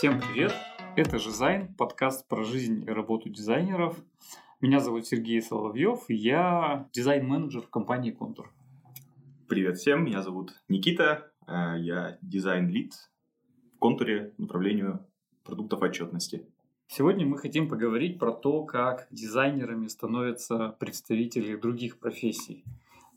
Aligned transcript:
Всем 0.00 0.18
привет! 0.18 0.54
Это 0.96 1.18
Жизайн, 1.18 1.74
подкаст 1.74 2.26
про 2.26 2.42
жизнь 2.42 2.84
и 2.88 2.90
работу 2.90 3.28
дизайнеров. 3.28 4.02
Меня 4.62 4.80
зовут 4.80 5.06
Сергей 5.06 5.42
Соловьев, 5.42 6.04
я 6.08 6.88
дизайн-менеджер 6.94 7.60
в 7.60 7.68
компании 7.68 8.10
Контур. 8.10 8.50
Привет 9.46 9.76
всем, 9.76 10.02
меня 10.02 10.22
зовут 10.22 10.54
Никита, 10.70 11.30
э, 11.46 11.74
я 11.80 12.16
дизайн-лид 12.22 12.94
в 13.74 13.78
Контуре 13.78 14.32
направлению 14.38 15.06
продуктов 15.44 15.82
отчетности. 15.82 16.46
Сегодня 16.86 17.26
мы 17.26 17.36
хотим 17.36 17.68
поговорить 17.68 18.18
про 18.18 18.32
то, 18.32 18.64
как 18.64 19.06
дизайнерами 19.10 19.86
становятся 19.88 20.76
представители 20.80 21.56
других 21.56 21.98
профессий. 21.98 22.64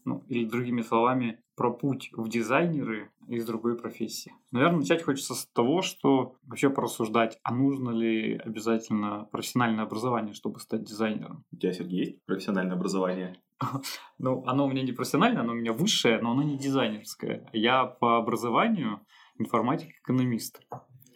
Ну, 0.03 0.21
или 0.27 0.43
другими 0.43 0.81
словами, 0.81 1.41
про 1.55 1.71
путь 1.71 2.09
в 2.13 2.27
дизайнеры 2.29 3.09
из 3.27 3.45
другой 3.45 3.77
профессии. 3.77 4.33
Наверное, 4.51 4.79
начать 4.79 5.03
хочется 5.03 5.35
с 5.35 5.45
того, 5.45 5.81
что 5.81 6.35
вообще 6.43 6.69
порассуждать, 6.69 7.39
а 7.43 7.53
нужно 7.53 7.91
ли 7.91 8.37
обязательно 8.37 9.27
профессиональное 9.31 9.83
образование, 9.83 10.33
чтобы 10.33 10.59
стать 10.59 10.83
дизайнером. 10.83 11.43
У 11.51 11.57
тебя, 11.57 11.73
Сергей, 11.73 11.99
есть 11.99 12.25
профессиональное 12.25 12.75
образование? 12.75 13.37
Ну, 14.19 14.43
оно 14.45 14.65
у 14.65 14.69
меня 14.69 14.83
не 14.83 14.93
профессиональное, 14.93 15.41
оно 15.41 15.51
у 15.51 15.55
меня 15.55 15.73
высшее, 15.73 16.21
но 16.21 16.31
оно 16.31 16.43
не 16.43 16.57
дизайнерское. 16.57 17.49
Я 17.51 17.85
по 17.85 18.17
образованию 18.17 19.01
информатик-экономист. 19.37 20.61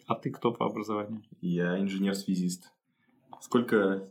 А 0.06 0.14
ты 0.14 0.30
кто 0.30 0.52
по 0.52 0.66
образованию? 0.66 1.22
Я 1.40 1.78
инженер-связист. 1.78 2.72
Сколько 3.40 4.08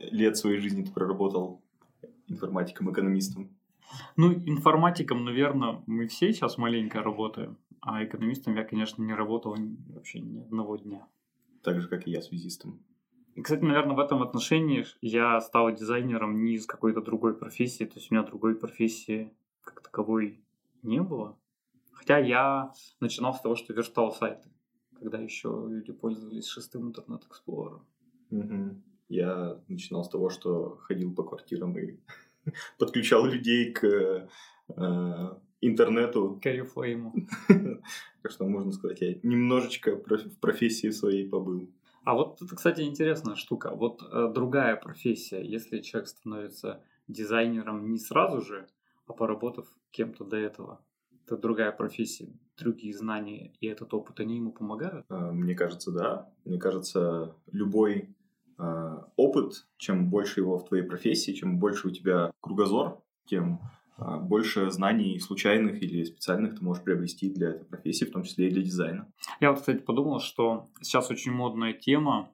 лет 0.00 0.36
своей 0.36 0.58
жизни 0.58 0.84
ты 0.84 0.92
проработал 0.92 1.62
информатиком-экономистом? 2.28 3.50
Ну, 4.16 4.32
информатиком, 4.32 5.24
наверное, 5.24 5.82
мы 5.86 6.06
все 6.08 6.32
сейчас 6.32 6.58
маленько 6.58 7.02
работаем, 7.02 7.58
а 7.80 8.04
экономистом 8.04 8.56
я, 8.56 8.64
конечно, 8.64 9.02
не 9.02 9.14
работал 9.14 9.56
вообще 9.88 10.20
ни 10.20 10.40
одного 10.40 10.76
дня. 10.76 11.06
Так 11.62 11.80
же, 11.80 11.88
как 11.88 12.06
и 12.06 12.10
я 12.10 12.22
связистом. 12.22 12.80
И, 13.34 13.42
кстати, 13.42 13.62
наверное, 13.62 13.96
в 13.96 14.00
этом 14.00 14.22
отношении 14.22 14.84
я 15.00 15.40
стал 15.40 15.72
дизайнером 15.74 16.44
не 16.44 16.54
из 16.54 16.66
какой-то 16.66 17.00
другой 17.00 17.34
профессии, 17.34 17.84
то 17.84 17.96
есть 17.96 18.10
у 18.10 18.14
меня 18.14 18.24
другой 18.24 18.54
профессии 18.54 19.32
как 19.62 19.82
таковой 19.82 20.40
не 20.82 21.00
было. 21.02 21.36
Хотя 21.92 22.18
я 22.18 22.72
начинал 23.00 23.34
с 23.34 23.40
того, 23.40 23.56
что 23.56 23.72
верстал 23.72 24.12
сайты, 24.12 24.48
когда 24.98 25.18
еще 25.18 25.66
люди 25.68 25.92
пользовались 25.92 26.46
шестым 26.46 26.88
интернет-эксплорером. 26.88 27.86
Угу. 28.30 28.82
Я 29.08 29.60
начинал 29.68 30.04
с 30.04 30.08
того, 30.08 30.30
что 30.30 30.76
ходил 30.76 31.14
по 31.14 31.24
квартирам 31.24 31.76
и 31.78 31.98
подключал 32.78 33.26
людей 33.26 33.72
к 33.72 33.84
э, 33.84 34.28
интернету. 35.60 36.40
К 36.42 36.46
Oriflame. 36.46 37.12
Так 38.22 38.32
что, 38.32 38.46
можно 38.46 38.72
сказать, 38.72 39.02
я 39.02 39.14
немножечко 39.22 39.96
в 39.96 40.38
профессии 40.40 40.88
своей 40.88 41.28
побыл. 41.28 41.68
А 42.04 42.14
вот 42.14 42.40
это, 42.40 42.56
кстати, 42.56 42.80
интересная 42.80 43.34
штука. 43.34 43.74
Вот 43.74 44.02
э, 44.02 44.30
другая 44.34 44.76
профессия, 44.76 45.42
если 45.42 45.80
человек 45.80 46.08
становится 46.08 46.82
дизайнером 47.06 47.90
не 47.90 47.98
сразу 47.98 48.40
же, 48.40 48.66
а 49.06 49.12
поработав 49.12 49.66
кем-то 49.90 50.24
до 50.24 50.38
этого, 50.38 50.80
это 51.26 51.36
другая 51.36 51.72
профессия, 51.72 52.32
другие 52.56 52.94
знания 52.94 53.52
и 53.60 53.66
этот 53.66 53.92
опыт, 53.92 54.20
они 54.20 54.36
ему 54.36 54.52
помогают? 54.52 55.06
Э, 55.10 55.30
мне 55.32 55.54
кажется, 55.54 55.92
да. 55.92 56.30
Мне 56.44 56.58
кажется, 56.58 57.36
любой 57.52 58.14
э, 58.58 58.98
опыт, 59.16 59.66
чем 59.76 60.10
больше 60.10 60.40
его 60.40 60.58
в 60.58 60.68
твоей 60.68 60.84
профессии, 60.84 61.32
чем 61.32 61.58
больше 61.58 61.88
у 61.88 61.90
тебя 61.90 62.30
кругозор, 62.40 63.02
тем 63.26 63.60
э, 63.98 64.18
больше 64.18 64.70
знаний 64.70 65.18
случайных 65.18 65.82
или 65.82 66.04
специальных 66.04 66.58
ты 66.58 66.64
можешь 66.64 66.82
приобрести 66.82 67.30
для 67.30 67.50
этой 67.50 67.64
профессии, 67.64 68.04
в 68.04 68.12
том 68.12 68.22
числе 68.22 68.48
и 68.48 68.50
для 68.50 68.62
дизайна. 68.62 69.12
Я 69.40 69.52
кстати, 69.54 69.78
подумал, 69.78 70.20
что 70.20 70.66
сейчас 70.80 71.10
очень 71.10 71.32
модная 71.32 71.72
тема 71.72 72.30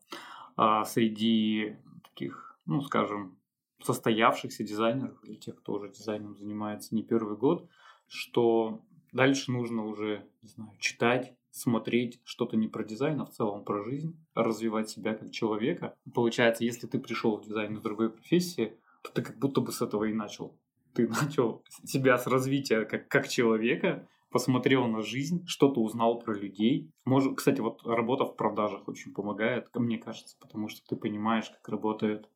э, 0.57 0.83
среди 0.87 1.77
таких, 2.03 2.59
ну, 2.67 2.83
скажем, 2.83 3.37
состоявшихся 3.83 4.65
дизайнеров 4.65 5.17
или 5.25 5.35
тех, 5.35 5.57
кто 5.57 5.75
уже 5.75 5.89
дизайном 5.91 6.37
занимается 6.37 6.95
не 6.95 7.03
первый 7.03 7.37
год, 7.37 7.69
что 8.07 8.83
дальше 9.13 9.53
нужно 9.53 9.87
уже, 9.87 10.27
не 10.43 10.49
знаю, 10.49 10.73
читать, 10.79 11.35
смотреть 11.51 12.21
что-то 12.25 12.57
не 12.57 12.69
про 12.69 12.85
дизайн, 12.85 13.21
а 13.21 13.27
в 13.27 13.31
целом 13.31 13.65
про 13.65 13.83
жизнь, 13.85 14.17
развивать 14.35 14.89
себя 14.89 15.15
как 15.15 15.31
человека. 15.31 15.95
Получается, 16.15 16.65
если 16.65 16.87
ты 16.87 16.99
пришел 16.99 17.37
в 17.37 17.45
дизайн 17.45 17.75
из 17.75 17.81
другой 17.81 18.11
профессии, 18.11 18.75
то 19.03 19.13
ты 19.13 19.23
как 19.23 19.39
будто 19.39 19.61
бы 19.61 19.73
с 19.73 19.83
этого 19.83 20.05
и 20.05 20.13
начал. 20.13 20.57
Ты 20.95 21.09
начал 21.23 21.63
себя 21.85 22.19
с 22.19 22.27
развития 22.27 22.85
как, 22.85 23.09
как 23.09 23.29
человека, 23.29 24.09
посмотрел 24.31 24.87
на 24.87 25.03
жизнь, 25.03 25.45
что-то 25.47 25.81
узнал 25.81 26.21
про 26.21 26.35
людей. 26.35 26.91
Может, 27.05 27.37
кстати, 27.37 27.61
вот 27.61 27.85
работа 27.85 28.25
в 28.25 28.37
продажах 28.37 28.87
очень 28.87 29.13
помогает, 29.13 29.69
мне 29.75 29.99
кажется, 29.99 30.37
потому 30.41 30.69
что 30.69 30.87
ты 30.87 30.97
понимаешь, 30.97 31.51
как 31.51 31.69
работает 31.69 32.29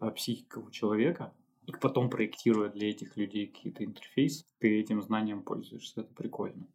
а, 0.00 0.10
психика 0.10 0.58
у 0.58 0.70
человека, 0.70 1.32
и 1.66 1.72
потом 1.72 2.10
проектируя 2.10 2.70
для 2.70 2.90
этих 2.90 3.16
людей 3.16 3.46
какие-то 3.46 3.84
интерфейсы, 3.84 4.44
ты 4.58 4.80
этим 4.80 5.02
знанием 5.02 5.42
пользуешься. 5.42 6.00
Это 6.00 6.14
прикольно. 6.14 6.66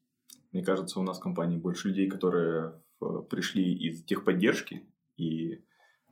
Мне 0.53 0.63
кажется, 0.63 0.99
у 0.99 1.03
нас 1.03 1.17
в 1.17 1.21
компании 1.21 1.57
больше 1.57 1.89
людей, 1.89 2.07
которые 2.07 2.73
э, 3.01 3.23
пришли 3.27 3.73
из 3.73 4.03
техподдержки 4.03 4.87
и 5.17 5.63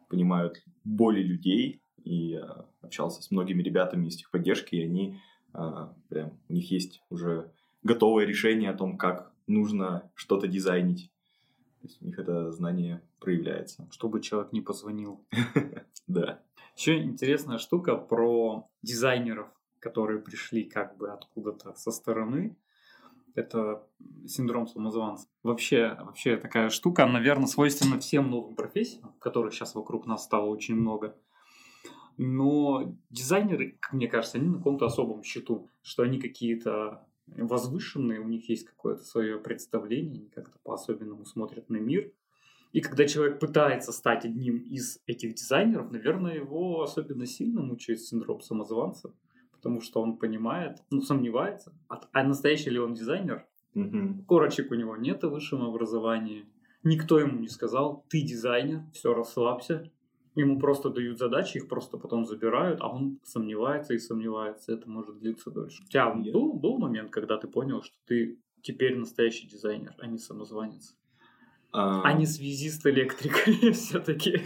понимают 0.09 0.63
боли 0.83 1.21
людей. 1.21 1.81
И 2.03 2.31
я 2.31 2.65
общался 2.81 3.21
с 3.21 3.29
многими 3.29 3.61
ребятами 3.61 4.07
из 4.07 4.17
техподдержки, 4.17 4.75
и 4.75 4.83
они 4.83 5.19
а, 5.53 5.95
прям, 6.09 6.39
у 6.49 6.53
них 6.53 6.71
есть 6.71 7.03
уже 7.09 7.51
готовое 7.83 8.25
решение 8.25 8.71
о 8.71 8.77
том, 8.77 8.97
как 8.97 9.31
нужно 9.45 10.11
что-то 10.15 10.47
дизайнить. 10.47 11.11
То 11.81 11.87
есть 11.87 12.01
у 12.01 12.05
них 12.05 12.17
это 12.17 12.51
знание 12.51 13.03
проявляется. 13.19 13.87
Чтобы 13.91 14.21
человек 14.21 14.51
не 14.51 14.61
позвонил. 14.61 15.25
Да. 16.07 16.41
Еще 16.75 17.03
интересная 17.03 17.57
штука 17.57 17.95
про 17.95 18.67
дизайнеров, 18.81 19.47
которые 19.79 20.19
пришли 20.19 20.63
как 20.63 20.97
бы 20.97 21.09
откуда-то 21.11 21.73
со 21.75 21.91
стороны 21.91 22.57
это 23.35 23.87
синдром 24.27 24.67
самозванца. 24.67 25.27
Вообще, 25.43 25.97
вообще 25.99 26.37
такая 26.37 26.69
штука, 26.69 27.05
наверное, 27.05 27.47
свойственна 27.47 27.99
всем 27.99 28.29
новым 28.29 28.55
профессиям, 28.55 29.13
которых 29.19 29.53
сейчас 29.53 29.75
вокруг 29.75 30.05
нас 30.05 30.23
стало 30.23 30.45
очень 30.45 30.75
много. 30.75 31.15
Но 32.17 32.95
дизайнеры, 33.09 33.79
мне 33.91 34.07
кажется, 34.07 34.37
они 34.37 34.47
на 34.47 34.57
каком-то 34.57 34.85
особом 34.85 35.23
счету, 35.23 35.69
что 35.81 36.03
они 36.03 36.19
какие-то 36.19 37.07
возвышенные, 37.27 38.19
у 38.19 38.27
них 38.27 38.49
есть 38.49 38.65
какое-то 38.65 39.03
свое 39.03 39.39
представление, 39.39 40.21
они 40.21 40.29
как-то 40.29 40.59
по-особенному 40.63 41.25
смотрят 41.25 41.69
на 41.69 41.77
мир. 41.77 42.11
И 42.73 42.81
когда 42.81 43.05
человек 43.05 43.39
пытается 43.39 43.91
стать 43.91 44.25
одним 44.25 44.57
из 44.59 44.99
этих 45.05 45.35
дизайнеров, 45.35 45.91
наверное, 45.91 46.35
его 46.35 46.83
особенно 46.83 47.25
сильно 47.25 47.61
мучает 47.61 48.01
синдром 48.01 48.41
самозванца 48.41 49.13
потому 49.61 49.79
что 49.79 50.01
он 50.01 50.17
понимает, 50.17 50.79
ну, 50.89 51.01
сомневается, 51.01 51.71
а, 51.87 52.01
а 52.11 52.23
настоящий 52.23 52.71
ли 52.71 52.79
он 52.79 52.95
дизайнер? 52.95 53.45
Угу. 53.75 54.25
Корочек 54.27 54.71
у 54.71 54.75
него 54.75 54.97
нет 54.97 55.23
в 55.23 55.29
высшем 55.29 55.61
образовании. 55.61 56.45
Никто 56.83 57.19
ему 57.19 57.39
не 57.39 57.47
сказал, 57.47 58.03
ты 58.09 58.21
дизайнер, 58.21 58.81
все, 58.91 59.13
расслабься. 59.13 59.91
Ему 60.33 60.59
просто 60.59 60.89
дают 60.89 61.19
задачи, 61.19 61.57
их 61.57 61.67
просто 61.67 61.97
потом 61.97 62.25
забирают, 62.25 62.81
а 62.81 62.87
он 62.87 63.19
сомневается 63.23 63.93
и 63.93 63.99
сомневается. 63.99 64.73
Это 64.73 64.89
может 64.89 65.19
длиться 65.19 65.51
дольше. 65.51 65.83
У 65.83 65.89
тебя 65.89 66.09
был, 66.09 66.53
был 66.53 66.79
момент, 66.79 67.11
когда 67.11 67.37
ты 67.37 67.47
понял, 67.47 67.83
что 67.83 67.95
ты 68.07 68.39
теперь 68.63 68.97
настоящий 68.97 69.47
дизайнер, 69.47 69.93
а 69.99 70.07
не 70.07 70.17
самозванец? 70.17 70.95
А, 71.71 72.01
а 72.01 72.13
не 72.13 72.25
связист-электрик 72.25 73.33
все-таки. 73.75 74.41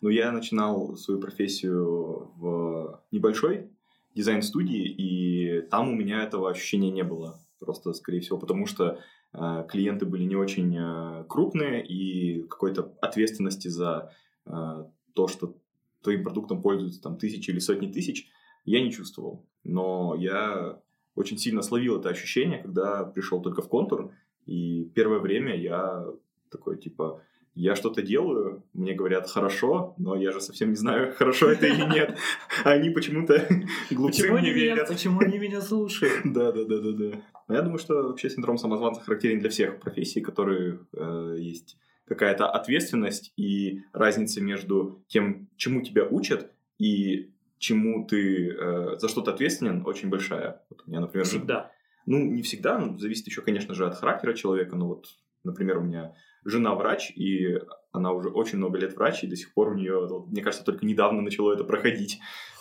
Ну, 0.00 0.08
я 0.08 0.32
начинал 0.32 0.96
свою 0.96 1.20
профессию 1.20 2.32
в 2.36 3.00
небольшой 3.12 3.70
дизайн-студии, 4.14 4.88
и 4.88 5.62
там 5.62 5.88
у 5.88 5.94
меня 5.94 6.22
этого 6.22 6.50
ощущения 6.50 6.90
не 6.90 7.04
было. 7.04 7.40
Просто, 7.58 7.92
скорее 7.92 8.20
всего, 8.20 8.38
потому 8.38 8.66
что 8.66 8.98
э, 9.32 9.66
клиенты 9.68 10.04
были 10.04 10.24
не 10.24 10.36
очень 10.36 10.76
э, 10.76 11.24
крупные, 11.28 11.84
и 11.86 12.42
какой-то 12.42 12.92
ответственности 13.00 13.68
за 13.68 14.12
э, 14.46 14.84
то, 15.14 15.28
что 15.28 15.54
твоим 16.02 16.24
продуктом 16.24 16.60
пользуются 16.60 17.00
там 17.00 17.16
тысячи 17.16 17.50
или 17.50 17.60
сотни 17.60 17.90
тысяч, 17.90 18.28
я 18.64 18.82
не 18.82 18.90
чувствовал. 18.90 19.46
Но 19.64 20.16
я 20.18 20.80
очень 21.14 21.38
сильно 21.38 21.62
словил 21.62 22.00
это 22.00 22.08
ощущение, 22.08 22.58
когда 22.62 23.04
пришел 23.04 23.40
только 23.40 23.62
в 23.62 23.68
контур, 23.68 24.12
и 24.46 24.84
первое 24.94 25.20
время 25.20 25.56
я 25.56 26.04
такой, 26.50 26.78
типа, 26.78 27.22
я 27.54 27.76
что-то 27.76 28.02
делаю, 28.02 28.64
мне 28.72 28.94
говорят 28.94 29.28
хорошо, 29.28 29.94
но 29.98 30.16
я 30.16 30.32
же 30.32 30.40
совсем 30.40 30.70
не 30.70 30.76
знаю, 30.76 31.12
хорошо 31.16 31.50
это 31.50 31.66
или 31.66 31.82
нет. 31.82 32.16
А 32.64 32.70
они 32.70 32.90
почему-то 32.90 33.46
глупцы 33.90 34.22
почему 34.22 34.38
мне 34.38 34.52
верят. 34.52 34.88
Почему 34.88 35.20
они 35.20 35.38
меня 35.38 35.60
слушают? 35.60 36.20
Да, 36.24 36.52
да, 36.52 36.64
да, 36.64 36.78
да, 36.80 36.92
да. 36.92 37.22
Но 37.48 37.54
я 37.54 37.62
думаю, 37.62 37.78
что 37.78 37.94
вообще 38.02 38.30
синдром 38.30 38.56
самозванца 38.56 39.00
характерен 39.02 39.40
для 39.40 39.50
всех 39.50 39.80
профессий, 39.80 40.20
которые 40.20 40.78
э, 40.94 41.36
есть 41.38 41.76
какая-то 42.06 42.48
ответственность 42.48 43.32
и 43.36 43.82
разница 43.92 44.40
между 44.40 45.04
тем, 45.08 45.48
чему 45.56 45.82
тебя 45.82 46.04
учат, 46.04 46.50
и 46.78 47.32
чему 47.58 48.06
ты 48.06 48.48
э, 48.50 48.96
за 48.98 49.08
что-то 49.08 49.32
ответственен, 49.32 49.82
очень 49.86 50.08
большая. 50.08 50.62
Вот 50.70 50.82
у 50.86 50.90
меня, 50.90 51.00
например, 51.00 51.26
всегда. 51.26 51.70
Ну, 52.06 52.18
не 52.18 52.42
всегда, 52.42 52.94
зависит 52.98 53.26
еще, 53.26 53.42
конечно 53.42 53.74
же, 53.74 53.86
от 53.86 53.94
характера 53.94 54.34
человека. 54.34 54.74
Но 54.74 54.88
вот, 54.88 55.06
например, 55.44 55.78
у 55.78 55.82
меня 55.82 56.14
жена 56.44 56.74
врач, 56.74 57.12
и 57.14 57.58
она 57.92 58.12
уже 58.12 58.28
очень 58.30 58.58
много 58.58 58.78
лет 58.78 58.96
врач, 58.96 59.22
и 59.22 59.26
до 59.26 59.36
сих 59.36 59.52
пор 59.54 59.68
у 59.68 59.74
нее, 59.74 60.24
мне 60.28 60.42
кажется, 60.42 60.64
только 60.64 60.86
недавно 60.86 61.22
начало 61.22 61.52
это 61.52 61.64
проходить. 61.64 62.20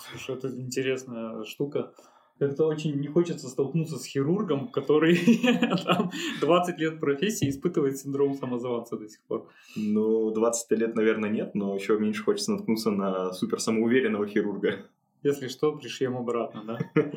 Слушай, 0.09 0.35
это 0.35 0.49
интересная 0.49 1.43
штука. 1.45 1.93
Это 2.39 2.65
очень 2.65 2.99
не 2.99 3.07
хочется 3.07 3.47
столкнуться 3.47 3.97
с 3.97 4.05
хирургом, 4.05 4.69
который 4.69 5.15
там 5.85 6.11
20 6.41 6.79
лет 6.79 6.99
профессии 6.99 7.47
испытывает 7.47 7.99
синдром 7.99 8.33
самозванца 8.33 8.97
до 8.97 9.07
сих 9.07 9.21
пор. 9.21 9.47
Ну, 9.75 10.31
20 10.31 10.71
лет, 10.71 10.95
наверное, 10.95 11.29
нет, 11.29 11.53
но 11.53 11.75
еще 11.75 11.99
меньше 11.99 12.23
хочется 12.23 12.53
наткнуться 12.53 12.89
на 12.89 13.31
супер 13.31 13.59
самоуверенного 13.59 14.25
хирурга. 14.25 14.87
Если 15.21 15.49
что, 15.49 15.71
пришьем 15.73 16.17
обратно, 16.17 16.63
да? 16.65 16.79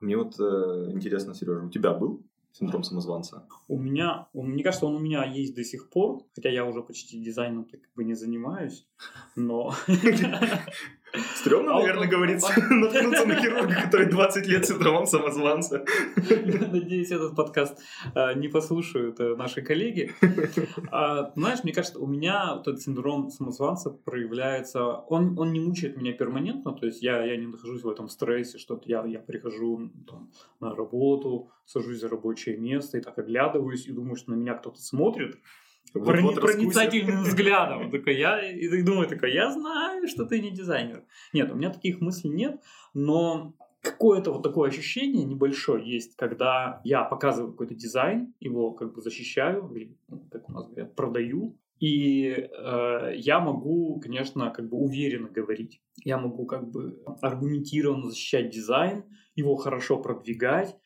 Мне 0.00 0.16
вот 0.16 0.34
э, 0.40 0.90
интересно, 0.90 1.32
Сережа, 1.32 1.64
у 1.64 1.70
тебя 1.70 1.92
был 1.92 2.24
синдром 2.58 2.82
самозванца? 2.82 3.46
У 3.68 3.78
меня, 3.78 4.28
мне 4.32 4.62
кажется, 4.62 4.86
он 4.86 4.96
у 4.96 4.98
меня 4.98 5.24
есть 5.24 5.54
до 5.54 5.64
сих 5.64 5.90
пор, 5.90 6.22
хотя 6.34 6.48
я 6.48 6.64
уже 6.64 6.82
почти 6.82 7.20
дизайном 7.20 7.64
так 7.64 7.82
как 7.82 7.94
бы 7.94 8.04
не 8.04 8.14
занимаюсь, 8.14 8.86
но... 9.34 9.74
Стремно, 11.36 11.76
а 11.76 11.78
наверное, 11.78 12.08
говорится, 12.08 12.48
наткнуться 12.70 13.26
на 13.26 13.36
хирурга, 13.36 13.74
который 13.82 14.06
20 14.06 14.46
лет 14.46 14.66
синдромом 14.66 15.06
самозванца. 15.06 15.84
Надеюсь, 16.16 17.10
этот 17.10 17.34
подкаст 17.34 17.78
а, 18.14 18.34
не 18.34 18.48
послушают 18.48 19.20
э, 19.20 19.36
наши 19.36 19.62
коллеги. 19.62 20.12
А, 20.90 21.32
знаешь, 21.36 21.64
мне 21.64 21.72
кажется, 21.72 21.98
у 21.98 22.06
меня 22.06 22.58
этот 22.60 22.80
синдром 22.80 23.30
самозванца 23.30 23.90
проявляется... 23.90 24.84
Он, 24.84 25.38
он 25.38 25.52
не 25.52 25.60
мучает 25.60 25.96
меня 25.96 26.12
перманентно, 26.12 26.72
то 26.72 26.86
есть 26.86 27.02
я, 27.02 27.24
я 27.24 27.36
не 27.36 27.46
нахожусь 27.46 27.82
в 27.82 27.88
этом 27.88 28.08
стрессе, 28.08 28.58
что 28.58 28.80
я, 28.84 29.04
я 29.06 29.20
прихожу 29.20 29.90
там, 30.08 30.30
на 30.60 30.74
работу, 30.74 31.50
сажусь 31.64 32.00
за 32.00 32.08
рабочее 32.08 32.56
место 32.56 32.98
и 32.98 33.00
так 33.00 33.18
оглядываюсь 33.18 33.86
и 33.86 33.92
думаю, 33.92 34.16
что 34.16 34.30
на 34.30 34.34
меня 34.34 34.54
кто-то 34.54 34.80
смотрит, 34.80 35.38
Вот 35.94 36.40
проницательным 36.40 37.22
взглядом. 37.24 37.90
Такой, 37.90 38.16
я, 38.16 38.50
и 38.50 38.82
думаю, 38.82 39.08
такой, 39.08 39.32
я 39.32 39.50
знаю, 39.50 40.06
что 40.08 40.24
ты 40.24 40.40
не 40.40 40.50
дизайнер. 40.50 41.04
Нет, 41.32 41.50
у 41.50 41.54
меня 41.54 41.70
таких 41.70 42.00
мыслей 42.00 42.30
нет, 42.30 42.60
но 42.94 43.54
какое-то 43.80 44.32
вот 44.32 44.42
такое 44.42 44.68
ощущение 44.68 45.24
небольшое 45.24 45.88
есть, 45.88 46.16
когда 46.16 46.80
я 46.84 47.04
показываю 47.04 47.52
какой-то 47.52 47.74
дизайн, 47.74 48.34
его 48.40 48.72
как 48.72 48.94
бы 48.94 49.00
защищаю, 49.00 49.70
или, 49.74 49.96
ну, 50.08 50.26
как 50.30 50.48
у 50.48 50.52
нас 50.52 50.66
говорят, 50.66 50.94
продаю, 50.94 51.56
и 51.78 52.28
э, 52.28 53.12
я 53.16 53.38
могу, 53.38 54.00
конечно, 54.00 54.50
как 54.50 54.68
бы 54.68 54.78
уверенно 54.78 55.28
говорить. 55.28 55.82
Я 56.04 56.18
могу 56.18 56.46
как 56.46 56.70
бы 56.70 56.98
аргументированно 57.20 58.08
защищать 58.08 58.50
дизайн, 58.50 59.04
его 59.34 59.56
хорошо 59.56 59.98
продвигать, 59.98 60.76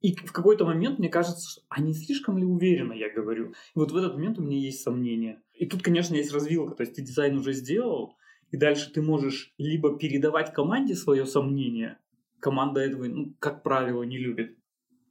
и 0.00 0.14
в 0.14 0.32
какой-то 0.32 0.64
момент 0.64 0.98
мне 0.98 1.08
кажется, 1.08 1.48
что 1.48 1.62
а 1.68 1.80
не 1.80 1.94
слишком 1.94 2.36
ли 2.36 2.44
уверенно 2.44 2.92
я 2.92 3.12
говорю. 3.12 3.50
И 3.50 3.78
вот 3.78 3.90
в 3.90 3.96
этот 3.96 4.14
момент 4.14 4.38
у 4.38 4.42
меня 4.42 4.58
есть 4.58 4.82
сомнения. 4.82 5.42
И 5.54 5.66
тут, 5.66 5.82
конечно, 5.82 6.14
есть 6.14 6.32
развилка. 6.32 6.74
То 6.74 6.82
есть 6.82 6.94
ты 6.94 7.02
дизайн 7.02 7.38
уже 7.38 7.52
сделал, 7.52 8.16
и 8.50 8.56
дальше 8.56 8.92
ты 8.92 9.02
можешь 9.02 9.54
либо 9.58 9.98
передавать 9.98 10.52
команде 10.52 10.94
свое 10.94 11.26
сомнение. 11.26 11.98
Команда 12.40 12.80
этого, 12.80 13.04
ну, 13.06 13.34
как 13.38 13.62
правило, 13.62 14.02
не 14.02 14.18
любит. 14.18 14.58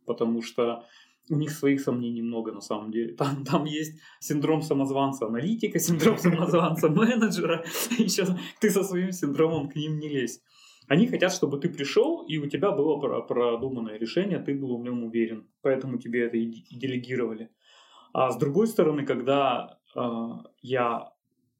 Потому 0.06 0.42
что 0.42 0.86
у 1.30 1.36
них 1.36 1.52
своих 1.52 1.82
сомнений 1.82 2.22
много 2.22 2.52
на 2.52 2.62
самом 2.62 2.92
деле. 2.92 3.14
Там, 3.18 3.44
там 3.46 3.66
есть 3.66 4.00
синдром 4.20 4.62
самозванца 4.62 5.28
аналитика, 5.28 5.80
синдром 5.80 6.18
самозванца 6.18 6.90
менеджера. 6.90 7.66
Еще 7.98 8.26
ты 8.60 8.70
со 8.70 8.84
своим 8.84 9.12
синдромом 9.12 9.70
к 9.70 9.76
ним 9.76 10.00
не 10.00 10.10
лезь. 10.10 10.42
Они 10.88 11.08
хотят, 11.08 11.32
чтобы 11.32 11.60
ты 11.60 11.70
пришел, 11.70 12.26
и 12.26 12.38
у 12.38 12.48
тебя 12.48 12.72
было 12.72 13.22
продуманное 13.22 13.98
решение, 13.98 14.40
ты 14.40 14.54
был 14.56 14.78
в 14.78 14.84
нем 14.84 15.04
уверен. 15.04 15.48
Поэтому 15.62 15.98
тебе 15.98 16.26
это 16.26 16.38
и 16.38 16.46
делегировали. 16.76 17.50
А 18.14 18.32
с 18.32 18.38
другой 18.38 18.68
стороны, 18.68 19.06
когда 19.06 19.80
э, 19.96 20.00
я 20.62 21.14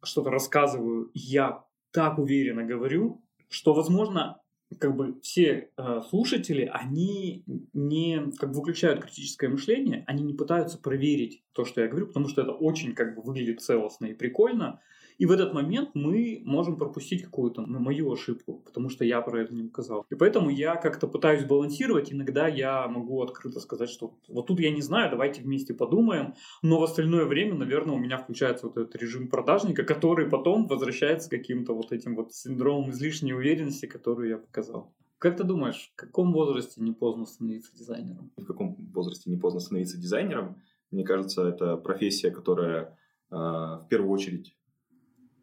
что-то 0.04 0.30
рассказываю, 0.30 1.10
я 1.14 1.64
так 1.92 2.20
уверенно 2.20 2.64
говорю, 2.64 3.24
что, 3.50 3.74
возможно, 3.74 4.42
как 4.80 4.96
бы 4.96 5.20
все 5.22 5.70
э, 5.76 6.02
слушатели, 6.10 6.70
они 6.72 7.44
не 7.74 8.32
как 8.38 8.52
бы 8.52 8.58
выключают 8.58 9.02
критическое 9.02 9.48
мышление, 9.48 10.04
они 10.08 10.24
не 10.24 10.34
пытаются 10.34 10.78
проверить 10.78 11.44
то, 11.54 11.66
что 11.66 11.82
я 11.82 11.88
говорю, 11.88 12.08
потому 12.08 12.28
что 12.28 12.42
это 12.42 12.52
очень 12.52 12.94
как 12.94 13.16
бы 13.16 13.22
выглядит 13.22 13.62
целостно 13.62 14.08
и 14.08 14.14
прикольно, 14.14 14.82
и 15.24 15.26
в 15.26 15.32
этот 15.32 15.54
момент 15.54 15.92
мы 15.94 16.42
можем 16.44 16.76
пропустить 16.76 17.24
какую-то 17.24 17.62
мою 17.62 18.12
ошибку, 18.12 18.56
потому 18.66 18.90
что 18.90 19.06
я 19.06 19.22
про 19.22 19.44
это 19.44 19.56
не 19.56 19.64
указал. 19.64 20.06
И 20.10 20.16
поэтому 20.16 20.50
я 20.50 20.76
как-то 20.76 21.08
пытаюсь 21.08 21.46
балансировать. 21.46 22.12
Иногда 22.12 22.50
я 22.50 22.90
могу 22.90 23.22
открыто 23.22 23.62
сказать, 23.62 23.90
что 23.90 24.18
вот 24.28 24.48
тут 24.48 24.60
я 24.60 24.70
не 24.70 24.82
знаю, 24.82 25.10
давайте 25.10 25.42
вместе 25.42 25.74
подумаем. 25.74 26.34
Но 26.62 26.78
в 26.78 26.84
остальное 26.84 27.24
время, 27.24 27.54
наверное, 27.56 27.96
у 27.96 28.00
меня 28.00 28.18
включается 28.18 28.68
вот 28.68 28.76
этот 28.78 29.02
режим 29.02 29.30
продажника, 29.30 29.84
который 29.84 30.30
потом 30.30 30.68
возвращается 30.68 31.30
каким-то 31.30 31.74
вот 31.74 31.94
этим 31.94 32.18
вот 32.18 32.34
синдромом 32.34 32.90
излишней 32.90 33.34
уверенности, 33.34 33.86
которую 33.86 34.28
я 34.28 34.38
показал. 34.38 34.94
Как 35.20 35.38
ты 35.38 35.46
думаешь, 35.46 35.94
в 35.94 35.96
каком 35.96 36.34
возрасте 36.34 36.82
не 36.82 36.92
поздно 36.92 37.26
становиться 37.26 37.74
дизайнером? 37.74 38.34
В 38.36 38.44
каком 38.44 38.76
возрасте 38.94 39.30
не 39.30 39.38
поздно 39.38 39.62
становиться 39.62 39.98
дизайнером? 39.98 40.62
Мне 40.92 41.06
кажется, 41.06 41.48
это 41.48 41.78
профессия, 41.78 42.30
которая 42.30 42.98
э, 43.32 43.36
в 43.36 43.86
первую 43.90 44.12
очередь 44.12 44.54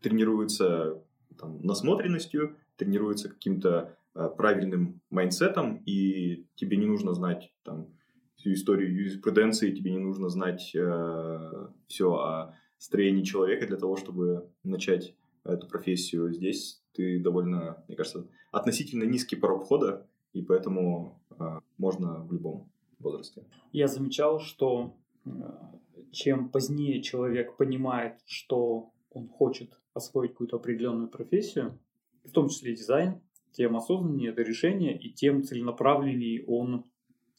тренируется 0.00 1.02
там, 1.38 1.60
насмотренностью, 1.62 2.56
тренируется 2.76 3.28
каким-то 3.28 3.96
э, 4.14 4.28
правильным 4.36 5.00
майндсетом, 5.10 5.82
и 5.86 6.46
тебе 6.54 6.76
не 6.76 6.86
нужно 6.86 7.14
знать 7.14 7.52
там, 7.62 7.88
всю 8.36 8.52
историю 8.52 8.94
юриспруденции, 8.94 9.74
тебе 9.74 9.92
не 9.92 9.98
нужно 9.98 10.28
знать 10.28 10.72
э, 10.74 11.68
все 11.86 12.12
о 12.14 12.54
строении 12.78 13.22
человека 13.22 13.66
для 13.66 13.76
того, 13.76 13.96
чтобы 13.96 14.48
начать 14.64 15.14
эту 15.44 15.66
профессию. 15.66 16.32
Здесь 16.32 16.82
ты 16.92 17.20
довольно, 17.20 17.84
мне 17.86 17.96
кажется, 17.96 18.26
относительно 18.50 19.04
низкий 19.04 19.36
порог 19.36 19.64
входа, 19.64 20.06
и 20.32 20.42
поэтому 20.42 21.20
э, 21.38 21.60
можно 21.78 22.24
в 22.24 22.32
любом 22.32 22.70
возрасте. 22.98 23.44
Я 23.72 23.88
замечал, 23.88 24.40
что 24.40 24.96
э, 25.24 25.30
чем 26.10 26.48
позднее 26.48 27.02
человек 27.02 27.56
понимает, 27.56 28.20
что 28.26 28.90
он 29.10 29.28
хочет 29.28 29.79
освоить 29.94 30.32
какую-то 30.32 30.56
определенную 30.56 31.08
профессию, 31.08 31.78
в 32.24 32.32
том 32.32 32.48
числе 32.48 32.74
дизайн, 32.74 33.20
тем 33.52 33.76
осознаннее 33.76 34.30
это 34.30 34.42
решение, 34.42 34.98
и 34.98 35.10
тем 35.10 35.42
целенаправленнее 35.42 36.44
он 36.46 36.84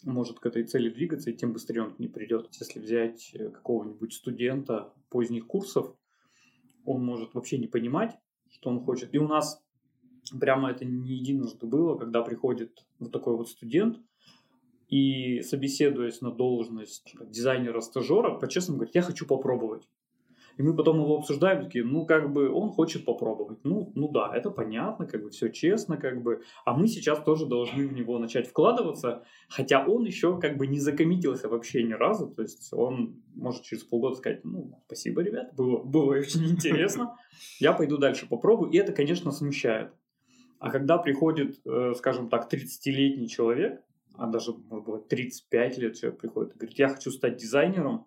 может 0.04 0.40
к 0.40 0.46
этой 0.46 0.64
цели 0.64 0.90
двигаться, 0.90 1.30
и 1.30 1.36
тем 1.36 1.54
быстрее 1.54 1.84
он 1.84 1.94
к 1.94 2.00
ней 2.00 2.10
придет. 2.10 2.50
Если 2.60 2.80
взять 2.80 3.32
э, 3.34 3.50
какого-нибудь 3.50 4.14
студента 4.14 4.94
поздних 5.10 5.48
курсов, 5.48 5.96
он 6.86 7.06
может 7.06 7.34
вообще 7.34 7.58
не 7.58 7.68
понимать, 7.68 8.18
что 8.50 8.70
он 8.70 8.80
хочет. 8.84 9.14
И 9.14 9.20
у 9.20 9.28
нас 9.28 9.64
прямо 10.40 10.72
это 10.72 10.86
не 10.86 11.14
единожды 11.14 11.68
было, 11.68 11.98
когда 11.98 12.24
приходит 12.24 12.86
вот 13.00 13.12
такой 13.12 13.36
вот 13.36 13.50
студент, 13.50 14.00
и 14.90 15.42
собеседуясь 15.42 16.22
на 16.22 16.32
должность 16.32 17.16
дизайнера-стажера, 17.22 18.38
по-честному 18.38 18.80
говорит, 18.80 18.96
я 18.96 19.02
хочу 19.02 19.26
попробовать. 19.26 19.88
И 20.58 20.64
мы 20.64 20.76
потом 20.76 21.00
его 21.00 21.18
обсуждаем, 21.18 21.64
такие, 21.64 21.84
ну, 21.84 22.06
как 22.06 22.32
бы, 22.32 22.50
он 22.50 22.70
хочет 22.70 23.06
попробовать. 23.06 23.60
Ну, 23.64 23.92
ну 23.96 24.10
да, 24.10 24.32
это 24.36 24.50
понятно, 24.52 25.06
как 25.06 25.24
бы, 25.24 25.30
все 25.30 25.50
честно, 25.50 25.98
как 25.98 26.22
бы. 26.22 26.42
А 26.66 26.74
мы 26.76 26.88
сейчас 26.88 27.24
тоже 27.24 27.46
должны 27.46 27.88
в 27.88 27.94
него 27.94 28.20
начать 28.20 28.48
вкладываться, 28.48 29.24
хотя 29.50 29.86
он 29.86 30.06
еще, 30.06 30.40
как 30.40 30.58
бы, 30.58 30.68
не 30.68 30.80
закоммитился 30.80 31.50
вообще 31.50 31.84
ни 31.84 31.94
разу. 31.94 32.28
То 32.28 32.42
есть 32.42 32.74
он 32.74 33.22
может 33.36 33.64
через 33.64 33.84
полгода 33.84 34.16
сказать, 34.16 34.44
ну, 34.44 34.80
спасибо, 34.86 35.22
ребят, 35.22 35.56
было, 35.56 35.78
было 35.78 36.12
очень 36.12 36.46
интересно. 36.48 37.16
Я 37.60 37.74
пойду 37.74 37.98
дальше 37.98 38.28
попробую. 38.28 38.72
И 38.72 38.78
это, 38.78 38.92
конечно, 38.94 39.32
смущает. 39.32 39.94
А 40.60 40.70
когда 40.70 41.00
приходит, 41.00 41.60
э, 41.66 41.94
скажем 41.98 42.30
так, 42.30 42.54
30-летний 42.54 43.28
человек, 43.28 43.82
а 44.16 44.28
даже, 44.28 44.54
может 44.70 44.86
быть, 44.86 45.08
35 45.08 45.78
лет 45.80 45.96
человек 45.96 46.20
приходит 46.20 46.56
и 46.56 46.60
говорит, 46.60 46.78
я 46.78 46.90
хочу 46.90 47.10
стать 47.10 47.38
дизайнером, 47.38 48.06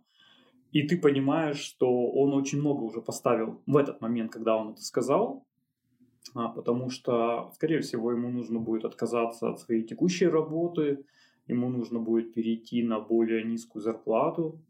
и 0.74 0.82
ты 0.82 0.98
понимаешь, 0.98 1.58
что 1.58 2.10
он 2.10 2.34
очень 2.34 2.58
много 2.58 2.82
уже 2.82 3.00
поставил 3.00 3.62
в 3.64 3.76
этот 3.76 4.00
момент, 4.00 4.32
когда 4.32 4.56
он 4.56 4.72
это 4.72 4.82
сказал, 4.82 5.46
а, 6.34 6.48
потому 6.48 6.90
что, 6.90 7.52
скорее 7.54 7.78
всего, 7.78 8.10
ему 8.10 8.28
нужно 8.28 8.58
будет 8.58 8.84
отказаться 8.84 9.50
от 9.50 9.60
своей 9.60 9.84
текущей 9.84 10.26
работы, 10.26 11.06
ему 11.46 11.68
нужно 11.68 12.00
будет 12.00 12.34
перейти 12.34 12.82
на 12.82 12.98
более 12.98 13.44
низкую 13.44 13.82
зарплату, 13.82 14.60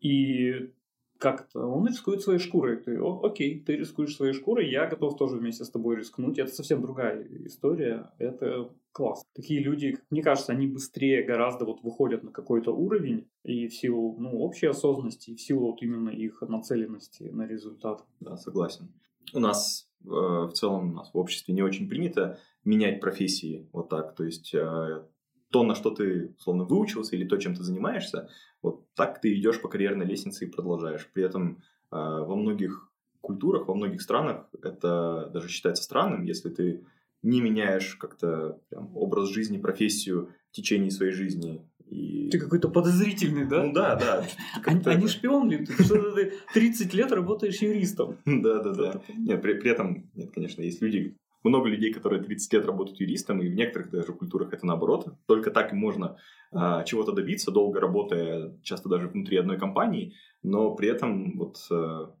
и 0.00 0.72
как-то 1.18 1.60
он 1.60 1.86
рискует 1.86 2.22
своей 2.22 2.40
шкурой. 2.40 2.78
Ты, 2.78 3.00
О, 3.00 3.24
окей, 3.24 3.60
ты 3.60 3.76
рискуешь 3.76 4.16
своей 4.16 4.32
шкурой, 4.32 4.68
я 4.68 4.88
готов 4.88 5.16
тоже 5.16 5.36
вместе 5.36 5.64
с 5.64 5.70
тобой 5.70 5.98
рискнуть. 5.98 6.36
Это 6.40 6.50
совсем 6.50 6.82
другая 6.82 7.24
история. 7.46 8.10
Это 8.18 8.72
класс. 8.94 9.26
Такие 9.34 9.60
люди, 9.60 9.98
мне 10.10 10.22
кажется, 10.22 10.52
они 10.52 10.66
быстрее 10.66 11.24
гораздо 11.24 11.64
вот 11.64 11.82
выходят 11.82 12.22
на 12.22 12.30
какой-то 12.30 12.70
уровень 12.70 13.28
и 13.42 13.66
в 13.66 13.74
силу 13.74 14.16
ну, 14.18 14.38
общей 14.38 14.66
осознанности, 14.66 15.30
и 15.30 15.36
в 15.36 15.40
силу 15.40 15.72
вот 15.72 15.82
именно 15.82 16.10
их 16.10 16.40
нацеленности 16.42 17.24
на 17.24 17.46
результат. 17.46 18.04
Да, 18.20 18.36
согласен. 18.36 18.88
У 19.32 19.40
нас 19.40 19.90
э, 20.04 20.06
в 20.08 20.52
целом 20.52 20.92
у 20.92 20.94
нас 20.94 21.10
в 21.12 21.18
обществе 21.18 21.52
не 21.54 21.62
очень 21.62 21.88
принято 21.88 22.38
менять 22.64 23.00
профессии 23.00 23.68
вот 23.72 23.88
так. 23.88 24.14
То 24.14 24.24
есть 24.24 24.54
э, 24.54 25.02
то, 25.50 25.62
на 25.64 25.74
что 25.74 25.90
ты, 25.90 26.34
условно, 26.38 26.64
выучился 26.64 27.16
или 27.16 27.26
то, 27.26 27.36
чем 27.36 27.56
ты 27.56 27.64
занимаешься, 27.64 28.28
вот 28.62 28.86
так 28.94 29.20
ты 29.20 29.34
идешь 29.34 29.60
по 29.60 29.68
карьерной 29.68 30.06
лестнице 30.06 30.44
и 30.44 30.50
продолжаешь. 30.50 31.10
При 31.12 31.24
этом 31.24 31.56
э, 31.90 31.96
во 31.96 32.36
многих 32.36 32.92
культурах, 33.20 33.66
во 33.66 33.74
многих 33.74 34.02
странах 34.02 34.46
это 34.62 35.30
даже 35.32 35.48
считается 35.48 35.82
странным, 35.82 36.22
если 36.22 36.50
ты 36.50 36.84
не 37.24 37.40
меняешь 37.40 37.96
как-то 37.96 38.60
прям, 38.68 38.96
образ 38.96 39.30
жизни, 39.30 39.58
профессию 39.58 40.28
в 40.50 40.54
течение 40.54 40.90
своей 40.90 41.12
жизни. 41.12 41.66
И... 41.86 42.28
Ты 42.30 42.38
какой-то 42.38 42.68
подозрительный, 42.68 43.46
да? 43.46 43.64
Ну 43.64 43.72
да, 43.72 43.96
да. 43.96 44.26
Они, 44.64 44.82
они 44.84 45.08
шпион 45.08 45.50
ли? 45.50 45.64
Ты 45.64 45.82
что 45.82 46.12
ты 46.12 46.34
30 46.52 46.94
лет 46.94 47.12
работаешь 47.12 47.60
юристом. 47.62 48.18
Да, 48.26 48.62
да, 48.62 48.72
да. 48.72 49.02
Нет, 49.16 49.42
при, 49.42 49.54
при 49.54 49.70
этом, 49.70 50.10
нет, 50.14 50.32
конечно, 50.32 50.62
есть 50.62 50.82
люди, 50.82 51.16
много 51.42 51.68
людей, 51.68 51.92
которые 51.92 52.22
30 52.22 52.52
лет 52.52 52.66
работают 52.66 53.00
юристом, 53.00 53.42
и 53.42 53.48
в 53.48 53.54
некоторых 53.54 53.90
даже 53.90 54.12
культурах 54.12 54.52
это 54.52 54.66
наоборот. 54.66 55.14
Только 55.26 55.50
так 55.50 55.72
и 55.72 55.76
можно 55.76 56.16
а, 56.52 56.84
чего-то 56.84 57.12
добиться, 57.12 57.50
долго 57.50 57.80
работая, 57.80 58.58
часто 58.62 58.88
даже 58.88 59.08
внутри 59.08 59.38
одной 59.38 59.58
компании, 59.58 60.14
но 60.42 60.74
при 60.74 60.88
этом 60.88 61.38
вот 61.38 61.56
а, 61.70 62.14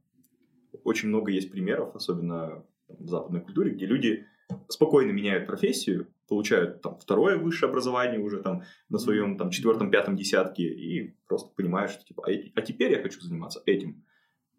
очень 0.82 1.08
много 1.08 1.30
есть 1.30 1.50
примеров, 1.50 1.94
особенно 1.94 2.64
в 2.88 3.08
западной 3.08 3.40
культуре, 3.40 3.72
где 3.72 3.86
люди 3.86 4.26
спокойно 4.68 5.10
меняют 5.10 5.46
профессию, 5.46 6.08
получают 6.28 6.82
там 6.82 6.98
второе 6.98 7.36
высшее 7.36 7.70
образование 7.70 8.20
уже 8.20 8.40
там 8.40 8.62
на 8.88 8.98
своем 8.98 9.36
там 9.36 9.50
четвертом, 9.50 9.90
пятом 9.90 10.16
десятке 10.16 10.64
и 10.64 11.16
просто 11.26 11.50
понимают, 11.54 11.92
что 11.92 12.04
типа, 12.04 12.24
а, 12.26 12.32
а 12.54 12.62
теперь 12.62 12.92
я 12.92 13.02
хочу 13.02 13.20
заниматься 13.20 13.62
этим. 13.66 14.04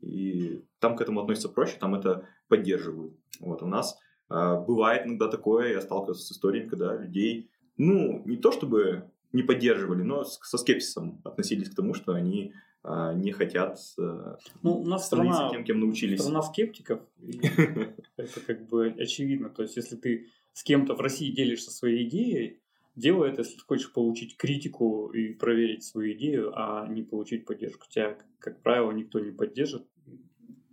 И 0.01 0.63
там 0.79 0.95
к 0.95 1.01
этому 1.01 1.21
относятся 1.21 1.49
проще, 1.49 1.77
там 1.79 1.95
это 1.95 2.27
поддерживают. 2.47 3.15
Вот 3.39 3.63
у 3.63 3.67
нас 3.67 3.97
э, 4.29 4.63
бывает 4.67 5.07
иногда 5.07 5.27
такое, 5.27 5.73
я 5.73 5.81
сталкивался 5.81 6.23
с 6.23 6.31
историями, 6.31 6.67
когда 6.69 6.95
людей, 6.95 7.49
ну, 7.77 8.21
не 8.25 8.37
то 8.37 8.51
чтобы 8.51 9.09
не 9.31 9.43
поддерживали, 9.43 10.03
но 10.03 10.23
со 10.23 10.57
скепсисом 10.57 11.21
относились 11.23 11.69
к 11.69 11.75
тому, 11.75 11.93
что 11.93 12.13
они 12.13 12.53
не 13.15 13.31
хотят 13.31 13.79
э, 13.97 14.35
ну, 14.61 14.81
у 14.81 14.85
нас 14.85 15.07
страна, 15.07 15.49
тем, 15.49 15.63
кем 15.63 15.79
научились. 15.79 16.21
Страна 16.21 16.41
скептиков. 16.41 17.01
Это 18.17 18.39
как 18.45 18.67
бы 18.67 18.87
очевидно. 18.99 19.49
То 19.49 19.63
есть, 19.63 19.75
если 19.75 19.95
ты 19.95 20.27
с 20.53 20.63
кем-то 20.63 20.93
в 20.93 21.01
России 21.01 21.31
делишься 21.31 21.71
своей 21.71 22.07
идеей, 22.07 22.61
делай 22.95 23.29
это, 23.29 23.41
если 23.41 23.57
ты 23.57 23.63
хочешь 23.65 23.91
получить 23.91 24.37
критику 24.37 25.07
и 25.07 25.33
проверить 25.33 25.83
свою 25.83 26.13
идею, 26.13 26.53
а 26.55 26.87
не 26.87 27.03
получить 27.03 27.45
поддержку. 27.45 27.87
Тебя, 27.89 28.17
как 28.39 28.61
правило, 28.61 28.91
никто 28.91 29.19
не 29.19 29.31
поддержит, 29.31 29.85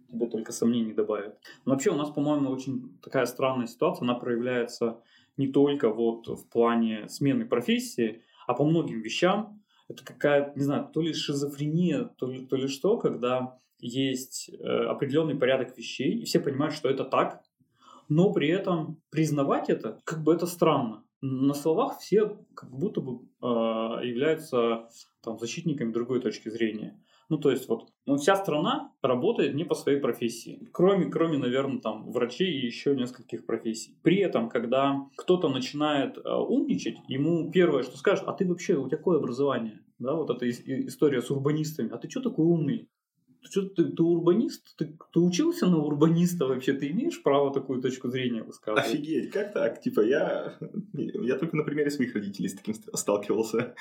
тебе 0.08 0.26
только 0.26 0.52
сомнений 0.52 0.92
добавят. 0.92 1.38
Но 1.64 1.72
вообще 1.72 1.90
у 1.90 1.96
нас, 1.96 2.10
по-моему, 2.10 2.50
очень 2.50 2.98
такая 3.02 3.26
странная 3.26 3.66
ситуация. 3.66 4.04
Она 4.04 4.14
проявляется 4.14 5.02
не 5.36 5.48
только 5.48 5.88
вот 5.88 6.28
в 6.28 6.48
плане 6.48 7.08
смены 7.08 7.46
профессии, 7.46 8.22
а 8.46 8.54
по 8.54 8.64
многим 8.64 9.00
вещам 9.00 9.61
это 9.88 10.04
какая 10.04 10.52
не 10.54 10.62
знаю, 10.62 10.88
то 10.92 11.00
ли 11.00 11.12
шизофрения, 11.12 12.04
то 12.16 12.30
ли, 12.30 12.46
то 12.46 12.56
ли 12.56 12.68
что, 12.68 12.98
когда 12.98 13.58
есть 13.80 14.50
э, 14.50 14.62
определенный 14.64 15.34
порядок 15.34 15.76
вещей, 15.76 16.18
и 16.20 16.24
все 16.24 16.40
понимают, 16.40 16.74
что 16.74 16.88
это 16.88 17.04
так, 17.04 17.42
но 18.08 18.32
при 18.32 18.48
этом 18.48 19.00
признавать 19.10 19.68
это, 19.70 20.00
как 20.04 20.22
бы 20.22 20.34
это 20.34 20.46
странно. 20.46 21.04
На 21.20 21.54
словах 21.54 21.98
все 22.00 22.36
как 22.54 22.70
будто 22.70 23.00
бы 23.00 23.20
э, 23.42 23.46
являются 23.46 24.88
там, 25.22 25.38
защитниками 25.38 25.92
другой 25.92 26.20
точки 26.20 26.48
зрения. 26.48 27.00
Ну, 27.32 27.38
то 27.38 27.50
есть 27.50 27.66
вот 27.66 27.88
ну, 28.04 28.18
вся 28.18 28.36
страна 28.36 28.92
работает 29.00 29.54
не 29.54 29.64
по 29.64 29.74
своей 29.74 29.98
профессии. 29.98 30.68
Кроме, 30.70 31.06
кроме, 31.06 31.38
наверное, 31.38 31.80
там 31.80 32.12
врачей 32.12 32.52
и 32.52 32.66
еще 32.66 32.94
нескольких 32.94 33.46
профессий. 33.46 33.96
При 34.02 34.18
этом, 34.18 34.50
когда 34.50 35.06
кто-то 35.16 35.48
начинает 35.48 36.18
э, 36.18 36.30
умничать, 36.30 36.98
ему 37.08 37.50
первое, 37.50 37.84
что 37.84 37.96
скажешь, 37.96 38.22
а 38.26 38.34
ты 38.34 38.46
вообще, 38.46 38.76
у 38.76 38.86
тебя 38.86 38.98
какое 38.98 39.16
образование? 39.16 39.80
Да, 39.98 40.12
вот 40.12 40.28
эта 40.28 40.46
история 40.50 41.22
с 41.22 41.30
урбанистами. 41.30 41.88
А 41.90 41.96
ты 41.96 42.10
что 42.10 42.20
такой 42.20 42.44
умный? 42.44 42.90
Ты 43.44 43.50
что, 43.50 43.62
ты, 43.62 43.84
ты 43.86 44.02
урбанист? 44.02 44.76
Ты, 44.76 44.94
ты 45.10 45.20
учился 45.20 45.68
на 45.68 45.78
урбаниста 45.78 46.44
вообще? 46.44 46.74
Ты 46.74 46.90
имеешь 46.90 47.22
право 47.22 47.50
такую 47.50 47.80
точку 47.80 48.10
зрения 48.10 48.42
высказывать? 48.42 48.90
Офигеть, 48.90 49.30
как 49.30 49.54
так? 49.54 49.80
Типа 49.80 50.02
я, 50.02 50.58
я 50.92 51.38
только 51.38 51.56
на 51.56 51.64
примере 51.64 51.90
своих 51.90 52.14
родителей 52.14 52.50
с 52.50 52.54
таким 52.56 52.74
сталкивался. 52.74 53.74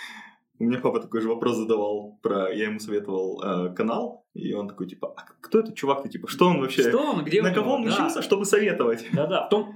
У 0.62 0.63
меня 0.63 0.77
папа 0.77 1.00
такой 1.00 1.22
же 1.22 1.27
вопрос 1.27 1.58
задавал 1.58 2.20
про, 2.22 2.53
я 2.53 2.65
ему 2.65 2.77
советовал 2.77 3.41
э, 3.41 3.74
канал, 3.74 4.27
и 4.36 4.53
он 4.53 4.68
такой 4.68 4.88
типа, 4.88 5.12
а 5.18 5.24
кто 5.41 5.58
этот 5.58 5.74
чувак-то, 5.74 6.08
типа, 6.08 6.27
что 6.27 6.50
он 6.50 6.60
вообще? 6.60 6.88
Что 6.88 7.00
он, 7.00 7.25
где 7.25 7.41
На 7.41 7.51
кого 7.51 7.74
он 7.74 7.84
да. 7.84 7.91
учился, 7.91 8.22
чтобы 8.22 8.46
советовать? 8.46 9.03
Да-да, 9.12 9.48
в 9.48 9.50
том, 9.50 9.74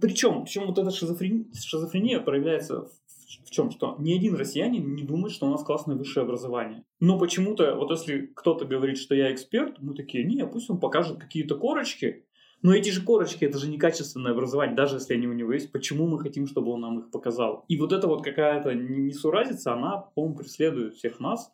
причем, 0.00 0.44
причем 0.44 0.64
вот 0.64 0.78
эта 0.78 0.90
шизофрения, 0.90 1.44
шизофрения 1.52 2.18
проявляется 2.18 2.80
в, 2.80 3.46
в 3.46 3.50
чем, 3.50 3.70
что 3.70 3.96
ни 3.98 4.14
один 4.14 4.34
россиянин 4.34 4.94
не 4.94 5.02
думает, 5.02 5.34
что 5.34 5.44
у 5.48 5.50
нас 5.50 5.62
классное 5.62 5.96
высшее 5.96 6.24
образование. 6.24 6.82
Но 6.98 7.18
почему-то, 7.18 7.74
вот 7.74 7.90
если 7.90 8.32
кто-то 8.34 8.64
говорит, 8.64 8.96
что 8.96 9.14
я 9.14 9.30
эксперт, 9.34 9.82
мы 9.82 9.94
такие, 9.94 10.24
не, 10.24 10.46
пусть 10.46 10.70
он 10.70 10.80
покажет 10.80 11.18
какие-то 11.18 11.56
корочки, 11.56 12.24
но 12.62 12.74
эти 12.74 12.90
же 12.90 13.02
корочки, 13.02 13.44
это 13.44 13.58
же 13.58 13.68
некачественное 13.68 14.32
образование, 14.32 14.76
даже 14.76 14.96
если 14.96 15.14
они 15.14 15.26
у 15.26 15.32
него 15.32 15.52
есть. 15.52 15.72
Почему 15.72 16.06
мы 16.06 16.20
хотим, 16.20 16.46
чтобы 16.46 16.70
он 16.70 16.80
нам 16.80 17.00
их 17.00 17.10
показал? 17.10 17.64
И 17.68 17.76
вот 17.76 17.92
эта 17.92 18.06
вот 18.06 18.22
какая-то 18.24 18.72
несуразица, 18.72 19.74
она, 19.74 19.98
по-моему, 19.98 20.36
преследует 20.36 20.94
всех 20.94 21.18
нас. 21.18 21.52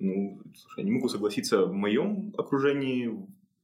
Ну, 0.00 0.40
слушай, 0.56 0.80
я 0.80 0.84
не 0.84 0.90
могу 0.90 1.08
согласиться. 1.08 1.66
В 1.66 1.72
моем 1.72 2.34
окружении 2.36 3.16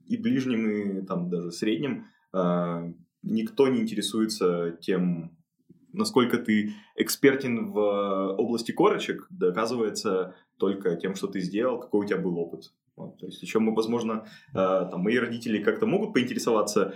и 0.06 0.16
ближнем, 0.16 0.98
и 0.98 1.04
там 1.04 1.28
даже 1.28 1.50
среднем 1.50 2.06
э, 2.32 2.92
никто 3.22 3.66
не 3.68 3.80
интересуется 3.80 4.78
тем, 4.80 5.35
насколько 5.96 6.38
ты 6.38 6.74
экспертен 6.94 7.72
в 7.72 8.34
области 8.38 8.72
корочек, 8.72 9.26
доказывается 9.30 10.34
только 10.58 10.96
тем, 10.96 11.14
что 11.14 11.26
ты 11.26 11.40
сделал, 11.40 11.80
какой 11.80 12.04
у 12.04 12.08
тебя 12.08 12.18
был 12.18 12.38
опыт. 12.38 12.72
Вот, 12.96 13.18
то 13.18 13.26
есть 13.26 13.42
еще 13.42 13.58
мы, 13.58 13.74
возможно, 13.74 14.26
э, 14.52 14.54
там, 14.54 15.00
мои 15.00 15.18
родители 15.18 15.62
как-то 15.62 15.86
могут 15.86 16.14
поинтересоваться 16.14 16.94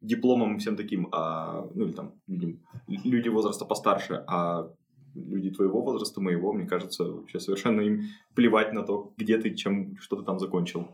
дипломом 0.00 0.58
всем 0.58 0.76
таким, 0.76 1.08
а, 1.12 1.68
ну 1.74 1.86
или 1.86 1.92
там 1.92 2.14
люди, 2.26 2.58
люди 2.86 3.28
возраста 3.28 3.64
постарше, 3.64 4.24
а 4.26 4.70
люди 5.14 5.50
твоего 5.50 5.82
возраста, 5.82 6.20
моего, 6.20 6.52
мне 6.52 6.66
кажется, 6.66 7.04
вообще 7.04 7.40
совершенно 7.40 7.80
им 7.80 8.02
плевать 8.34 8.72
на 8.72 8.82
то, 8.82 9.12
где 9.16 9.38
ты, 9.38 9.54
чем, 9.54 9.96
что 9.98 10.16
ты 10.16 10.22
там 10.22 10.38
закончил. 10.38 10.88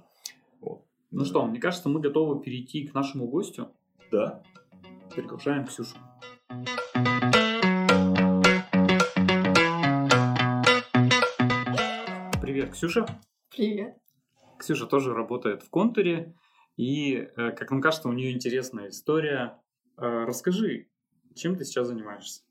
Вот. 0.61 0.83
Ну 1.11 1.21
да. 1.21 1.25
что, 1.25 1.47
мне 1.47 1.61
кажется, 1.61 1.89
мы 1.89 2.01
готовы 2.01 2.43
перейти 2.43 2.87
к 2.87 2.95
нашему 2.95 3.29
гостю. 3.29 3.69
Да. 4.11 4.43
Приглашаем 5.15 5.67
Ксюшу. 5.67 5.97
Привет, 12.67 12.79
Ксюша. 12.79 13.07
Привет. 13.49 13.97
Ксюша 14.59 14.87
тоже 14.87 15.15
работает 15.15 15.63
в 15.63 15.71
контуре, 15.71 16.35
и, 16.77 17.15
э, 17.15 17.53
как 17.53 17.71
нам 17.71 17.81
кажется, 17.81 18.09
у 18.09 18.13
нее 18.13 18.33
интересная 18.33 18.89
история. 18.89 19.63
Э, 19.97 20.25
расскажи, 20.25 20.89
чем 21.37 21.55
ты 21.55 21.65
сейчас 21.65 21.87
занимаешься? 21.87 22.43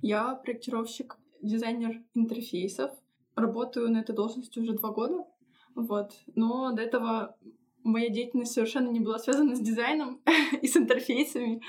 Я 0.00 0.36
проектировщик, 0.36 1.18
дизайнер 1.42 2.02
интерфейсов. 2.14 2.92
Работаю 3.36 3.90
на 3.90 3.98
этой 3.98 4.14
должности 4.16 4.58
уже 4.58 4.72
два 4.72 4.90
года. 4.90 5.26
Вот. 5.74 6.12
Но 6.34 6.72
до 6.72 6.80
этого 6.80 7.36
моя 7.84 8.08
деятельность 8.08 8.52
совершенно 8.52 8.88
не 8.88 9.00
была 9.00 9.18
связана 9.18 9.54
с 9.54 9.60
дизайном 9.60 10.22
и 10.62 10.66
с 10.66 10.78
интерфейсами. 10.78 11.60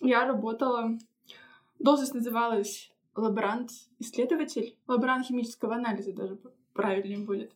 Я 0.00 0.26
работала... 0.26 0.96
Должность 1.78 2.14
называлась 2.14 2.90
лаборант-исследователь, 3.14 4.78
лаборант 4.86 5.26
химического 5.26 5.74
анализа 5.76 6.14
даже 6.14 6.38
правильнее 6.78 7.18
будет. 7.18 7.52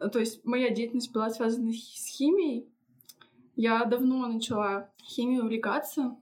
Э, 0.00 0.08
то 0.08 0.18
есть 0.18 0.44
моя 0.44 0.70
деятельность 0.70 1.12
была 1.12 1.30
связана 1.30 1.72
с 1.72 2.06
химией. 2.06 2.68
Я 3.54 3.84
давно 3.84 4.26
начала 4.26 4.90
химией 5.02 5.40
увлекаться, 5.40 6.16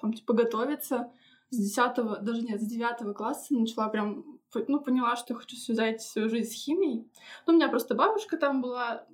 там, 0.00 0.12
типа, 0.12 0.32
готовиться. 0.32 1.12
С 1.50 1.56
10 1.56 2.22
даже 2.24 2.42
нет, 2.42 2.60
с 2.60 2.66
9 2.66 3.14
класса 3.14 3.54
начала 3.54 3.88
прям, 3.88 4.24
ну, 4.66 4.80
поняла, 4.80 5.16
что 5.16 5.34
я 5.34 5.38
хочу 5.38 5.56
связать 5.56 6.00
свою 6.00 6.30
жизнь 6.30 6.50
с 6.50 6.54
химией. 6.54 7.06
Ну, 7.46 7.52
у 7.52 7.56
меня 7.56 7.68
просто 7.68 7.94
бабушка 7.94 8.36
там 8.36 8.62
была, 8.62 9.06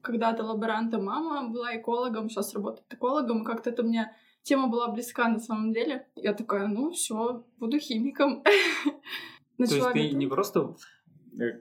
когда-то 0.00 0.42
лаборантом, 0.42 1.04
мама 1.04 1.48
была 1.48 1.76
экологом, 1.76 2.28
сейчас 2.28 2.54
работает 2.54 2.92
экологом, 2.92 3.42
и 3.42 3.44
как-то 3.44 3.70
это 3.70 3.82
мне 3.82 4.14
тема 4.42 4.68
была 4.68 4.88
близка 4.88 5.28
на 5.28 5.38
самом 5.38 5.72
деле. 5.72 6.08
Я 6.16 6.34
такая, 6.34 6.66
ну, 6.66 6.90
все, 6.90 7.44
буду 7.58 7.78
химиком. 7.78 8.42
То 9.58 9.64
есть 9.64 9.92
ты 9.92 10.10
не 10.10 10.26
просто 10.26 10.74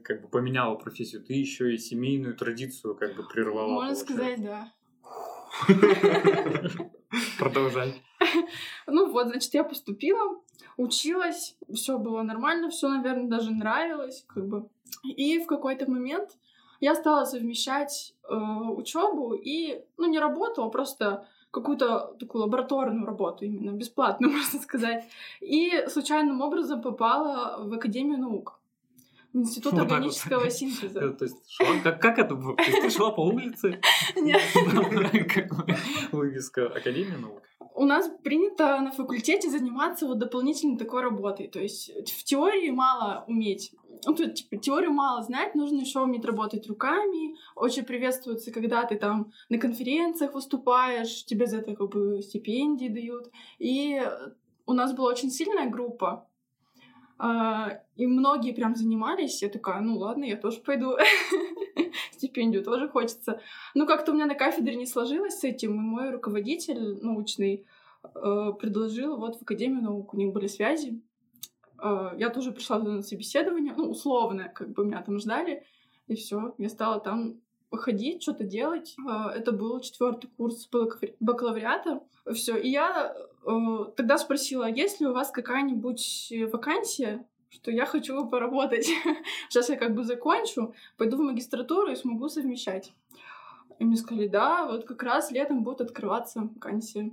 как 0.04 0.22
бы 0.22 0.28
поменяла 0.28 0.76
профессию, 0.76 1.24
ты 1.24 1.34
еще 1.34 1.74
и 1.74 1.78
семейную 1.78 2.36
традицию 2.36 2.96
как 2.96 3.16
бы 3.16 3.28
прервала. 3.28 3.74
Можно 3.74 3.96
сказать, 3.96 4.42
да. 4.44 4.72
Продолжай. 7.38 8.02
Ну 8.88 9.12
вот, 9.12 9.28
значит, 9.28 9.54
я 9.54 9.64
поступила, 9.64 10.42
училась, 10.78 11.56
все 11.74 11.98
было 11.98 12.24
нормально, 12.24 12.70
все, 12.70 12.90
наверное, 12.90 13.30
даже 13.30 13.52
нравилось, 13.52 14.26
как 14.28 14.48
бы. 14.48 14.70
И 15.04 15.40
в 15.40 15.48
какой-то 15.48 15.90
момент 15.90 16.38
я 16.80 16.96
стала 16.96 17.26
совмещать 17.26 18.16
э, 18.24 18.36
учебу 18.36 19.34
и, 19.34 19.84
ну, 19.98 20.08
не 20.08 20.20
работу, 20.20 20.64
а 20.64 20.70
просто 20.70 21.26
какую-то 21.52 22.16
такую 22.20 22.44
лабораторную 22.44 23.06
работу 23.06 23.46
именно, 23.46 23.72
бесплатную, 23.72 24.34
можно 24.38 24.60
сказать. 24.60 25.06
И 25.40 25.86
случайным 25.88 26.42
образом 26.42 26.82
попала 26.82 27.64
в 27.64 27.74
Академию 27.74 28.20
наук. 28.20 28.61
Институт 29.34 29.74
Вот 29.74 29.82
органического 29.84 30.44
вот. 30.44 30.54
синтеза. 30.54 31.00
Э, 31.00 31.10
То 31.14 31.26
есть, 31.26 31.38
шла- 31.60 31.82
как, 31.82 32.02
как 32.02 32.20
это 32.20 32.36
было? 32.36 32.56
Ты 32.56 32.90
шла 32.90 33.12
по 33.12 33.22
улице, 33.22 33.80
Нет. 34.16 34.42
вывеска 36.12 36.68
Академии 36.68 37.16
наук. 37.16 37.42
У 37.74 37.86
нас 37.86 38.10
принято 38.24 38.80
на 38.82 38.92
факультете 38.92 39.50
заниматься 39.50 40.06
вот 40.06 40.20
дополнительной 40.20 40.78
такой 40.78 41.02
работой. 41.02 41.48
То 41.48 41.60
есть 41.60 41.90
в 42.12 42.24
теории 42.24 42.70
мало 42.70 43.24
уметь. 43.28 43.74
Ну, 44.06 44.14
тут, 44.14 44.34
типа, 44.34 44.58
теорию 44.58 44.92
мало 44.92 45.22
знать, 45.24 45.56
нужно 45.56 45.80
еще 45.80 46.02
уметь 46.02 46.26
работать 46.26 46.68
руками. 46.68 47.36
Очень 47.56 47.84
приветствуется, 47.84 48.52
когда 48.52 48.84
ты 48.86 48.98
там 48.98 49.32
на 49.50 49.58
конференциях 49.58 50.34
выступаешь, 50.34 51.26
тебе 51.26 51.46
за 51.46 51.58
это 51.60 51.76
как 51.76 51.90
бы 51.90 52.22
стипендии 52.22 52.88
дают. 52.90 53.32
И 53.60 54.02
у 54.66 54.74
нас 54.74 54.94
была 54.94 55.10
очень 55.10 55.30
сильная 55.30 55.70
группа, 55.70 56.28
и 57.98 58.08
многие 58.08 58.52
прям 58.52 58.76
занимались. 58.76 59.42
Я 59.44 59.50
такая, 59.50 59.80
ну 59.82 59.98
ладно, 59.98 60.24
я 60.24 60.38
тоже 60.38 60.60
пойду. 60.62 60.96
Стипендию 62.14 62.64
тоже 62.64 62.88
хочется. 62.88 63.40
Ну, 63.76 63.86
как-то 63.86 64.12
у 64.12 64.16
меня 64.16 64.26
на 64.26 64.36
кафедре 64.36 64.76
не 64.76 64.86
сложилось 64.86 65.40
с 65.40 65.44
этим, 65.44 65.76
и 65.76 65.80
мой 65.80 66.10
руководитель 66.12 67.00
научный 67.04 67.66
э, 68.04 68.52
предложил 68.60 69.18
вот 69.18 69.38
в 69.38 69.42
Академию 69.42 69.84
наук, 69.84 70.14
у 70.14 70.18
них 70.18 70.34
были 70.34 70.48
связи. 70.48 71.02
Э, 71.82 72.12
Я 72.18 72.30
тоже 72.30 72.52
пришла 72.52 72.80
на 72.80 73.02
собеседование, 73.02 73.74
ну, 73.76 73.90
условное, 73.90 74.50
как 74.50 74.70
бы 74.72 74.86
меня 74.86 75.02
там 75.02 75.20
ждали, 75.20 75.64
и 76.08 76.16
все, 76.16 76.56
я 76.58 76.70
стала 76.70 77.00
там 77.00 77.40
ходить, 77.72 78.22
что-то 78.24 78.44
делать. 78.44 78.96
Э, 79.08 79.30
Это 79.36 79.52
был 79.52 79.80
четвертый 79.80 80.28
курс 80.38 80.68
бакалаври- 80.72 81.16
бакалавриата. 81.20 82.02
Все. 82.34 82.56
И 82.58 82.70
я 82.70 83.16
тогда 83.44 84.18
спросила, 84.18 84.70
есть 84.70 85.00
ли 85.00 85.08
у 85.08 85.14
вас 85.14 85.32
какая-нибудь 85.32 86.34
вакансия, 86.52 87.26
что 87.52 87.70
я 87.70 87.86
хочу 87.86 88.28
поработать. 88.28 88.88
Сейчас 89.50 89.70
я 89.70 89.76
как 89.76 89.94
бы 89.94 90.04
закончу, 90.04 90.74
пойду 90.98 91.18
в 91.18 91.22
магистратуру 91.22 91.92
и 91.92 91.96
смогу 91.96 92.30
совмещать. 92.30 92.94
И 93.78 93.84
мне 93.84 93.98
сказали, 93.98 94.28
да, 94.28 94.68
вот 94.68 94.86
как 94.86 95.04
раз 95.04 95.32
летом 95.32 95.64
будет 95.64 95.82
открываться 95.82 96.42
вакансия. 96.42 97.12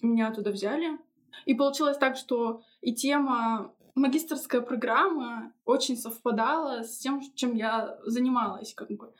Меня 0.00 0.32
туда 0.32 0.50
взяли. 0.50 0.98
И 1.44 1.54
получилось 1.54 1.98
так, 1.98 2.16
что 2.16 2.62
и 2.80 2.94
тема 2.94 3.72
магистрская 3.94 4.62
программа 4.62 5.52
очень 5.64 5.96
совпадала 5.96 6.82
с 6.82 6.98
тем, 6.98 7.20
чем 7.34 7.54
я 7.54 7.98
занималась, 8.04 8.74
как 8.74 8.90
бы. 8.90 9.12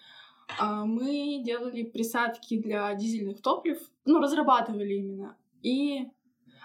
А 0.59 0.85
Мы 0.85 1.43
делали 1.45 1.83
присадки 1.83 2.59
для 2.59 2.95
дизельных 2.95 3.43
топлив, 3.43 3.79
ну, 4.05 4.21
разрабатывали 4.21 4.95
именно. 4.95 5.37
И 5.62 6.07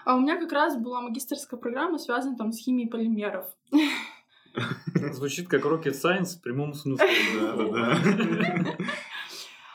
а 0.04 0.16
у 0.16 0.20
меня 0.20 0.38
как 0.38 0.52
раз 0.52 0.76
была 0.76 1.02
магистрская 1.02 1.60
программа, 1.60 1.98
связанная 1.98 2.38
там 2.38 2.50
с 2.50 2.58
химией 2.58 2.88
полимеров. 2.88 3.44
Звучит 5.12 5.48
как 5.48 5.64
rocket 5.66 5.92
science 5.92 6.38
в 6.38 6.40
прямом 6.40 6.72
смысле. 6.72 7.06
Да-да-да. 7.38 8.76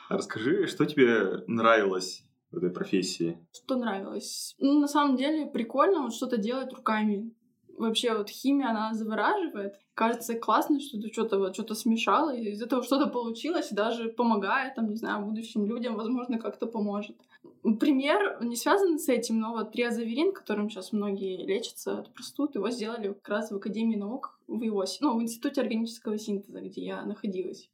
А 0.10 0.18
Расскажи, 0.18 0.68
что 0.68 0.86
тебе 0.86 1.44
нравилось 1.48 2.24
в 2.52 2.58
этой 2.58 2.72
профессии? 2.72 3.38
Что 3.54 3.76
нравилось? 3.76 4.56
Ну, 4.60 4.80
на 4.80 4.88
самом 4.88 5.18
деле, 5.18 5.46
прикольно 5.46 6.02
вот 6.02 6.14
что-то 6.14 6.38
делать 6.38 6.74
руками. 6.74 7.32
Вообще, 7.78 8.16
вот 8.16 8.30
химия, 8.30 8.70
она 8.70 8.94
завораживает. 8.94 9.76
Кажется 9.94 10.34
классно, 10.34 10.80
что 10.80 11.00
ты 11.00 11.12
что-то 11.12 11.38
вот 11.38 11.54
что-то 11.54 11.76
смешала, 11.76 12.36
и 12.36 12.52
из 12.52 12.62
этого 12.62 12.84
что-то 12.84 13.08
получилось, 13.08 13.72
и 13.72 13.76
даже 13.76 14.10
помогает, 14.10 14.76
там, 14.76 14.90
не 14.90 14.96
знаю, 14.96 15.26
будущим 15.26 15.68
людям, 15.68 15.96
возможно, 15.96 16.40
как-то 16.40 16.66
поможет. 16.66 17.18
Пример 17.64 18.44
не 18.44 18.58
связан 18.58 19.00
с 19.00 19.08
этим, 19.08 19.40
но 19.40 19.54
вот 19.54 19.72
триазоверин, 19.72 20.34
которым 20.34 20.70
сейчас 20.70 20.92
многие 20.92 21.38
лечатся 21.38 22.00
от 22.00 22.14
простуд, 22.14 22.56
его 22.56 22.70
сделали 22.70 23.08
как 23.08 23.30
раз 23.30 23.52
в 23.52 23.56
Академии 23.56 23.96
наук 23.96 24.38
в 24.48 24.62
ИОСе, 24.62 24.98
ну, 25.00 25.18
в 25.18 25.22
Институте 25.22 25.62
органического 25.62 26.18
синтеза, 26.18 26.60
где 26.60 26.82
я 26.82 27.06
находилась. 27.06 27.70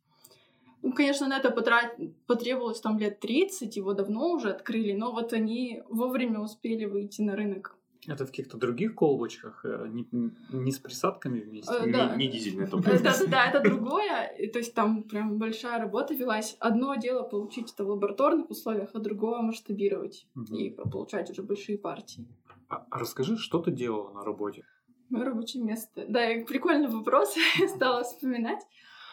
Ну, 0.83 0.93
конечно, 0.93 1.27
на 1.27 1.37
это 1.37 1.49
потрат- 1.49 1.97
потребовалось 2.27 2.79
там 2.79 2.99
лет 2.99 3.19
30, 3.19 3.75
его 3.75 3.93
давно 3.93 4.31
уже 4.31 4.51
открыли, 4.51 4.93
но 4.93 5.11
вот 5.11 5.33
они 5.33 5.81
вовремя 5.89 6.39
успели 6.39 6.85
выйти 6.85 7.21
на 7.21 7.35
рынок. 7.35 7.75
Это 8.07 8.25
в 8.25 8.29
каких-то 8.29 8.57
других 8.57 8.95
колбочках, 8.95 9.65
э, 9.65 9.87
не, 9.89 10.07
не 10.51 10.71
с 10.71 10.79
присадками 10.79 11.41
вместе. 11.41 11.73
Э, 11.73 11.91
да. 11.91 12.15
Не, 12.15 12.27
не 12.27 12.31
дизельное 12.31 12.65
Э, 12.67 12.69
топливо. 12.69 12.99
Да-да-да, 12.99 13.49
это 13.49 13.59
другое. 13.59 14.25
И 14.37 14.47
То 14.47 14.59
есть 14.59 14.73
там 14.73 15.03
прям 15.03 15.37
большая 15.37 15.79
работа 15.79 16.13
велась. 16.13 16.55
Одно 16.59 16.95
дело 16.95 17.23
получить 17.23 17.73
это 17.73 17.83
в 17.83 17.89
лабораторных 17.89 18.49
условиях, 18.49 18.91
а 18.93 18.99
другое 18.99 19.41
масштабировать 19.41 20.27
и 20.51 20.69
получать 20.69 21.29
уже 21.29 21.43
большие 21.43 21.77
партии. 21.77 22.25
А 22.69 22.85
а 22.89 22.99
расскажи, 22.99 23.37
что 23.37 23.59
ты 23.59 23.71
делала 23.71 24.11
на 24.13 24.23
работе? 24.23 24.63
Мое 25.09 25.25
рабочее 25.25 25.63
место. 25.63 26.05
Да, 26.07 26.31
и 26.31 26.45
прикольный 26.45 26.87
вопрос, 26.87 27.35
я 27.59 27.67
стала 27.67 28.03
вспоминать. 28.03 28.61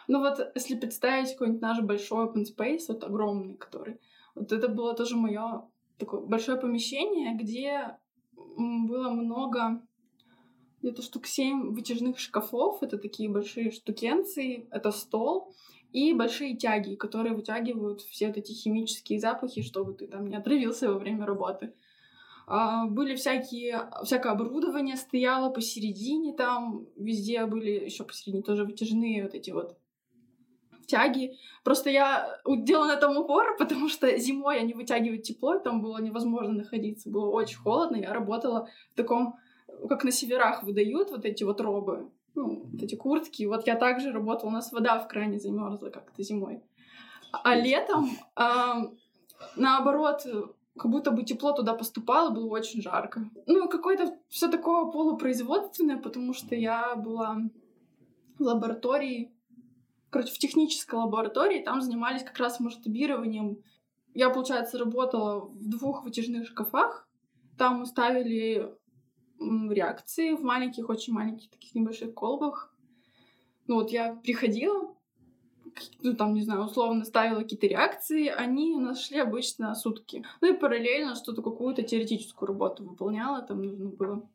Ну 0.08 0.20
вот, 0.20 0.38
если 0.54 0.76
представить 0.76 1.32
какой-нибудь 1.32 1.62
наш 1.62 1.80
большой 1.80 2.26
open 2.26 2.44
space, 2.44 2.82
вот 2.88 3.02
огромный 3.02 3.56
который, 3.56 3.98
вот 4.34 4.52
это 4.52 4.68
было 4.68 4.94
тоже 4.94 5.16
мое 5.16 5.64
такое 5.98 6.20
большое 6.20 6.60
помещение, 6.60 7.34
где 7.34 7.96
было 8.56 9.10
много, 9.10 9.82
где-то 10.82 11.02
штук 11.02 11.26
семь 11.26 11.72
вытяжных 11.72 12.18
шкафов, 12.18 12.82
это 12.82 12.98
такие 12.98 13.28
большие 13.28 13.70
штукенции, 13.70 14.68
это 14.70 14.90
стол, 14.92 15.54
и 15.92 16.12
большие 16.12 16.56
тяги, 16.56 16.94
которые 16.94 17.34
вытягивают 17.34 18.02
все 18.02 18.28
вот 18.28 18.36
эти 18.36 18.52
химические 18.52 19.18
запахи, 19.18 19.62
чтобы 19.62 19.94
ты 19.94 20.06
там 20.06 20.26
не 20.28 20.36
отравился 20.36 20.92
во 20.92 20.98
время 20.98 21.24
работы. 21.26 21.72
А, 22.46 22.86
были 22.86 23.16
всякие, 23.16 23.90
всякое 24.04 24.32
оборудование 24.32 24.96
стояло 24.96 25.50
посередине 25.50 26.32
там, 26.34 26.86
везде 26.96 27.44
были 27.46 27.84
еще 27.86 28.04
посередине 28.04 28.42
тоже 28.42 28.64
вытяжные 28.64 29.24
вот 29.24 29.34
эти 29.34 29.50
вот 29.50 29.76
тяги. 30.86 31.38
Просто 31.64 31.90
я 31.90 32.38
делала 32.46 32.86
на 32.86 32.94
этом 32.94 33.16
упор, 33.16 33.56
потому 33.58 33.88
что 33.88 34.16
зимой 34.18 34.58
они 34.58 34.74
вытягивают 34.74 35.22
тепло, 35.22 35.54
и 35.54 35.62
там 35.62 35.80
было 35.80 35.98
невозможно 35.98 36.54
находиться, 36.54 37.10
было 37.10 37.30
очень 37.30 37.58
холодно. 37.58 37.96
Я 37.96 38.12
работала 38.12 38.68
в 38.92 38.96
таком, 38.96 39.36
как 39.88 40.04
на 40.04 40.12
северах 40.12 40.62
выдают 40.62 41.10
вот 41.10 41.24
эти 41.24 41.44
вот 41.44 41.60
робы, 41.60 42.10
ну, 42.34 42.64
вот 42.70 42.82
эти 42.82 42.94
куртки. 42.94 43.44
Вот 43.44 43.66
я 43.66 43.76
также 43.76 44.12
работала, 44.12 44.50
у 44.50 44.52
нас 44.52 44.72
вода 44.72 44.98
в 44.98 45.08
кране 45.08 45.38
замерзла 45.38 45.90
как-то 45.90 46.22
зимой. 46.22 46.62
А 47.32 47.54
летом, 47.54 48.10
ам, 48.34 48.96
наоборот, 49.56 50.26
как 50.76 50.90
будто 50.90 51.10
бы 51.10 51.22
тепло 51.22 51.52
туда 51.52 51.74
поступало, 51.74 52.30
было 52.30 52.48
очень 52.48 52.82
жарко. 52.82 53.28
Ну, 53.46 53.68
какое-то 53.68 54.16
все 54.28 54.48
такое 54.48 54.86
полупроизводственное, 54.86 55.96
потому 55.96 56.34
что 56.34 56.54
я 56.54 56.94
была 56.96 57.38
в 58.38 58.42
лаборатории, 58.42 59.32
короче, 60.16 60.32
в 60.32 60.38
технической 60.38 60.98
лаборатории, 60.98 61.62
там 61.62 61.82
занимались 61.82 62.22
как 62.22 62.38
раз 62.38 62.58
масштабированием. 62.58 63.58
Я, 64.14 64.30
получается, 64.30 64.78
работала 64.78 65.40
в 65.40 65.68
двух 65.68 66.04
вытяжных 66.04 66.46
шкафах. 66.46 67.06
Там 67.58 67.80
мы 67.80 67.86
ставили 67.86 68.74
реакции 69.38 70.32
в 70.32 70.42
маленьких, 70.42 70.88
очень 70.88 71.12
маленьких 71.12 71.50
таких 71.50 71.74
небольших 71.74 72.14
колбах. 72.14 72.74
Ну 73.66 73.74
вот 73.74 73.90
я 73.90 74.14
приходила, 74.14 74.94
ну 76.00 76.14
там, 76.14 76.32
не 76.32 76.40
знаю, 76.40 76.64
условно 76.64 77.04
ставила 77.04 77.40
какие-то 77.40 77.66
реакции, 77.66 78.28
они 78.28 78.74
у 78.74 78.80
нас 78.80 79.04
шли 79.04 79.18
обычно 79.18 79.74
сутки. 79.74 80.24
Ну 80.40 80.54
и 80.54 80.56
параллельно 80.56 81.14
что-то, 81.14 81.42
какую-то 81.42 81.82
теоретическую 81.82 82.46
работу 82.46 82.84
выполняла, 82.84 83.42
там 83.42 83.60
нужно 83.60 83.90
было 83.90 84.26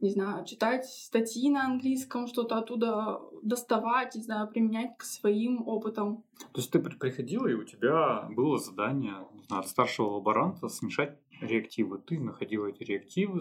не 0.00 0.10
знаю, 0.10 0.44
читать 0.44 0.86
статьи 0.86 1.50
на 1.50 1.64
английском, 1.64 2.26
что-то 2.28 2.56
оттуда 2.58 3.20
доставать, 3.42 4.14
не 4.14 4.22
знаю, 4.22 4.48
применять 4.48 4.96
к 4.96 5.02
своим 5.02 5.66
опытам. 5.66 6.22
То 6.52 6.60
есть 6.60 6.70
ты 6.70 6.78
при- 6.78 6.94
приходила, 6.96 7.46
и 7.48 7.54
у 7.54 7.64
тебя 7.64 8.28
было 8.30 8.58
задание 8.58 9.26
знаю, 9.48 9.60
от 9.62 9.68
старшего 9.68 10.10
лаборанта 10.10 10.68
смешать 10.68 11.18
реактивы. 11.40 11.98
Ты 11.98 12.18
находила 12.18 12.66
эти 12.66 12.82
реактивы, 12.84 13.40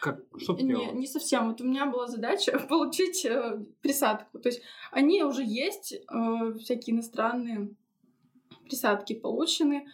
как, 0.00 0.20
что 0.36 0.54
ты 0.54 0.62
Не, 0.62 0.68
делала? 0.70 0.92
не 0.92 1.06
совсем. 1.06 1.48
Вот 1.48 1.60
у 1.60 1.64
меня 1.64 1.86
была 1.86 2.06
задача 2.06 2.58
получить 2.68 3.24
э, 3.24 3.64
присадку. 3.80 4.38
То 4.38 4.48
есть 4.48 4.62
они 4.92 5.22
уже 5.22 5.42
есть, 5.44 5.92
э, 5.94 6.52
всякие 6.58 6.94
иностранные 6.96 7.70
присадки 8.64 9.14
получены, 9.14 9.86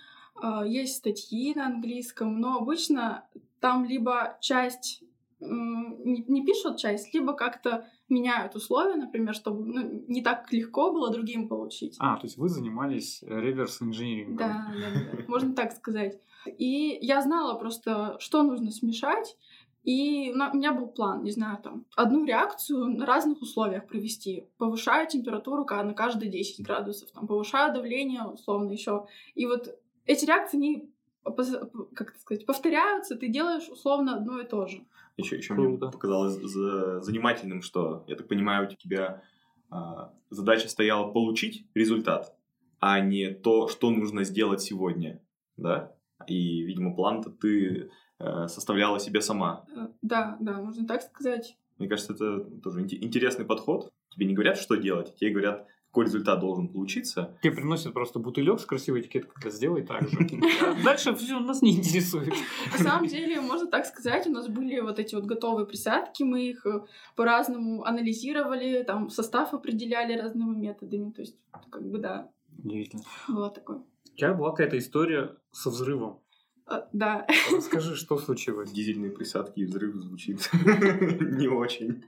э, 0.42 0.62
есть 0.66 0.96
статьи 0.96 1.54
на 1.54 1.66
английском, 1.66 2.40
но 2.40 2.58
обычно 2.58 3.26
там 3.60 3.84
либо 3.84 4.36
часть 4.40 5.02
не, 5.40 6.24
не 6.26 6.44
пишут 6.44 6.78
часть, 6.78 7.12
либо 7.14 7.32
как-то 7.32 7.88
меняют 8.08 8.54
условия, 8.54 8.96
например, 8.96 9.34
чтобы 9.34 9.64
ну, 9.64 10.04
не 10.08 10.22
так 10.22 10.52
легко 10.52 10.92
было 10.92 11.10
другим 11.10 11.48
получить. 11.48 11.96
А, 11.98 12.16
то 12.16 12.26
есть 12.26 12.36
вы 12.36 12.48
занимались 12.48 13.22
реверс-инжинирингом. 13.22 14.36
Да, 14.36 14.72
да, 14.72 15.16
да, 15.16 15.24
можно 15.28 15.54
так 15.54 15.72
сказать. 15.72 16.18
И 16.58 16.98
я 17.00 17.22
знала 17.22 17.58
просто, 17.58 18.16
что 18.18 18.42
нужно 18.42 18.70
смешать, 18.70 19.36
и 19.84 20.32
у 20.32 20.56
меня 20.56 20.72
был 20.72 20.86
план, 20.86 21.22
не 21.22 21.30
знаю, 21.30 21.58
там, 21.62 21.84
одну 21.94 22.24
реакцию 22.24 22.86
на 22.96 23.04
разных 23.04 23.42
условиях 23.42 23.86
провести. 23.86 24.48
Повышаю 24.56 25.06
температуру 25.06 25.66
на 25.66 25.92
каждые 25.92 26.30
10 26.30 26.64
градусов, 26.64 27.10
там, 27.10 27.26
повышаю 27.26 27.74
давление, 27.74 28.24
условно, 28.24 28.70
еще. 28.70 29.06
И 29.34 29.44
вот 29.44 29.78
эти 30.06 30.24
реакции, 30.24 30.56
они 30.56 30.93
как 31.24 32.10
это 32.10 32.18
сказать, 32.20 32.46
повторяются, 32.46 33.16
ты 33.16 33.28
делаешь 33.28 33.68
условно 33.68 34.16
одно 34.16 34.40
и 34.40 34.46
то 34.46 34.66
же. 34.66 34.84
Еще, 35.16 35.36
еще 35.36 35.54
мне 35.54 35.78
показалось 35.78 36.34
за, 36.34 37.00
занимательным, 37.00 37.62
что, 37.62 38.04
я 38.08 38.16
так 38.16 38.28
понимаю, 38.28 38.68
у 38.68 38.74
тебя 38.74 39.22
а, 39.70 40.12
задача 40.30 40.68
стояла 40.68 41.10
получить 41.10 41.66
результат, 41.74 42.36
а 42.80 43.00
не 43.00 43.30
то, 43.30 43.68
что 43.68 43.90
нужно 43.90 44.24
сделать 44.24 44.60
сегодня, 44.60 45.20
да? 45.56 45.94
И, 46.26 46.62
видимо, 46.62 46.94
план-то 46.94 47.30
ты 47.30 47.90
э, 48.18 48.48
составляла 48.48 48.98
себе 48.98 49.20
сама. 49.20 49.66
Э, 49.74 49.88
да, 50.00 50.36
да, 50.40 50.60
можно 50.60 50.86
так 50.86 51.02
сказать. 51.02 51.56
Мне 51.78 51.88
кажется, 51.88 52.12
это 52.12 52.44
тоже 52.62 52.82
интересный 52.82 53.44
подход. 53.44 53.90
Тебе 54.10 54.26
не 54.26 54.34
говорят, 54.34 54.56
что 54.58 54.76
делать, 54.76 55.14
тебе 55.16 55.30
говорят, 55.30 55.66
какой 55.94 56.06
результат 56.06 56.40
должен 56.40 56.66
получиться. 56.66 57.38
Тебе 57.40 57.52
приносят 57.52 57.94
просто 57.94 58.18
бутылек 58.18 58.58
с 58.58 58.66
красивой 58.66 59.02
этикеткой, 59.02 59.52
сделай 59.52 59.82
так 59.82 60.08
же. 60.08 60.18
Дальше 60.84 61.14
все 61.14 61.38
нас 61.38 61.62
не 61.62 61.76
интересует. 61.76 62.34
На 62.72 62.78
самом 62.78 63.06
деле, 63.06 63.40
можно 63.40 63.68
так 63.68 63.86
сказать, 63.86 64.26
у 64.26 64.32
нас 64.32 64.48
были 64.48 64.80
вот 64.80 64.98
эти 64.98 65.14
вот 65.14 65.24
готовые 65.24 65.66
присадки, 65.66 66.24
мы 66.24 66.48
их 66.48 66.66
э, 66.66 66.80
по-разному 67.14 67.84
анализировали, 67.84 68.82
там 68.82 69.08
состав 69.08 69.54
определяли 69.54 70.18
разными 70.18 70.56
методами, 70.56 71.12
то 71.12 71.20
есть 71.20 71.36
как 71.70 71.88
бы 71.88 71.98
да. 71.98 72.28
Удивительно. 72.58 73.04
Было 73.28 73.50
такое. 73.50 73.76
У 73.78 74.16
тебя 74.16 74.34
была 74.34 74.50
какая-то 74.50 74.76
история 74.76 75.36
со 75.52 75.70
взрывом. 75.70 76.18
А, 76.66 76.88
да. 76.92 77.24
Расскажи, 77.52 77.94
что 77.94 78.18
случилось? 78.18 78.72
Дизельные 78.72 79.12
присадки 79.12 79.60
и 79.60 79.64
взрыв 79.64 79.94
звучит 79.94 80.50
не 80.64 81.46
очень. 81.46 82.04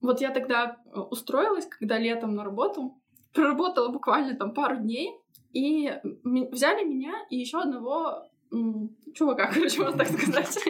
Вот 0.00 0.20
я 0.20 0.30
тогда 0.30 0.76
э, 0.86 0.98
устроилась, 0.98 1.66
когда 1.66 1.98
летом 1.98 2.34
на 2.34 2.44
работу, 2.44 2.96
проработала 3.32 3.88
буквально 3.88 4.34
там 4.34 4.54
пару 4.54 4.76
дней, 4.76 5.14
и 5.52 5.92
взяли 6.24 6.84
меня 6.84 7.14
и 7.30 7.36
еще 7.36 7.60
одного 7.60 8.28
чувака, 9.14 9.46
короче, 9.52 9.82
можно 9.82 9.98
так 9.98 10.08
сказать. 10.08 10.58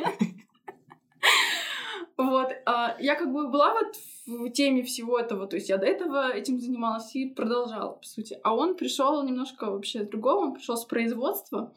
Вот, 2.17 2.49
а, 2.67 2.97
я 2.99 3.15
как 3.15 3.33
бы 3.33 3.47
была 3.49 3.75
вот 3.75 3.95
в 4.27 4.51
теме 4.51 4.83
всего 4.83 5.21
этого, 5.21 5.47
то 5.47 5.55
есть 5.55 5.69
я 5.69 5.77
до 5.77 5.87
этого 5.87 6.33
этим 6.33 6.59
занималась 6.59 7.15
и 7.15 7.27
продолжала, 7.31 7.93
по 7.93 8.05
сути. 8.05 8.41
А 8.43 8.57
он 8.57 8.75
пришел 8.75 9.23
немножко 9.23 9.71
вообще 9.71 10.03
другого, 10.03 10.47
он 10.47 10.55
пришел 10.55 10.77
с 10.77 10.85
производства, 10.85 11.73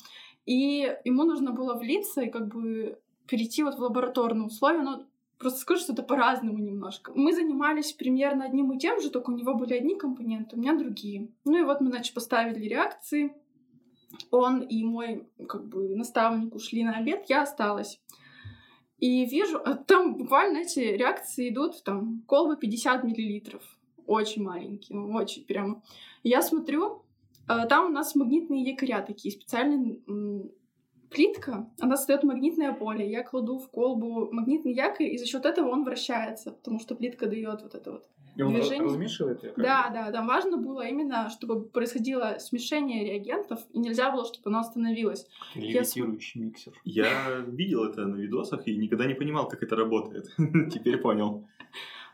и 0.47 0.97
ему 1.05 1.25
нужно 1.25 1.51
было 1.51 1.75
влиться 1.75 2.21
и 2.21 2.31
как 2.31 2.47
бы 2.47 2.99
перейти 3.27 3.61
вот 3.61 3.75
в 3.75 3.81
лабораторные 3.81 4.47
условия, 4.47 4.81
но 4.81 5.05
Просто 5.41 5.59
скажу, 5.61 5.81
что 5.81 5.93
это 5.93 6.03
по-разному 6.03 6.59
немножко. 6.59 7.11
Мы 7.15 7.33
занимались 7.33 7.93
примерно 7.93 8.45
одним 8.45 8.71
и 8.73 8.77
тем 8.77 9.01
же, 9.01 9.09
только 9.09 9.31
у 9.31 9.35
него 9.35 9.55
были 9.55 9.73
одни 9.73 9.95
компоненты, 9.95 10.55
у 10.55 10.59
меня 10.59 10.77
другие. 10.77 11.31
Ну 11.45 11.57
и 11.57 11.63
вот 11.63 11.81
мы, 11.81 11.87
значит, 11.87 12.13
поставили 12.13 12.67
реакции. 12.67 13.33
Он 14.29 14.61
и 14.61 14.83
мой, 14.83 15.27
как 15.49 15.67
бы, 15.67 15.95
наставник 15.95 16.53
ушли 16.53 16.83
на 16.83 16.97
обед, 16.97 17.25
я 17.27 17.41
осталась. 17.41 17.99
И 18.99 19.25
вижу, 19.25 19.59
а 19.65 19.73
там 19.73 20.15
буквально 20.15 20.59
эти 20.59 20.79
реакции 20.79 21.49
идут, 21.49 21.83
там, 21.83 22.21
колба 22.27 22.55
50 22.55 23.03
миллилитров. 23.03 23.63
Очень 24.05 24.43
маленькие, 24.43 24.99
ну, 24.99 25.11
очень 25.15 25.43
прям. 25.45 25.81
Я 26.21 26.43
смотрю, 26.43 27.01
а, 27.47 27.65
там 27.65 27.87
у 27.87 27.89
нас 27.89 28.13
магнитные 28.13 28.61
якоря 28.61 29.01
такие, 29.01 29.33
специальные 29.33 30.01
плитка, 31.11 31.69
она 31.79 31.97
создает 31.97 32.23
магнитное 32.23 32.73
поле. 32.73 33.09
Я 33.09 33.23
кладу 33.23 33.59
в 33.59 33.69
колбу 33.69 34.31
магнитный 34.31 34.73
якорь, 34.73 35.07
и 35.07 35.17
за 35.17 35.25
счет 35.25 35.45
этого 35.45 35.69
он 35.69 35.83
вращается, 35.83 36.51
потому 36.51 36.79
что 36.79 36.95
плитка 36.95 37.27
дает 37.27 37.61
вот 37.61 37.75
это 37.75 37.91
вот 37.91 38.07
и 38.35 38.43
он 38.43 38.53
движение. 38.53 38.83
размешивает 38.83 39.43
ее? 39.43 39.53
Да, 39.57 39.89
да. 39.89 40.11
Там 40.11 40.27
важно 40.27 40.57
было 40.57 40.87
именно, 40.87 41.29
чтобы 41.29 41.63
происходило 41.63 42.37
смешение 42.39 43.03
реагентов, 43.03 43.59
и 43.73 43.79
нельзя 43.79 44.11
было, 44.11 44.25
чтобы 44.25 44.49
оно 44.49 44.59
остановилось. 44.59 45.27
Левитирующий 45.55 46.39
я... 46.39 46.45
миксер. 46.47 46.73
Я 46.85 47.39
видел 47.45 47.83
это 47.83 48.05
на 48.05 48.15
видосах 48.15 48.67
и 48.67 48.77
никогда 48.77 49.05
не 49.05 49.13
понимал, 49.13 49.47
как 49.47 49.63
это 49.63 49.75
работает. 49.75 50.27
Теперь 50.73 50.97
понял. 50.97 51.45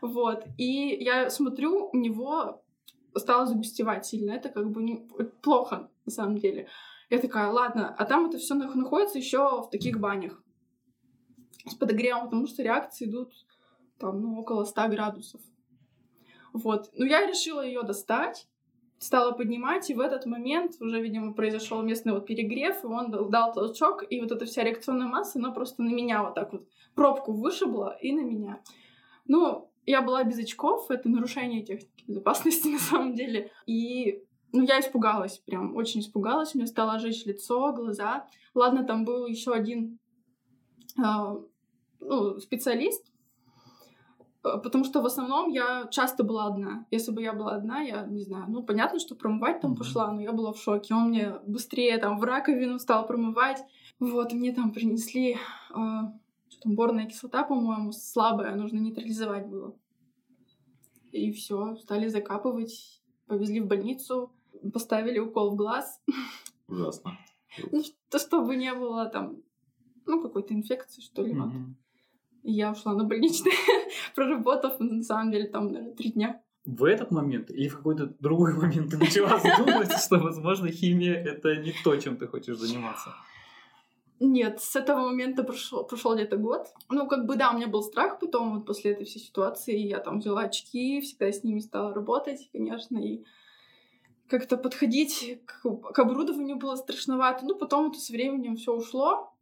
Вот. 0.00 0.44
И 0.58 0.96
я 1.00 1.30
смотрю, 1.30 1.90
у 1.92 1.96
него 1.96 2.62
стало 3.14 3.46
загустевать 3.46 4.04
сильно. 4.04 4.32
Это 4.32 4.48
как 4.48 4.70
бы 4.70 4.82
не... 4.82 5.08
плохо, 5.40 5.88
на 6.04 6.12
самом 6.12 6.38
деле. 6.38 6.66
Я 7.10 7.18
такая, 7.18 7.50
ладно, 7.50 7.94
а 7.96 8.04
там 8.04 8.26
это 8.26 8.38
все 8.38 8.54
находится 8.54 9.18
еще 9.18 9.62
в 9.62 9.70
таких 9.70 9.98
банях 9.98 10.42
с 11.66 11.74
подогревом, 11.74 12.24
потому 12.24 12.46
что 12.46 12.62
реакции 12.62 13.06
идут 13.06 13.32
там, 13.98 14.20
ну, 14.20 14.38
около 14.38 14.64
100 14.64 14.88
градусов. 14.88 15.40
Вот. 16.52 16.90
Ну, 16.94 17.04
я 17.04 17.26
решила 17.26 17.64
ее 17.64 17.82
достать, 17.82 18.48
стала 18.98 19.32
поднимать, 19.32 19.90
и 19.90 19.94
в 19.94 20.00
этот 20.00 20.26
момент 20.26 20.76
уже, 20.80 21.00
видимо, 21.00 21.34
произошел 21.34 21.82
местный 21.82 22.12
вот 22.12 22.26
перегрев, 22.26 22.84
и 22.84 22.86
он 22.86 23.10
дал 23.10 23.52
толчок, 23.52 24.04
и 24.08 24.20
вот 24.20 24.32
эта 24.32 24.44
вся 24.44 24.64
реакционная 24.64 25.06
масса, 25.06 25.38
она 25.38 25.50
просто 25.50 25.82
на 25.82 25.90
меня 25.90 26.22
вот 26.22 26.34
так 26.34 26.52
вот 26.52 26.68
пробку 26.94 27.32
вышибла 27.32 27.96
и 28.00 28.12
на 28.12 28.20
меня. 28.20 28.62
Ну, 29.26 29.70
я 29.86 30.02
была 30.02 30.24
без 30.24 30.38
очков, 30.38 30.90
это 30.90 31.08
нарушение 31.08 31.62
техники 31.62 32.04
безопасности 32.06 32.68
на 32.72 32.78
самом 32.78 33.14
деле. 33.14 33.50
И 33.66 34.24
ну, 34.52 34.62
я 34.62 34.80
испугалась, 34.80 35.38
прям 35.38 35.76
очень 35.76 36.00
испугалась. 36.00 36.54
Мне 36.54 36.66
стало 36.66 36.98
жечь 36.98 37.26
лицо, 37.26 37.72
глаза. 37.72 38.26
Ладно, 38.54 38.84
там 38.84 39.04
был 39.04 39.26
еще 39.26 39.52
один 39.52 39.98
э, 40.98 41.02
ну, 42.00 42.38
специалист, 42.38 43.04
а, 44.42 44.58
потому 44.58 44.84
что 44.84 45.02
в 45.02 45.06
основном 45.06 45.50
я 45.50 45.86
часто 45.90 46.24
была 46.24 46.46
одна. 46.46 46.86
Если 46.90 47.12
бы 47.12 47.22
я 47.22 47.32
была 47.32 47.56
одна, 47.56 47.80
я 47.80 48.04
не 48.06 48.22
знаю, 48.22 48.46
ну, 48.48 48.62
понятно, 48.62 48.98
что 48.98 49.14
промывать 49.14 49.60
там 49.60 49.76
пошла, 49.76 50.10
но 50.10 50.20
я 50.20 50.32
была 50.32 50.52
в 50.52 50.58
шоке. 50.58 50.94
Он 50.94 51.10
мне 51.10 51.34
быстрее 51.46 51.98
там 51.98 52.18
в 52.18 52.24
раковину 52.24 52.78
стал 52.78 53.06
промывать. 53.06 53.62
Вот, 53.98 54.32
мне 54.32 54.54
там 54.54 54.72
принесли, 54.72 55.34
э, 55.34 55.36
что 56.48 56.60
там, 56.62 56.74
борная 56.74 57.06
кислота, 57.06 57.42
по-моему, 57.42 57.92
слабая, 57.92 58.54
нужно 58.54 58.78
нейтрализовать 58.78 59.46
было. 59.46 59.76
И 61.12 61.32
все, 61.32 61.76
стали 61.76 62.08
закапывать, 62.08 63.02
повезли 63.26 63.60
в 63.60 63.66
больницу 63.66 64.30
поставили 64.72 65.18
укол 65.18 65.50
в 65.50 65.56
глаз. 65.56 66.00
Ужасно. 66.68 67.18
Ну, 67.72 67.82
что, 67.82 68.18
чтобы 68.18 68.56
не 68.56 68.72
было 68.74 69.06
там, 69.06 69.36
ну, 70.06 70.22
какой-то 70.22 70.54
инфекции, 70.54 71.00
что 71.00 71.22
ли, 71.22 71.34
вот. 71.34 71.52
И 72.42 72.52
я 72.52 72.72
ушла 72.72 72.94
на 72.94 73.04
больничный, 73.04 73.52
проработав, 74.14 74.78
на 74.80 75.02
самом 75.02 75.32
деле, 75.32 75.48
там, 75.48 75.72
наверное, 75.72 75.94
три 75.94 76.12
дня. 76.12 76.40
В 76.64 76.84
этот 76.84 77.10
момент 77.10 77.50
или 77.50 77.68
в 77.68 77.76
какой-то 77.76 78.14
другой 78.20 78.54
момент 78.54 78.90
ты 78.90 78.98
начала 78.98 79.38
задумываться, 79.42 79.98
что, 79.98 80.18
возможно, 80.18 80.70
химия— 80.70 81.14
это 81.24 81.56
не 81.56 81.72
то, 81.84 81.96
чем 81.96 82.16
ты 82.16 82.26
хочешь 82.26 82.58
заниматься? 82.58 83.10
Нет, 84.20 84.60
с 84.60 84.74
этого 84.74 85.00
момента 85.00 85.44
прошел, 85.44 85.84
прошел 85.84 86.14
где-то 86.14 86.36
год. 86.36 86.66
Ну, 86.90 87.06
как 87.06 87.26
бы, 87.26 87.36
да, 87.36 87.50
у 87.50 87.56
меня 87.56 87.68
был 87.68 87.82
страх 87.82 88.18
потом, 88.18 88.56
вот 88.56 88.66
после 88.66 88.92
этой 88.92 89.06
всей 89.06 89.20
ситуации. 89.20 89.78
Я 89.78 90.00
там 90.00 90.18
взяла 90.18 90.42
очки, 90.42 91.00
всегда 91.00 91.30
с 91.30 91.44
ними 91.44 91.60
стала 91.60 91.94
работать, 91.94 92.48
конечно, 92.52 92.98
и 92.98 93.24
как-то 94.28 94.56
подходить 94.56 95.40
к, 95.46 95.92
к 95.92 95.98
оборудованию 95.98 96.56
было 96.56 96.76
страшновато. 96.76 97.44
Ну, 97.44 97.54
потом 97.54 97.90
это 97.90 97.98
со 97.98 98.12
временем 98.12 98.56
все 98.56 98.74
ушло. 98.74 99.32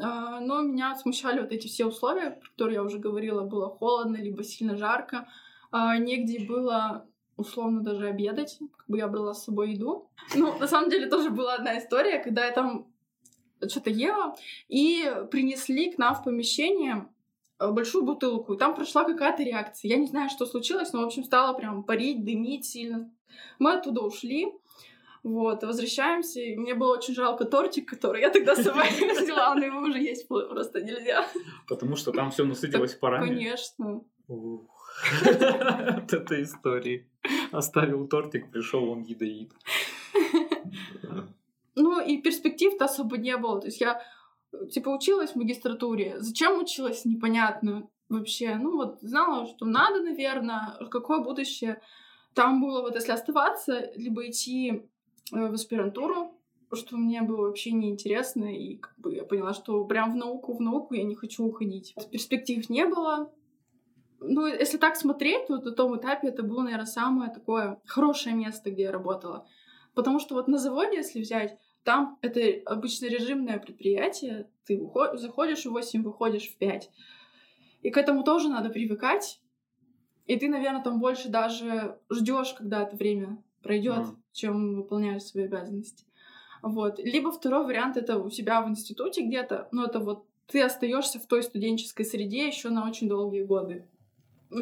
А, 0.00 0.40
но 0.40 0.62
меня 0.62 0.94
смущали 0.96 1.40
вот 1.40 1.52
эти 1.52 1.66
все 1.66 1.86
условия, 1.86 2.30
про 2.30 2.48
которые 2.50 2.74
я 2.76 2.82
уже 2.82 2.98
говорила. 2.98 3.42
Было 3.42 3.68
холодно, 3.68 4.16
либо 4.16 4.44
сильно 4.44 4.76
жарко. 4.76 5.28
А, 5.70 5.96
негде 5.98 6.46
было 6.46 7.06
условно 7.36 7.82
даже 7.82 8.06
обедать. 8.06 8.58
Как 8.76 8.86
бы 8.88 8.98
я 8.98 9.08
брала 9.08 9.34
с 9.34 9.44
собой 9.44 9.72
еду. 9.72 10.08
Ну, 10.34 10.56
на 10.58 10.66
самом 10.66 10.90
деле 10.90 11.08
тоже 11.08 11.30
была 11.30 11.54
одна 11.54 11.78
история, 11.78 12.18
когда 12.18 12.46
я 12.46 12.52
там 12.52 12.86
что-то 13.68 13.90
ела, 13.90 14.36
и 14.68 15.10
принесли 15.30 15.90
к 15.92 15.98
нам 15.98 16.14
в 16.14 16.24
помещение 16.24 17.08
большую 17.58 18.04
бутылку, 18.04 18.54
и 18.54 18.58
там 18.58 18.74
прошла 18.74 19.04
какая-то 19.04 19.42
реакция. 19.42 19.88
Я 19.88 19.96
не 19.96 20.06
знаю, 20.06 20.30
что 20.30 20.46
случилось, 20.46 20.92
но, 20.92 21.02
в 21.02 21.06
общем, 21.06 21.24
стало 21.24 21.56
прям 21.56 21.82
парить, 21.84 22.24
дымить 22.24 22.66
сильно. 22.66 23.10
Мы 23.58 23.74
оттуда 23.74 24.02
ушли. 24.02 24.52
Вот, 25.22 25.64
возвращаемся, 25.64 26.40
и 26.40 26.56
мне 26.56 26.74
было 26.74 26.96
очень 26.96 27.14
жалко 27.14 27.46
тортик, 27.46 27.88
который 27.88 28.20
я 28.20 28.30
тогда 28.30 28.54
с 28.54 28.62
собой 28.62 28.84
взяла, 29.20 29.54
но 29.56 29.64
его 29.64 29.80
уже 29.80 29.98
есть 29.98 30.28
просто 30.28 30.80
нельзя. 30.82 31.26
Потому 31.66 31.96
что 31.96 32.12
там 32.12 32.30
все 32.30 32.44
насытилось 32.44 32.94
парами? 32.94 33.26
Конечно. 33.26 34.02
Вот 34.28 36.12
это 36.12 36.42
история. 36.42 37.06
Оставил 37.50 38.06
тортик, 38.06 38.50
пришел 38.50 38.88
он 38.88 39.02
ядоид. 39.02 39.52
Ну 41.78 42.00
и 42.00 42.22
перспектив-то 42.22 42.86
особо 42.86 43.18
не 43.18 43.36
было. 43.36 43.60
То 43.60 43.66
есть 43.66 43.82
я 43.82 44.00
типа 44.70 44.88
училась 44.90 45.32
в 45.32 45.36
магистратуре. 45.36 46.16
Зачем 46.18 46.58
училась, 46.58 47.04
непонятно 47.04 47.88
вообще. 48.08 48.56
Ну 48.56 48.76
вот 48.76 48.98
знала, 49.00 49.46
что 49.46 49.66
надо, 49.66 50.02
наверное, 50.02 50.76
какое 50.90 51.20
будущее. 51.20 51.80
Там 52.34 52.60
было 52.60 52.82
вот 52.82 52.94
если 52.94 53.12
оставаться, 53.12 53.90
либо 53.96 54.28
идти 54.28 54.82
э, 55.32 55.48
в 55.48 55.54
аспирантуру, 55.54 56.34
что 56.72 56.96
мне 56.96 57.22
было 57.22 57.42
вообще 57.42 57.72
неинтересно, 57.72 58.54
и 58.54 58.76
как 58.76 58.98
бы 58.98 59.14
я 59.14 59.24
поняла, 59.24 59.54
что 59.54 59.84
прям 59.84 60.12
в 60.12 60.16
науку, 60.16 60.54
в 60.54 60.60
науку 60.60 60.94
я 60.94 61.04
не 61.04 61.14
хочу 61.14 61.44
уходить. 61.44 61.94
Перспектив 62.10 62.68
не 62.68 62.86
было. 62.86 63.32
Ну, 64.20 64.46
если 64.46 64.78
так 64.78 64.96
смотреть, 64.96 65.46
то 65.46 65.58
на 65.58 65.72
том 65.72 65.96
этапе 65.96 66.28
это 66.28 66.42
было, 66.42 66.62
наверное, 66.62 66.86
самое 66.86 67.30
такое 67.30 67.80
хорошее 67.84 68.34
место, 68.34 68.70
где 68.70 68.84
я 68.84 68.92
работала. 68.92 69.46
Потому 69.94 70.18
что 70.18 70.34
вот 70.34 70.48
на 70.48 70.58
заводе, 70.58 70.96
если 70.96 71.20
взять, 71.20 71.58
там 71.86 72.18
это 72.20 72.40
обычно 72.66 73.06
режимное 73.06 73.58
предприятие, 73.58 74.48
ты 74.66 74.78
заходишь 75.14 75.64
в 75.64 75.70
8, 75.70 76.02
выходишь 76.02 76.48
в 76.48 76.56
5. 76.56 76.90
И 77.82 77.90
к 77.90 77.96
этому 77.96 78.24
тоже 78.24 78.48
надо 78.48 78.70
привыкать. 78.70 79.40
И 80.26 80.36
ты, 80.36 80.48
наверное, 80.48 80.82
там 80.82 80.98
больше 80.98 81.28
даже 81.28 81.98
ждешь, 82.10 82.52
когда 82.54 82.82
это 82.82 82.96
время 82.96 83.40
пройдет, 83.62 83.98
Мгм. 83.98 84.22
чем 84.32 84.76
выполняешь 84.76 85.22
свои 85.22 85.44
обязанности. 85.44 86.04
Вот. 86.60 86.98
Либо 86.98 87.30
второй 87.30 87.64
вариант 87.64 87.96
это 87.96 88.18
у 88.18 88.30
себя 88.30 88.60
в 88.62 88.68
институте 88.68 89.22
где-то, 89.22 89.68
но 89.70 89.84
это 89.84 90.00
вот 90.00 90.26
ты 90.48 90.62
остаешься 90.62 91.20
в 91.20 91.26
той 91.26 91.44
студенческой 91.44 92.04
среде 92.04 92.48
еще 92.48 92.70
на 92.70 92.88
очень 92.88 93.08
долгие 93.08 93.44
годы. 93.44 93.86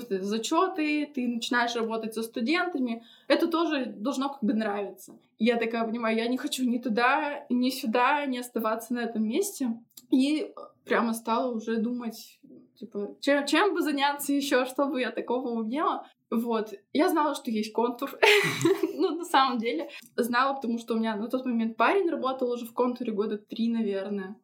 Зачеты, 0.00 1.06
ты 1.06 1.28
начинаешь 1.28 1.74
работать 1.76 2.14
со 2.14 2.22
студентами, 2.22 3.04
это 3.28 3.48
тоже 3.48 3.86
должно 3.86 4.28
как 4.28 4.42
бы 4.42 4.54
нравиться. 4.54 5.18
Я 5.38 5.56
такая 5.56 5.84
понимаю, 5.84 6.16
я 6.16 6.28
не 6.28 6.36
хочу 6.36 6.64
ни 6.64 6.78
туда, 6.78 7.44
ни 7.48 7.70
сюда, 7.70 8.26
не 8.26 8.38
оставаться 8.38 8.94
на 8.94 9.00
этом 9.00 9.26
месте. 9.26 9.68
И 10.10 10.52
прямо 10.84 11.12
стала 11.12 11.52
уже 11.52 11.76
думать, 11.76 12.38
типа, 12.78 13.16
чем, 13.20 13.46
чем 13.46 13.74
бы 13.74 13.82
заняться 13.82 14.32
еще, 14.32 14.64
чтобы 14.66 15.00
я 15.00 15.10
такого 15.10 15.48
умела. 15.48 16.06
Вот. 16.30 16.74
Я 16.92 17.08
знала, 17.08 17.34
что 17.34 17.50
есть 17.50 17.72
контур. 17.72 18.18
ну, 18.94 19.16
на 19.16 19.24
самом 19.24 19.58
деле. 19.58 19.88
Знала, 20.16 20.54
потому 20.54 20.78
что 20.78 20.94
у 20.94 20.98
меня 20.98 21.16
на 21.16 21.28
тот 21.28 21.44
момент 21.46 21.76
парень 21.76 22.08
работал 22.08 22.50
уже 22.50 22.66
в 22.66 22.72
контуре 22.72 23.12
года 23.12 23.38
три, 23.38 23.68
наверное. 23.68 24.36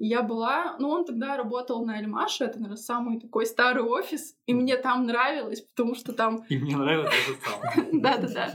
И 0.00 0.06
я 0.06 0.22
была... 0.22 0.76
Ну, 0.78 0.88
он 0.88 1.04
тогда 1.04 1.36
работал 1.36 1.84
на 1.84 1.98
Эльмаше, 1.98 2.44
это, 2.44 2.58
наверное, 2.58 2.78
самый 2.78 3.20
такой 3.20 3.44
старый 3.44 3.82
офис, 3.82 4.34
и 4.46 4.54
мне 4.54 4.78
там 4.78 5.04
нравилось, 5.04 5.60
потому 5.60 5.94
что 5.94 6.14
там... 6.14 6.42
И 6.48 6.56
мне 6.56 6.74
нравится 6.74 7.12
это 7.28 7.50
самое. 7.50 8.00
Да-да-да. 8.00 8.52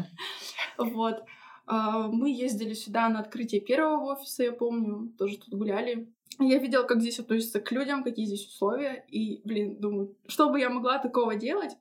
Вот. 0.80 1.24
А, 1.68 2.08
Мы 2.08 2.32
ездили 2.32 2.74
сюда 2.74 3.10
на 3.10 3.20
открытие 3.20 3.62
первого 3.62 4.14
офиса, 4.14 4.44
я 4.44 4.54
помню, 4.54 5.14
тоже 5.20 5.38
тут 5.38 5.54
гуляли. 5.54 6.12
Я 6.40 6.58
видела, 6.58 6.82
как 6.82 7.00
здесь 7.00 7.20
относятся 7.20 7.60
к 7.60 7.72
людям, 7.72 8.04
какие 8.04 8.26
здесь 8.26 8.48
условия, 8.48 9.06
и, 9.08 9.42
блин, 9.46 9.80
думаю, 9.80 10.18
что 10.26 10.50
бы 10.50 10.60
я 10.60 10.72
могла 10.72 10.98
такого 10.98 11.36
делать, 11.36 11.78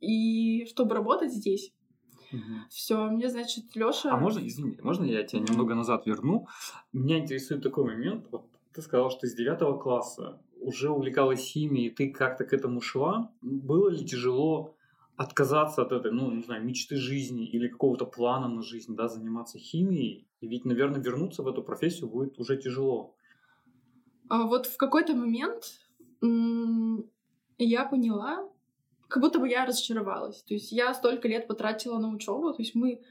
и 0.00 0.64
чтобы 0.70 0.94
работать 0.94 1.34
здесь. 1.34 1.70
Мгм. 2.32 2.64
Все, 2.70 2.96
мне, 3.10 3.28
значит, 3.28 3.76
Лёша... 3.76 4.14
А 4.14 4.16
можно, 4.16 4.40
извини, 4.40 4.78
можно 4.82 5.04
я 5.04 5.22
тебя 5.22 5.42
немного 5.42 5.74
назад 5.74 6.06
верну? 6.06 6.46
Меня 6.94 7.18
интересует 7.18 7.62
такой 7.62 7.84
момент. 7.84 8.26
Вот 8.30 8.46
ты 8.74 8.82
сказал, 8.82 9.10
что 9.10 9.26
с 9.26 9.34
девятого 9.34 9.78
класса 9.78 10.40
уже 10.60 10.90
увлекалась 10.90 11.40
химией, 11.40 11.90
ты 11.90 12.10
как-то 12.10 12.44
к 12.44 12.52
этому 12.52 12.80
шла. 12.80 13.32
Было 13.40 13.88
ли 13.88 14.04
тяжело 14.04 14.76
отказаться 15.16 15.82
от 15.82 15.92
этой, 15.92 16.10
ну, 16.12 16.30
не 16.30 16.42
знаю, 16.42 16.64
мечты 16.64 16.96
жизни 16.96 17.46
или 17.46 17.68
какого-то 17.68 18.06
плана 18.06 18.48
на 18.48 18.62
жизнь, 18.62 18.94
да, 18.96 19.08
заниматься 19.08 19.58
химией? 19.58 20.26
И 20.40 20.46
ведь, 20.46 20.64
наверное, 20.64 21.00
вернуться 21.00 21.42
в 21.42 21.48
эту 21.48 21.62
профессию 21.62 22.08
будет 22.08 22.38
уже 22.38 22.56
тяжело. 22.56 23.14
А 24.28 24.46
вот 24.46 24.66
в 24.66 24.76
какой-то 24.76 25.14
момент 25.14 25.64
я 27.58 27.84
поняла, 27.84 28.48
как 29.08 29.22
будто 29.22 29.38
бы 29.38 29.48
я 29.48 29.66
разочаровалась. 29.66 30.42
То 30.42 30.54
есть 30.54 30.72
я 30.72 30.94
столько 30.94 31.28
лет 31.28 31.46
потратила 31.46 31.98
на 31.98 32.08
учебу, 32.08 32.52
то 32.52 32.62
есть 32.62 32.74
мы 32.74 33.02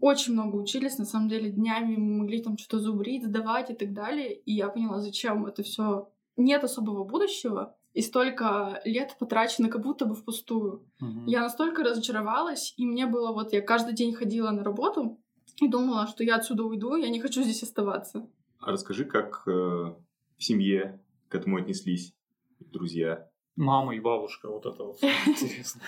очень 0.00 0.32
много 0.32 0.56
учились, 0.56 0.98
на 0.98 1.04
самом 1.04 1.28
деле, 1.28 1.50
днями 1.50 1.96
мы 1.96 2.18
могли 2.18 2.42
там 2.42 2.58
что-то 2.58 2.80
зубрить, 2.80 3.24
сдавать 3.24 3.70
и 3.70 3.74
так 3.74 3.92
далее. 3.92 4.34
И 4.34 4.52
я 4.52 4.68
поняла, 4.68 5.00
зачем 5.00 5.46
это 5.46 5.62
все. 5.62 6.08
Нет 6.36 6.64
особого 6.64 7.04
будущего, 7.04 7.76
и 7.96 8.02
столько 8.02 8.82
лет 8.84 9.16
потрачено 9.18 9.70
как 9.70 9.80
будто 9.80 10.04
бы 10.04 10.14
впустую. 10.14 10.84
Мгм. 11.00 11.24
Я 11.26 11.40
настолько 11.40 11.82
разочаровалась, 11.82 12.74
и 12.76 12.84
мне 12.84 13.06
было 13.06 13.32
вот, 13.32 13.54
я 13.54 13.62
каждый 13.62 13.94
день 13.94 14.12
ходила 14.12 14.50
на 14.50 14.62
работу 14.62 15.18
и 15.62 15.68
думала, 15.68 16.06
что 16.06 16.22
я 16.22 16.36
отсюда 16.36 16.64
уйду, 16.64 16.96
я 16.96 17.08
не 17.08 17.20
хочу 17.20 17.42
здесь 17.42 17.62
оставаться. 17.62 18.28
А 18.60 18.70
расскажи, 18.70 19.06
как 19.06 19.44
э, 19.46 19.50
в 19.50 19.96
семье 20.44 21.00
к 21.28 21.34
этому 21.34 21.56
отнеслись 21.56 22.14
друзья? 22.60 23.30
Мама 23.56 23.96
и 23.96 24.00
бабушка, 24.00 24.50
вот 24.50 24.66
это 24.66 24.84
вот 24.84 25.02
интересно. 25.26 25.80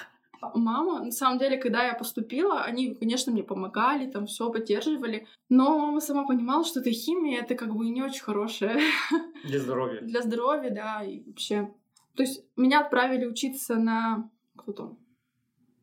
Мама, 0.55 1.05
на 1.05 1.11
самом 1.11 1.39
деле, 1.39 1.57
когда 1.57 1.85
я 1.85 1.95
поступила, 1.95 2.63
они, 2.63 2.95
конечно, 2.95 3.33
мне 3.33 3.43
помогали, 3.43 4.11
там 4.11 4.27
все 4.27 4.51
поддерживали, 4.51 5.27
но 5.49 5.79
мама 5.79 6.01
сама 6.01 6.27
понимала, 6.27 6.65
что 6.65 6.81
эта 6.81 6.91
химия 6.91 7.43
это 7.43 7.55
как 7.55 7.75
бы 7.75 7.89
не 7.89 8.03
очень 8.03 8.23
хорошая 8.23 8.81
Для 9.45 9.59
здоровья. 9.59 10.01
для 10.01 10.23
здоровья, 10.23 10.71
да, 10.71 11.03
и 11.03 11.23
вообще. 11.27 11.73
То 12.15 12.23
есть 12.23 12.45
меня 12.57 12.81
отправили 12.81 13.27
учиться 13.27 13.77
на 13.77 14.31
кто 14.57 14.73
там, 14.73 14.99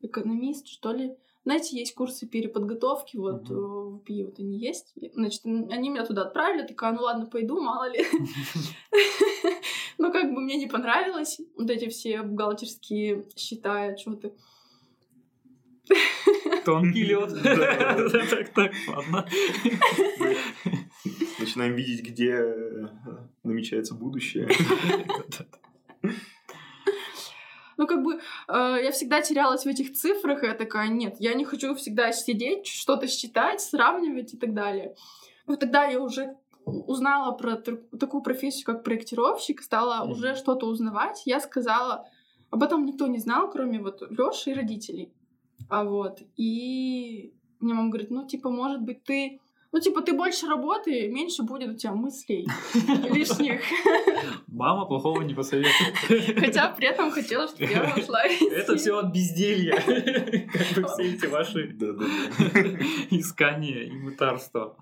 экономист, 0.02 0.68
что 0.68 0.92
ли. 0.92 1.16
Знаете, 1.46 1.78
есть 1.78 1.94
курсы 1.94 2.26
переподготовки, 2.28 3.18
вот 3.18 3.50
э, 3.52 3.54
в 3.54 4.00
ПИ 4.00 4.24
вот 4.26 4.40
они 4.40 4.58
есть. 4.58 4.94
Значит, 5.14 5.46
они 5.46 5.90
меня 5.90 6.04
туда 6.04 6.24
отправили, 6.24 6.66
такая, 6.66 6.92
ну 6.94 7.04
ладно, 7.04 7.28
пойду, 7.28 7.62
мало 7.62 7.88
ли. 7.92 8.04
Ну, 9.98 10.12
как 10.12 10.34
бы 10.34 10.42
мне 10.42 10.58
не 10.58 10.68
понравилось 10.68 11.40
вот 11.58 11.70
эти 11.70 11.90
все 11.90 12.22
бухгалтерские 12.22 13.26
счета 13.36 13.86
и 13.86 13.94
отчеты. 13.94 14.34
Тонкий 16.66 17.04
лед. 17.04 17.32
Так, 18.30 18.50
так, 18.54 18.72
ладно. 18.88 19.26
Начинаем 21.40 21.76
видеть, 21.76 22.04
где 22.04 22.32
э, 22.32 22.88
намечается 23.44 23.94
будущее. 23.94 24.50
Ну, 27.78 27.88
как 27.88 28.04
бы, 28.04 28.16
э, 28.16 28.20
я 28.48 28.92
всегда 28.92 29.22
терялась 29.22 29.66
в 29.66 29.68
этих 29.68 29.94
цифрах, 29.94 30.44
и 30.44 30.48
я 30.48 30.54
такая, 30.54 30.88
нет, 30.88 31.18
я 31.20 31.34
не 31.34 31.44
хочу 31.44 31.76
всегда 31.76 32.12
сидеть, 32.14 32.68
что-то 32.68 33.08
считать, 33.08 33.60
сравнивать 33.62 34.34
и 34.34 34.38
так 34.38 34.54
далее. 34.54 34.96
Вот 35.46 35.60
тогда 35.60 35.86
я 35.86 36.00
уже 36.00 36.36
узнала 36.66 37.32
про 37.32 37.56
такую 37.56 38.22
профессию, 38.24 38.66
как 38.66 38.84
проектировщик, 38.84 39.62
стала 39.62 40.04
Мгм. 40.04 40.12
уже 40.12 40.36
что-то 40.36 40.66
узнавать. 40.68 41.22
Я 41.26 41.40
сказала, 41.40 42.08
об 42.50 42.64
этом 42.64 42.86
никто 42.86 43.08
не 43.08 43.20
знал, 43.20 43.50
кроме 43.52 43.80
вот 43.80 44.02
Лёши 44.10 44.52
и 44.52 44.54
родителей. 44.54 45.10
А 45.70 45.84
вот, 45.84 46.20
и 46.38 47.34
мне 47.60 47.74
мама 47.74 47.90
говорит, 47.90 48.12
ну, 48.12 48.28
типа, 48.28 48.50
может 48.50 48.82
быть, 48.82 49.04
ты... 49.04 49.40
Ну, 49.72 49.82
типа, 49.82 50.02
ты 50.02 50.14
больше 50.14 50.48
работай, 50.48 51.10
меньше 51.10 51.44
будет 51.44 51.70
у 51.70 51.76
тебя 51.76 51.92
мыслей 51.94 52.48
лишних. 53.14 53.62
Мама 54.48 54.86
плохого 54.86 55.22
не 55.22 55.34
посоветует. 55.34 56.40
Хотя 56.40 56.70
при 56.70 56.88
этом 56.88 57.12
хотела, 57.12 57.48
чтобы 57.48 57.66
я 57.66 57.94
ушла. 57.98 58.24
Это 58.52 58.78
все 58.78 58.98
от 58.98 59.12
безделья. 59.12 59.76
Как 60.76 60.84
бы 60.84 60.88
все 60.88 61.14
эти 61.14 61.26
ваши 61.26 61.76
искания 63.12 63.84
и 63.84 63.92
мытарства. 63.92 64.78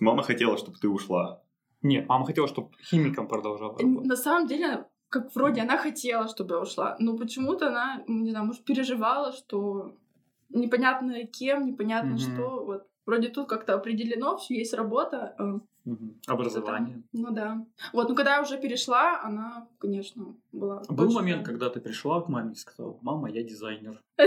Мама 0.00 0.22
хотела, 0.22 0.56
чтобы 0.58 0.78
ты 0.78 0.88
ушла. 0.88 1.42
Нет, 1.82 2.08
мама 2.08 2.24
хотела, 2.26 2.46
чтобы 2.48 2.70
химиком 2.82 3.26
продолжала 3.28 3.76
работать. 3.78 4.06
На 4.06 4.16
самом 4.16 4.46
деле, 4.46 4.86
как 5.08 5.34
вроде 5.34 5.62
она 5.62 5.76
хотела, 5.76 6.28
чтобы 6.28 6.54
я 6.54 6.60
ушла, 6.60 6.96
но 6.98 7.16
почему-то 7.16 7.68
она, 7.68 8.02
не 8.06 8.30
знаю, 8.30 8.46
может, 8.46 8.64
переживала, 8.64 9.32
что 9.32 9.96
непонятно 10.50 11.26
кем, 11.26 11.66
непонятно 11.66 12.10
Мгм. 12.10 12.18
что. 12.18 12.64
Вот 12.64 12.86
вроде 13.06 13.28
тут 13.28 13.48
как-то 13.48 13.74
определено, 13.74 14.36
все 14.36 14.54
есть 14.58 14.74
работа. 14.74 15.34
э, 15.38 15.58
Мгм. 15.84 16.14
Образование. 16.28 17.02
Ну 17.12 17.32
да. 17.32 17.66
Вот, 17.92 18.08
ну 18.08 18.14
когда 18.14 18.36
я 18.36 18.42
уже 18.42 18.56
перешла, 18.56 19.20
она, 19.24 19.66
конечно, 19.78 20.36
была. 20.52 20.82
Был 20.88 21.06
очень 21.06 21.14
момент, 21.16 21.44
когда 21.44 21.68
ты 21.70 21.80
пришла 21.80 22.20
к 22.20 22.28
маме 22.28 22.52
и 22.52 22.54
сказала, 22.54 22.96
мама, 23.02 23.28
я 23.28 23.42
дизайнер. 23.42 24.00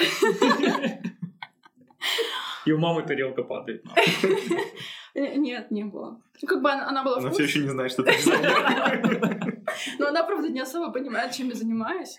И 2.66 2.72
у 2.72 2.78
мамы 2.80 3.04
тарелка 3.04 3.44
падает. 3.44 3.86
Э, 5.16 5.36
Нет, 5.38 5.72
не 5.72 5.84
было. 5.86 6.22
Ну, 6.42 6.48
как 6.48 6.62
бы 6.62 6.70
она, 6.72 6.88
она 6.90 7.04
была 7.04 7.18
Она 7.18 7.32
все 7.32 7.44
еще 7.44 7.60
не 7.60 7.70
знает, 7.70 7.92
что 7.92 8.04
ты 8.04 8.12
дизайнер. 8.16 9.64
но 10.00 10.08
она, 10.08 10.24
правда, 10.24 10.50
не 10.50 10.60
особо 10.60 10.92
понимает, 10.92 11.32
чем 11.34 11.48
я 11.50 11.56
занимаюсь. 11.56 12.18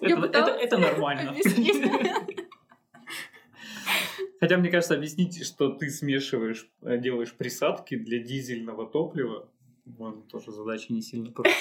Я 0.00 0.10
Это- 0.16 0.20
пыталась 0.22 0.62
Это 0.62 0.78
нормально. 0.78 1.34
Хотя, 4.40 4.58
мне 4.58 4.70
кажется, 4.70 4.94
объяснить, 4.94 5.44
что 5.44 5.70
ты 5.70 5.88
смешиваешь, 5.88 6.68
э, 6.82 6.98
делаешь 6.98 7.32
присадки 7.34 7.96
для 7.96 8.18
дизельного 8.18 8.86
топлива, 8.86 9.48
можно 9.86 10.20
тоже 10.22 10.50
задача 10.52 10.92
не 10.92 11.00
сильно 11.02 11.30
проще. 11.30 11.54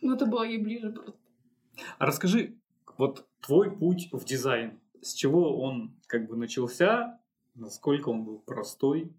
Ну, 0.00 0.14
это 0.14 0.26
было 0.26 0.42
ей 0.42 0.58
ближе 0.58 0.90
просто. 0.92 1.14
А 1.98 2.06
расскажи, 2.06 2.56
вот 2.98 3.26
твой 3.40 3.70
путь 3.70 4.08
в 4.12 4.24
дизайн, 4.24 4.80
с 5.02 5.12
чего 5.14 5.60
он 5.62 5.94
как 6.06 6.26
бы 6.28 6.36
начался, 6.36 7.20
насколько 7.54 8.08
он 8.08 8.24
был 8.24 8.38
простой, 8.40 9.12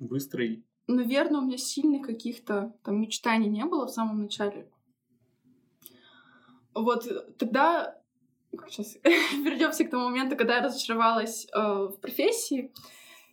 быстрый? 0.00 0.64
Наверное, 0.86 1.40
у 1.40 1.44
меня 1.44 1.56
сильных 1.56 2.06
каких-то 2.06 2.74
там 2.82 3.00
мечтаний 3.00 3.48
не 3.48 3.64
было 3.64 3.86
в 3.86 3.90
самом 3.90 4.22
начале. 4.22 4.68
Вот 6.74 7.06
э, 7.06 7.20
тогда, 7.38 7.96
сейчас 8.68 8.96
вернемся 9.04 9.84
к 9.84 9.90
тому 9.90 10.08
моменту, 10.08 10.36
когда 10.36 10.56
я 10.56 10.64
разочаровалась 10.64 11.46
э, 11.52 11.58
в 11.58 11.96
профессии. 12.00 12.72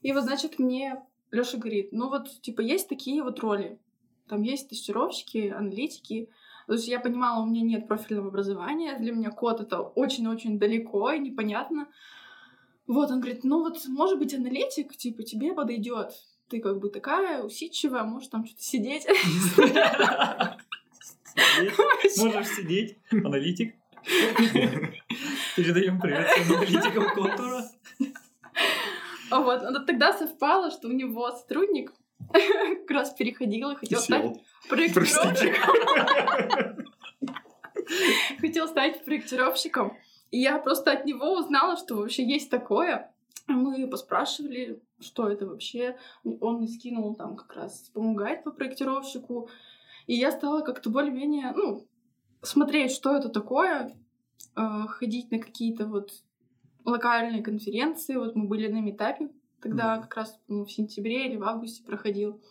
И 0.02 0.12
вот, 0.12 0.24
значит, 0.24 0.60
мне 0.60 1.02
Лёша 1.32 1.58
говорит, 1.58 1.90
ну 1.92 2.10
вот, 2.10 2.30
типа, 2.42 2.62
есть 2.62 2.88
такие 2.88 3.24
вот 3.24 3.40
роли. 3.40 3.80
Там 4.28 4.42
есть 4.42 4.70
тестировщики, 4.70 5.50
аналитики. 5.50 6.30
То 6.68 6.74
есть 6.74 6.88
я 6.88 7.00
понимала, 7.00 7.42
у 7.42 7.46
меня 7.46 7.62
нет 7.62 7.88
профильного 7.88 8.28
образования. 8.28 8.98
Для 9.00 9.14
меня 9.14 9.32
код— 9.32 9.62
это 9.62 9.82
очень-очень 9.82 10.60
далеко 10.60 11.12
и 11.12 11.20
непонятно. 11.20 11.88
Вот, 12.88 13.12
он 13.12 13.20
говорит, 13.20 13.44
ну 13.44 13.60
вот, 13.60 13.86
может 13.88 14.20
быть, 14.20 14.34
аналитик, 14.34 14.96
типа, 14.96 15.24
тебе 15.24 15.54
подойдет. 15.54 16.12
Ты 16.50 16.62
как 16.62 16.80
бы 16.80 16.90
такая 16.90 17.44
усидчивая, 17.44 18.04
можешь 18.04 18.30
там 18.30 18.46
что-то 18.46 18.64
сидеть. 18.64 19.06
Можешь 22.18 22.48
сидеть, 22.48 22.98
аналитик. 23.12 23.76
Передаем 25.56 26.00
привет 26.00 26.28
аналитикам 26.50 27.14
контура. 27.14 27.64
Вот, 29.30 29.62
но 29.62 29.84
тогда 29.84 30.14
совпало, 30.14 30.72
что 30.72 30.88
у 30.88 30.92
него 30.92 31.30
сотрудник 31.32 31.92
как 32.32 32.92
раз 32.92 33.14
переходил 33.14 33.72
и 33.72 33.76
хотел 33.76 34.00
стать 34.00 34.40
проектировщиком. 34.70 36.86
Хотел 38.40 38.68
стать 38.68 39.04
проектировщиком. 39.04 39.98
И 40.32 40.40
я 40.40 40.60
просто 40.60 40.92
от 40.92 41.06
него 41.06 41.34
узнала, 41.34 41.78
что 41.78 41.96
вообще 41.96 42.26
есть 42.26 42.50
такое. 42.50 43.14
Мы 43.48 43.88
поспрашивали, 43.88 44.82
что 45.00 45.30
это 45.30 45.46
вообще. 45.46 45.98
Он 46.24 46.58
мне 46.58 46.68
скинул 46.68 47.16
там 47.16 47.36
как 47.36 47.56
раз 47.56 47.90
помогает 47.94 48.44
по 48.44 48.52
проектировщику. 48.52 49.50
И 50.08 50.16
я 50.16 50.32
стала 50.32 50.62
как-то 50.62 50.90
более-менее, 50.90 51.54
ну, 51.56 51.88
смотреть, 52.42 52.92
что 52.92 53.16
это 53.16 53.30
такое, 53.30 53.98
э, 54.56 54.62
ходить 54.88 55.32
на 55.32 55.40
какие-то 55.40 55.86
вот 55.88 56.12
локальные 56.86 57.44
конференции. 57.44 58.16
Вот 58.16 58.36
мы 58.36 58.48
были 58.48 58.68
на 58.68 58.80
метапе, 58.80 59.30
тогда 59.62 59.98
mm. 59.98 60.02
как 60.04 60.16
раз 60.16 60.40
ну, 60.48 60.66
в 60.66 60.72
сентябре 60.72 61.28
или 61.28 61.36
в 61.36 61.44
августе 61.44 61.84
проходил. 61.84 62.42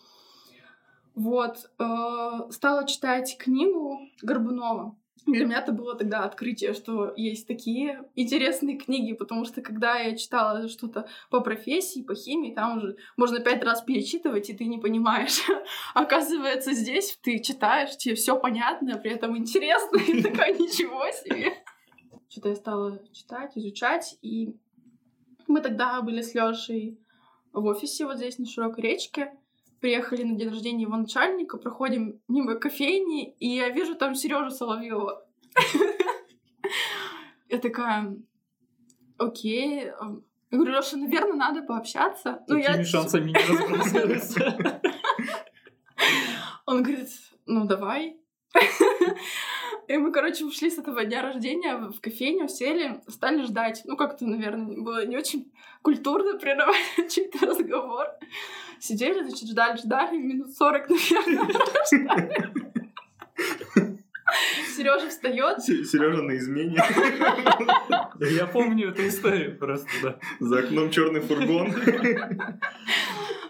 Вот. 1.15 1.71
Э, 1.79 2.51
стала 2.51 2.87
читать 2.87 3.37
книгу 3.39 3.99
Горбунова 4.21 4.95
для 5.25 5.45
меня 5.45 5.59
это 5.59 5.71
было 5.71 5.95
тогда 5.95 6.23
открытие, 6.23 6.73
что 6.73 7.13
есть 7.15 7.47
такие 7.47 8.03
интересные 8.15 8.77
книги, 8.77 9.13
потому 9.13 9.45
что 9.45 9.61
когда 9.61 9.97
я 9.97 10.15
читала 10.15 10.67
что-то 10.69 11.07
по 11.29 11.41
профессии, 11.41 12.03
по 12.03 12.15
химии, 12.15 12.53
там 12.53 12.77
уже 12.77 12.97
можно 13.17 13.39
пять 13.39 13.63
раз 13.63 13.81
перечитывать, 13.81 14.49
и 14.49 14.53
ты 14.53 14.65
не 14.65 14.77
понимаешь. 14.77 15.39
Оказывается, 15.93 16.73
здесь 16.73 17.17
ты 17.21 17.39
читаешь, 17.39 17.97
тебе 17.97 18.15
все 18.15 18.39
понятно, 18.39 18.97
при 18.97 19.11
этом 19.11 19.37
интересно, 19.37 19.97
и 19.97 20.21
такая 20.21 20.53
ничего 20.53 21.03
себе. 21.11 21.53
Что-то 22.29 22.49
я 22.49 22.55
стала 22.55 23.01
читать, 23.11 23.51
изучать, 23.55 24.17
и 24.21 24.55
мы 25.47 25.61
тогда 25.61 26.01
были 26.01 26.21
с 26.21 26.33
Лешей 26.33 26.99
в 27.53 27.65
офисе 27.65 28.05
вот 28.05 28.17
здесь 28.17 28.37
на 28.37 28.45
Широкой 28.45 28.83
речке, 28.83 29.33
приехали 29.79 30.23
на 30.23 30.35
день 30.35 30.49
рождения 30.49 30.83
его 30.83 30.95
начальника, 30.97 31.57
проходим 31.57 32.19
мимо 32.27 32.55
кофейни, 32.55 33.33
и 33.39 33.47
я 33.49 33.69
вижу 33.69 33.95
там 33.95 34.15
Сережу 34.15 34.51
Соловьева. 34.51 35.25
Я 37.49 37.59
такая, 37.59 38.17
окей. 39.17 39.85
Я 39.85 39.93
говорю, 40.51 40.73
Леша, 40.73 40.97
наверное, 40.97 41.35
надо 41.35 41.61
пообщаться. 41.61 42.43
Ну, 42.47 42.61
Такими 42.61 42.83
шансами 42.83 43.29
не 43.29 43.35
разбрасываются. 43.35 44.81
Он 46.65 46.83
говорит, 46.83 47.09
ну 47.45 47.65
давай. 47.65 48.17
И 49.87 49.97
мы, 49.97 50.11
короче, 50.11 50.43
ушли 50.43 50.69
с 50.69 50.77
этого 50.77 51.05
дня 51.05 51.21
рождения 51.21 51.77
в 51.77 52.01
кофейню, 52.01 52.49
сели, 52.49 53.01
стали 53.07 53.43
ждать. 53.43 53.83
Ну, 53.85 53.95
как-то, 53.95 54.25
наверное, 54.25 54.77
было 54.81 55.05
не 55.05 55.15
очень 55.15 55.51
культурно 55.81 56.37
прерывать 56.37 57.09
чей-то 57.09 57.45
разговор. 57.45 58.07
Сидели, 58.79 59.23
значит, 59.23 59.49
ждали, 59.49 59.77
ждали, 59.77 60.17
минут 60.17 60.55
40, 60.55 60.89
наверное, 60.89 62.47
Сережа 64.75 65.09
встает. 65.09 65.61
Сережа 65.61 66.21
на 66.21 66.37
измене. 66.37 66.77
Я 68.19 68.47
помню 68.47 68.89
эту 68.89 69.07
историю 69.07 69.57
просто, 69.57 69.89
да. 70.03 70.19
За 70.39 70.59
окном 70.59 70.91
черный 70.91 71.21
фургон. 71.21 71.73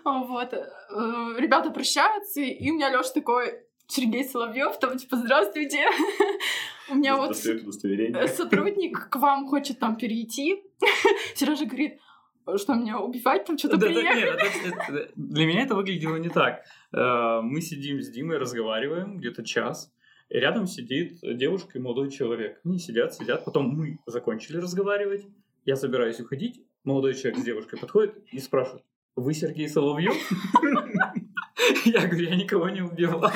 Вот. 0.04 0.54
Э, 0.54 1.36
ребята 1.38 1.70
прощаются, 1.70 2.40
и 2.40 2.72
у 2.72 2.76
меня 2.76 2.90
Леша 2.90 3.10
такой, 3.14 3.56
Сергей 3.88 4.24
Соловьев, 4.24 4.80
там, 4.80 4.98
типа, 4.98 5.18
здравствуйте. 5.18 5.86
У 6.90 6.96
меня 6.96 7.18
вот 7.18 7.36
сотрудник 7.36 9.10
к 9.10 9.16
вам 9.18 9.48
хочет 9.48 9.80
там 9.80 9.98
перейти. 9.98 10.64
Сережа 11.36 11.66
говорит, 11.66 12.00
что 12.58 12.76
меня 12.76 13.00
убивать, 13.00 13.46
там 13.46 13.58
что-то 13.58 13.78
да, 13.78 13.88
приехали. 13.88 15.12
Для 15.16 15.46
меня 15.46 15.64
это 15.64 15.76
выглядело 15.76 16.16
не 16.18 16.30
так. 16.30 16.64
Э, 16.94 17.42
мы 17.42 17.62
сидим 17.62 18.02
с 18.02 18.10
Димой, 18.10 18.38
разговариваем 18.38 19.18
где-то 19.18 19.44
час, 19.44 19.92
и 20.30 20.38
рядом 20.38 20.68
сидит 20.68 21.20
девушка 21.22 21.78
и 21.78 21.82
молодой 21.82 22.12
человек. 22.12 22.60
Они 22.64 22.80
сидят, 22.80 23.14
сидят, 23.14 23.46
потом 23.46 23.70
мы 23.70 24.00
закончили 24.06 24.58
разговаривать, 24.58 25.26
я 25.66 25.76
собираюсь 25.76 26.20
уходить, 26.20 26.64
молодой 26.84 27.14
человек 27.14 27.40
с 27.40 27.44
девушкой 27.44 27.80
подходит 27.80 28.16
и 28.32 28.40
спрашивает, 28.40 28.84
вы 29.18 29.34
Сергей 29.34 29.68
Соловьев? 29.68 30.14
Я 31.86 32.08
говорю, 32.08 32.30
я 32.30 32.36
никого 32.36 32.70
не 32.70 32.82
убивал. 32.82 33.32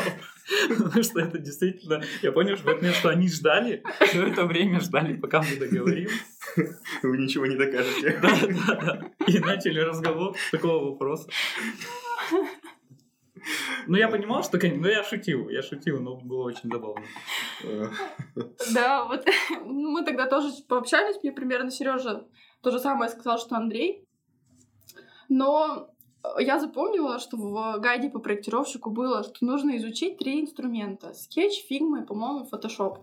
Потому 0.70 1.04
что 1.04 1.20
это 1.20 1.38
действительно... 1.40 2.02
Я 2.22 2.32
понял, 2.32 2.58
что, 2.58 2.72
это, 2.72 2.92
что 2.94 3.10
они 3.10 3.28
ждали, 3.28 3.84
все 4.02 4.28
это 4.28 4.46
время 4.46 4.80
ждали, 4.80 5.16
пока 5.18 5.42
мы 5.42 5.56
договорим. 5.58 6.10
Вы 7.04 7.18
ничего 7.18 7.46
не 7.46 7.56
докажете. 7.56 8.20
Да, 8.22 8.38
да, 8.42 8.76
да. 8.76 9.12
И 9.28 9.40
начали 9.40 9.80
разговор 9.80 10.36
с 10.38 10.52
такого 10.52 10.92
вопроса. 10.92 11.30
Ну, 13.88 13.98
я 13.98 14.08
понимал, 14.08 14.44
что... 14.44 14.60
Ну, 14.62 14.88
я 14.88 15.04
шутил, 15.04 15.50
я 15.50 15.62
шутил, 15.64 16.00
но 16.00 16.16
было 16.18 16.44
очень 16.44 16.70
забавно. 16.70 17.04
Да, 18.74 19.06
вот 19.06 19.26
мы 19.66 20.06
тогда 20.06 20.28
тоже 20.28 20.52
пообщались, 20.68 21.18
мне 21.24 21.32
примерно 21.32 21.72
Сережа 21.72 22.28
то 22.62 22.72
же 22.72 22.80
самое 22.80 23.10
сказал, 23.10 23.40
что 23.40 23.56
Андрей. 23.56 24.06
Но 25.30 25.90
я 26.40 26.60
запомнила, 26.60 27.20
что 27.20 27.38
в 27.38 27.80
гайде 27.80 28.10
по 28.10 28.20
проектировщику 28.20 28.92
было, 28.92 29.24
что 29.24 29.46
нужно 29.46 29.78
изучить 29.78 30.18
три 30.18 30.42
инструмента. 30.42 31.14
Скетч, 31.14 31.66
фигма 31.68 32.02
и, 32.02 32.06
по-моему, 32.06 32.46
фотошоп. 32.46 33.00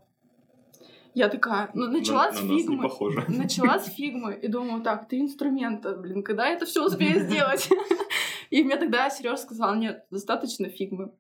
Я 1.15 1.29
такая, 1.29 1.71
ну, 1.75 1.91
начала 1.91 2.27
на, 2.27 2.33
с 2.33 2.41
фигмы. 2.41 2.91
Начала 3.29 3.79
с 3.79 3.89
фигмы 3.93 4.39
и 4.41 4.47
думаю, 4.47 4.83
так, 4.83 5.09
три 5.09 5.21
инструмента, 5.21 5.97
блин, 5.97 6.23
когда 6.23 6.47
я 6.47 6.55
это 6.55 6.67
все 6.67 6.85
успею 6.85 7.21
сделать? 7.25 7.69
И 8.51 8.63
мне 8.63 8.77
тогда 8.77 9.11
Сережа 9.11 9.37
сказал, 9.37 9.75
нет, 9.75 10.07
достаточно 10.11 10.69
фигмы. 10.69 11.13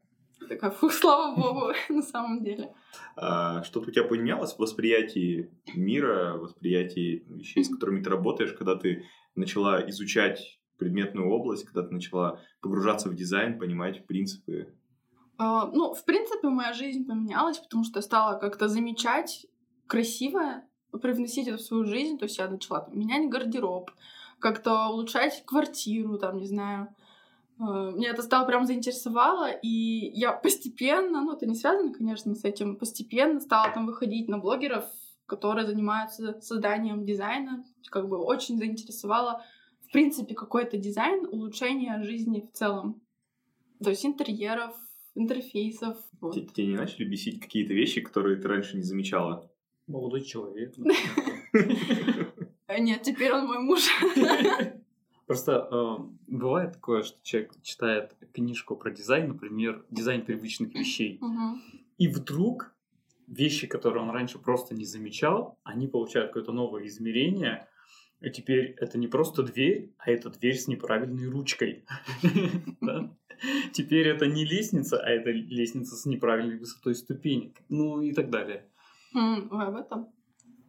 Такая, 0.48 0.70
фух, 0.70 0.92
слава 0.92 1.34
богу, 1.34 1.72
на 1.88 2.02
самом 2.02 2.42
деле. 2.42 2.72
А, 3.16 3.62
что-то 3.64 3.88
у 3.88 3.92
тебя 3.92 4.04
поменялось 4.04 4.54
в 4.54 4.58
восприятии 4.58 5.50
мира, 5.74 6.34
восприятии 6.34 7.24
вещей, 7.28 7.64
с 7.64 7.68
которыми 7.68 8.02
ты 8.02 8.08
работаешь, 8.08 8.52
когда 8.52 8.76
ты 8.76 9.04
начала 9.34 9.86
изучать 9.90 10.58
предметную 10.78 11.28
область, 11.28 11.64
когда 11.64 11.82
ты 11.82 11.92
начала 11.92 12.40
погружаться 12.60 13.08
в 13.08 13.14
дизайн, 13.14 13.58
понимать 13.58 14.06
принципы? 14.06 14.72
Uh, 15.38 15.70
ну, 15.72 15.94
в 15.94 16.04
принципе, 16.04 16.48
моя 16.48 16.72
жизнь 16.72 17.06
поменялась, 17.06 17.58
потому 17.58 17.84
что 17.84 17.98
я 17.98 18.02
стала 18.02 18.38
как-то 18.38 18.68
замечать 18.68 19.46
красивое, 19.86 20.66
привносить 21.00 21.46
это 21.46 21.58
в 21.58 21.62
свою 21.62 21.84
жизнь. 21.84 22.18
То 22.18 22.24
есть 22.24 22.38
я 22.38 22.48
начала 22.48 22.80
там, 22.80 22.98
менять 22.98 23.30
гардероб, 23.30 23.90
как-то 24.40 24.88
улучшать 24.88 25.44
квартиру, 25.46 26.18
там, 26.18 26.38
не 26.38 26.46
знаю. 26.46 26.88
Uh, 27.60 27.92
меня 27.92 28.10
это 28.10 28.22
стало 28.22 28.46
прям 28.46 28.66
заинтересовало, 28.66 29.50
и 29.50 30.10
я 30.14 30.32
постепенно, 30.32 31.22
ну, 31.22 31.32
это 31.32 31.46
не 31.46 31.54
связано, 31.54 31.92
конечно, 31.92 32.34
с 32.34 32.44
этим, 32.44 32.76
постепенно 32.76 33.40
стала 33.40 33.72
там 33.72 33.86
выходить 33.86 34.28
на 34.28 34.38
блогеров, 34.38 34.84
которые 35.26 35.66
занимаются 35.66 36.40
созданием 36.40 37.04
дизайна, 37.04 37.64
как 37.90 38.08
бы 38.08 38.16
очень 38.16 38.58
заинтересовала 38.58 39.44
в 39.88 39.92
принципе, 39.92 40.34
какой-то 40.34 40.76
дизайн 40.76 41.26
улучшения 41.26 42.02
жизни 42.02 42.40
в 42.40 42.52
целом. 42.56 43.00
То 43.82 43.90
есть 43.90 44.04
интерьеров, 44.04 44.74
интерфейсов. 45.14 45.96
Вот. 46.20 46.34
Тебя 46.34 46.66
не 46.66 46.76
начали 46.76 47.04
бесить 47.04 47.40
какие-то 47.40 47.72
вещи, 47.72 48.02
которые 48.02 48.36
ты 48.36 48.48
раньше 48.48 48.76
не 48.76 48.82
замечала? 48.82 49.50
Молодой 49.86 50.22
человек. 50.22 50.74
Нет, 52.78 53.02
теперь 53.02 53.32
он 53.32 53.46
мой 53.46 53.60
муж. 53.60 53.88
Просто 55.26 55.68
э, 55.70 55.96
бывает 56.26 56.74
такое, 56.74 57.02
что 57.02 57.18
человек 57.22 57.52
читает 57.62 58.14
книжку 58.32 58.76
про 58.76 58.90
дизайн, 58.90 59.28
например, 59.28 59.84
дизайн 59.90 60.22
привычных 60.24 60.74
вещей, 60.74 61.20
и 61.98 62.08
вдруг 62.08 62.74
вещи, 63.26 63.66
которые 63.66 64.02
он 64.02 64.10
раньше 64.10 64.38
просто 64.38 64.74
не 64.74 64.86
замечал, 64.86 65.58
они 65.64 65.86
получают 65.86 66.28
какое-то 66.28 66.52
новое 66.52 66.86
измерение, 66.86 67.68
и 68.20 68.30
теперь 68.30 68.74
это 68.78 68.98
не 68.98 69.06
просто 69.06 69.42
дверь, 69.42 69.92
а 69.98 70.10
это 70.10 70.30
дверь 70.30 70.56
с 70.56 70.66
неправильной 70.68 71.28
ручкой. 71.28 71.84
Теперь 73.72 74.08
это 74.08 74.26
не 74.26 74.44
лестница, 74.44 74.98
а 74.98 75.08
это 75.08 75.30
лестница 75.30 75.94
с 75.94 76.04
неправильной 76.06 76.58
высотой 76.58 76.96
ступенек. 76.96 77.56
Ну 77.68 78.02
и 78.02 78.12
так 78.12 78.30
далее. 78.30 78.68
В 79.12 79.76
этом? 79.76 80.08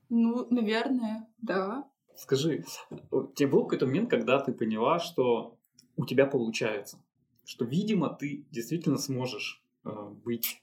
Ну, 0.10 0.48
наверное, 0.52 1.28
да. 1.42 1.90
Скажи, 2.16 2.64
у 3.12 3.24
тебя 3.28 3.50
был 3.50 3.64
какой-то 3.64 3.88
момент, 3.88 4.10
когда 4.10 4.40
ты 4.40 4.52
поняла, 4.52 5.00
что 5.00 5.58
у 5.96 6.06
тебя 6.06 6.28
получается? 6.28 7.04
Что, 7.46 7.66
видимо, 7.66 8.10
ты 8.10 8.46
действительно 8.52 8.98
сможешь 8.98 9.64
э, 9.86 9.90
быть 10.24 10.62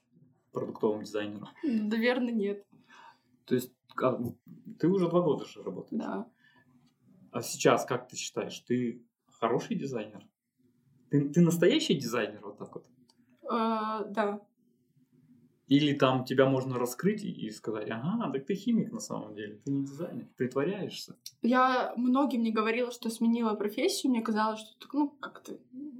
продуктовым 0.52 1.02
дизайнером? 1.02 1.48
Наверное, 1.64 2.32
нет. 2.32 2.64
То 3.46 3.54
есть 3.54 3.72
а, 4.00 4.20
ты 4.78 4.88
уже 4.88 5.08
два 5.08 5.22
года 5.22 5.44
же 5.44 5.62
работаешь? 5.62 6.00
Да. 6.02 6.28
А 7.36 7.42
сейчас, 7.42 7.84
как 7.84 8.08
ты 8.08 8.16
считаешь, 8.16 8.58
ты 8.60 9.04
хороший 9.26 9.76
дизайнер? 9.76 10.26
Ты, 11.10 11.28
ты 11.28 11.42
настоящий 11.42 11.92
дизайнер 11.92 12.40
вот 12.42 12.56
так 12.56 12.74
вот? 12.74 12.86
А, 13.46 14.04
да. 14.04 14.40
Или 15.68 15.92
там 15.92 16.24
тебя 16.24 16.48
можно 16.48 16.78
раскрыть 16.78 17.22
и, 17.24 17.50
сказать, 17.50 17.90
ага, 17.90 18.32
так 18.32 18.46
ты 18.46 18.54
химик 18.54 18.90
на 18.90 19.00
самом 19.00 19.34
деле, 19.34 19.60
ты 19.62 19.70
не 19.70 19.84
дизайнер, 19.84 20.26
притворяешься. 20.38 21.18
Я 21.42 21.92
многим 21.98 22.42
не 22.42 22.52
говорила, 22.52 22.90
что 22.90 23.10
сменила 23.10 23.52
профессию, 23.52 24.12
мне 24.12 24.22
казалось, 24.22 24.60
что 24.60 24.78
так, 24.78 24.94
ну, 24.94 25.10
как-то, 25.10 25.58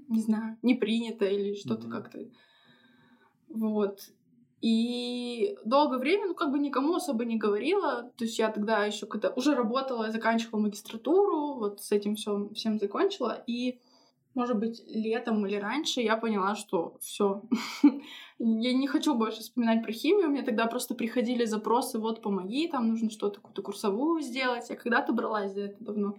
не 0.09 0.23
знаю, 0.23 0.57
не 0.63 0.75
принято 0.75 1.27
или 1.27 1.53
что-то 1.55 1.87
Мгм. 1.87 1.91
как-то. 1.91 2.31
Вот. 3.49 4.09
И 4.67 5.57
долгое 5.65 5.99
время, 5.99 6.27
ну, 6.27 6.35
как 6.35 6.51
бы 6.51 6.59
никому 6.59 6.97
особо 6.97 7.25
не 7.25 7.37
говорила. 7.37 8.11
То 8.17 8.25
есть 8.25 8.37
я 8.37 8.51
тогда 8.51 8.85
еще 8.85 9.07
когда 9.07 9.31
уже 9.37 9.55
работала, 9.55 10.11
заканчивала 10.11 10.59
магистратуру, 10.59 11.55
вот 11.55 11.81
с 11.81 11.93
этим 11.93 12.17
всем, 12.17 12.53
всем 12.53 12.81
закончила. 12.81 13.45
И, 13.47 13.79
может 14.35 14.59
быть, 14.59 14.83
летом 14.89 15.47
или 15.47 15.55
раньше 15.55 16.01
я 16.01 16.17
поняла, 16.17 16.57
что 16.57 16.97
все. 17.01 17.43
Я 18.41 18.73
не 18.73 18.89
хочу 18.89 19.15
больше 19.15 19.39
вспоминать 19.43 19.85
про 19.85 19.93
химию. 19.93 20.31
Мне 20.31 20.43
тогда 20.43 20.67
просто 20.67 20.97
приходили 20.97 21.45
запросы, 21.45 22.01
вот, 22.01 22.21
помоги, 22.21 22.67
там 22.67 22.89
нужно 22.89 23.09
что-то, 23.09 23.37
какую-то 23.37 23.63
курсовую 23.63 24.21
сделать. 24.21 24.69
Я 24.69 24.75
когда-то 24.75 25.13
бралась 25.13 25.53
за 25.53 25.61
это 25.61 25.77
давно. 25.79 26.17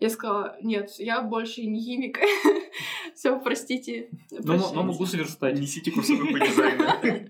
Я 0.00 0.10
сказала, 0.10 0.56
нет, 0.62 0.90
я 0.98 1.22
больше 1.22 1.64
не 1.66 1.80
химик. 1.80 2.18
Все, 3.14 3.38
простите. 3.40 4.10
Но, 4.30 4.36
м- 4.38 4.44
прощайте». 4.44 4.74
но 4.74 4.82
могу 4.84 5.06
сверстать. 5.06 5.58
Несите 5.58 5.90
курсовую 5.90 6.32
по 6.32 6.38
дизайну. 6.38 6.84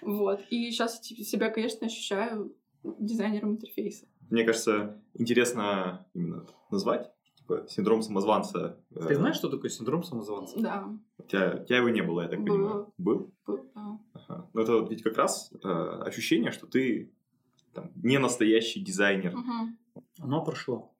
Вот. 0.00 0.40
И 0.50 0.70
сейчас 0.70 1.00
себя, 1.02 1.50
конечно, 1.50 1.86
ощущаю 1.86 2.56
дизайнером 2.82 3.52
интерфейса. 3.52 4.06
Мне 4.30 4.44
кажется, 4.44 5.00
интересно 5.14 6.06
именно 6.14 6.46
назвать, 6.70 7.10
типа, 7.36 7.66
синдром 7.68 8.02
самозванца. 8.02 8.80
Ты 8.94 9.14
знаешь, 9.14 9.36
что 9.36 9.48
такое 9.48 9.70
синдром 9.70 10.02
самозванца? 10.02 10.58
Да, 10.58 10.88
У 11.18 11.22
тебя, 11.24 11.60
у 11.62 11.64
тебя 11.64 11.76
его 11.78 11.90
не 11.90 12.02
было, 12.02 12.22
я 12.22 12.28
так 12.28 12.40
Было. 12.42 12.54
понимаю. 12.56 12.92
Был? 12.98 13.34
был, 13.46 13.70
да. 13.74 13.98
Ага. 14.14 14.50
Ну, 14.54 14.60
это 14.62 14.72
вот 14.80 14.90
ведь 14.90 15.02
как 15.02 15.16
раз 15.16 15.52
э, 15.62 15.68
ощущение, 15.68 16.50
что 16.52 16.66
ты 16.66 17.12
там, 17.74 17.92
не 17.96 18.18
настоящий 18.18 18.80
дизайнер. 18.80 19.36
Мгм. 19.36 19.78
Оно 20.20 20.44
прошло. 20.44 20.94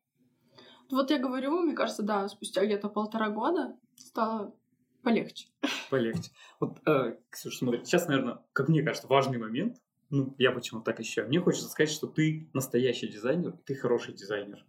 Вот 0.90 1.10
я 1.10 1.18
говорю, 1.18 1.60
мне 1.60 1.74
кажется, 1.74 2.02
да, 2.02 2.28
спустя 2.28 2.64
где-то 2.64 2.88
полтора 2.88 3.28
года 3.30 3.76
стало 3.96 4.54
полегче. 5.02 5.48
Полегче. 5.90 6.30
Вот, 6.60 6.78
э, 6.86 7.16
Ксюша, 7.30 7.58
смотри, 7.58 7.84
сейчас, 7.84 8.08
наверное, 8.08 8.38
как 8.52 8.68
мне 8.68 8.82
кажется, 8.82 9.06
важный 9.06 9.38
момент. 9.38 9.76
Ну, 10.10 10.34
я 10.38 10.52
почему-то 10.52 10.86
так 10.86 11.00
ощущаю. 11.00 11.28
Мне 11.28 11.40
хочется 11.40 11.68
сказать, 11.68 11.90
что 11.90 12.06
ты 12.06 12.48
настоящий 12.54 13.08
дизайнер, 13.08 13.52
ты 13.66 13.74
хороший 13.74 14.14
дизайнер. 14.14 14.64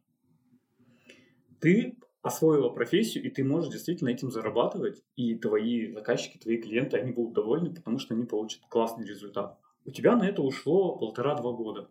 Ты 1.62 1.98
освоила 2.22 2.70
профессию, 2.70 3.24
и 3.24 3.30
ты 3.30 3.46
можешь 3.46 3.72
действительно 3.72 4.10
этим 4.10 4.32
зарабатывать, 4.32 5.02
и 5.16 5.36
твои 5.36 5.92
заказчики, 5.94 6.38
твои 6.38 6.58
клиенты, 6.58 6.98
они 6.98 7.14
будут 7.14 7.34
довольны, 7.34 7.74
потому 7.74 8.00
что 8.00 8.14
они 8.14 8.26
получат 8.26 8.62
классный 8.70 9.06
результат. 9.06 9.58
У 9.86 9.92
тебя 9.92 10.18
на 10.18 10.24
это 10.28 10.42
ушло 10.42 10.98
полтора-два 10.98 11.54
года. 11.54 11.90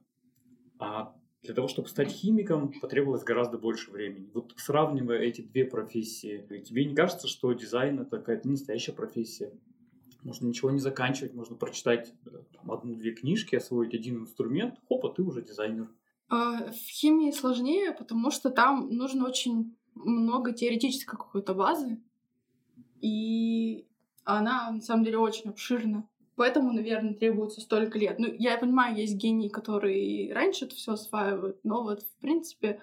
А 0.79 1.15
для 1.49 1.55
того, 1.55 1.67
чтобы 1.67 1.89
стать 1.89 2.11
химиком, 2.11 2.75
потребовалось 2.79 3.25
гораздо 3.25 3.57
больше 3.57 3.91
времени. 3.91 4.31
Вот 4.35 4.53
сравнивая 4.59 5.21
эти 5.21 5.41
две 5.41 5.65
профессии, 5.65 6.47
тебе 6.63 6.85
не 6.85 6.95
кажется, 6.95 7.27
что 7.27 7.51
дизайн 7.55 8.01
это 8.01 8.19
какая-то 8.19 8.47
настоящая 8.47 8.93
профессия? 8.93 9.55
Можно 10.23 10.49
ничего 10.49 10.71
не 10.71 10.79
заканчивать, 10.79 11.33
можно 11.33 11.57
прочитать 11.57 12.13
э, 12.27 12.31
одну-две 12.69 13.15
книжки, 13.15 13.57
освоить 13.57 13.95
один 13.95 14.19
инструмент, 14.19 14.75
хопа, 14.89 15.09
ты 15.09 15.23
уже 15.23 15.41
дизайнер. 15.41 15.89
А, 16.29 16.71
В 16.71 16.77
химии 16.91 17.31
сложнее, 17.31 17.93
потому 17.93 18.31
что 18.31 18.51
там 18.51 18.91
нужно 18.91 19.27
очень 19.27 19.75
много 19.95 20.53
теоретической 20.53 21.19
какой-то 21.19 21.55
базы, 21.55 21.99
и 23.01 23.87
она 24.25 24.71
на 24.71 24.83
самом 24.83 25.05
деле 25.05 25.17
очень 25.17 25.49
обширна. 25.49 26.07
Поэтому, 26.39 26.73
наверное, 26.73 27.15
требуется 27.15 27.61
столько 27.61 27.99
лет. 27.99 28.21
Ну, 28.21 28.29
я 28.39 28.57
понимаю, 28.57 28.97
есть 28.97 29.17
гении, 29.17 29.49
которые 29.49 30.01
и 30.01 30.33
раньше 30.33 30.67
это 30.67 30.77
все 30.77 30.93
осваивают, 30.93 31.59
но 31.65 31.83
вот, 31.83 32.03
в 32.03 32.21
принципе, 32.21 32.81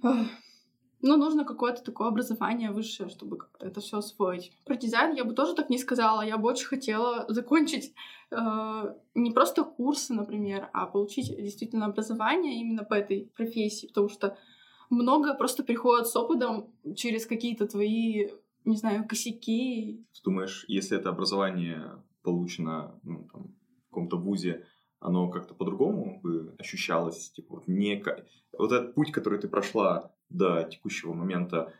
ну, 0.00 1.16
нужно 1.16 1.44
какое-то 1.44 1.82
такое 1.82 2.06
образование 2.06 2.70
высшее, 2.70 3.08
чтобы 3.08 3.36
как-то 3.38 3.66
это 3.66 3.80
все 3.80 3.98
освоить. 3.98 4.52
Про 4.64 4.76
дизайн 4.76 5.16
я 5.16 5.24
бы 5.24 5.34
тоже 5.34 5.54
так 5.54 5.70
не 5.70 5.78
сказала. 5.78 6.22
Я 6.22 6.38
бы 6.38 6.48
очень 6.48 6.66
хотела 6.66 7.24
закончить 7.28 7.92
э, 8.30 8.94
не 9.16 9.32
просто 9.32 9.64
курсы, 9.64 10.14
например, 10.14 10.70
а 10.72 10.86
получить 10.86 11.36
действительно 11.36 11.86
образование 11.86 12.60
именно 12.60 12.84
по 12.84 12.94
этой 12.94 13.30
профессии, 13.36 13.88
потому 13.88 14.08
что 14.08 14.38
много 14.88 15.34
просто 15.34 15.64
приходит 15.64 16.06
с 16.06 16.14
опытом 16.14 16.72
через 16.94 17.26
какие-то 17.26 17.66
твои, 17.66 18.28
не 18.64 18.76
знаю, 18.76 19.06
косяки. 19.08 20.06
Думаешь, 20.24 20.64
если 20.68 20.96
это 20.96 21.08
образование 21.08 22.02
получено 22.26 22.98
ну, 23.04 23.28
там, 23.32 23.54
в 23.86 23.88
каком-то 23.90 24.16
вузе, 24.16 24.66
оно 24.98 25.30
как-то 25.30 25.54
по-другому 25.54 26.20
бы 26.20 26.56
ощущалось? 26.58 27.30
Типа, 27.30 27.54
вот, 27.54 27.68
не... 27.68 27.96
ка- 28.00 28.26
вот 28.58 28.72
этот 28.72 28.94
путь, 28.94 29.12
который 29.12 29.38
ты 29.38 29.46
прошла 29.48 30.12
до 30.28 30.64
текущего 30.64 31.12
момента, 31.12 31.72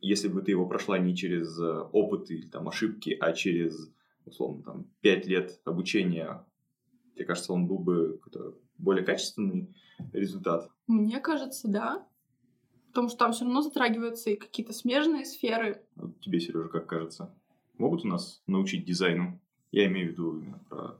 если 0.00 0.28
бы 0.28 0.40
ты 0.40 0.52
его 0.52 0.66
прошла 0.66 0.98
не 0.98 1.14
через 1.14 1.60
э, 1.60 1.80
опыт 1.92 2.30
или 2.30 2.46
там, 2.46 2.66
ошибки, 2.66 3.14
а 3.20 3.32
через, 3.32 3.92
условно, 4.24 4.62
там, 4.62 4.84
пять 5.02 5.26
лет 5.26 5.60
обучения, 5.66 6.46
тебе 7.14 7.26
кажется, 7.26 7.52
он 7.52 7.66
был 7.66 7.78
бы 7.78 8.18
более 8.78 9.04
качественный 9.04 9.76
результат? 10.14 10.70
Мне 10.86 11.20
кажется, 11.20 11.68
да. 11.68 12.08
Потому 12.86 13.10
что 13.10 13.18
там 13.18 13.32
все 13.32 13.44
равно 13.44 13.60
затрагиваются 13.60 14.30
и 14.30 14.36
какие-то 14.36 14.72
смежные 14.72 15.26
сферы. 15.26 15.84
Вот 15.94 16.18
тебе, 16.20 16.40
Сережа, 16.40 16.68
как 16.68 16.86
кажется? 16.86 17.34
Могут 17.76 18.06
у 18.06 18.08
нас 18.08 18.42
научить 18.46 18.86
дизайну? 18.86 19.38
Я 19.70 19.86
имею 19.86 20.08
в 20.08 20.10
виду 20.12 20.38
именно 20.38 20.60
про 20.68 20.98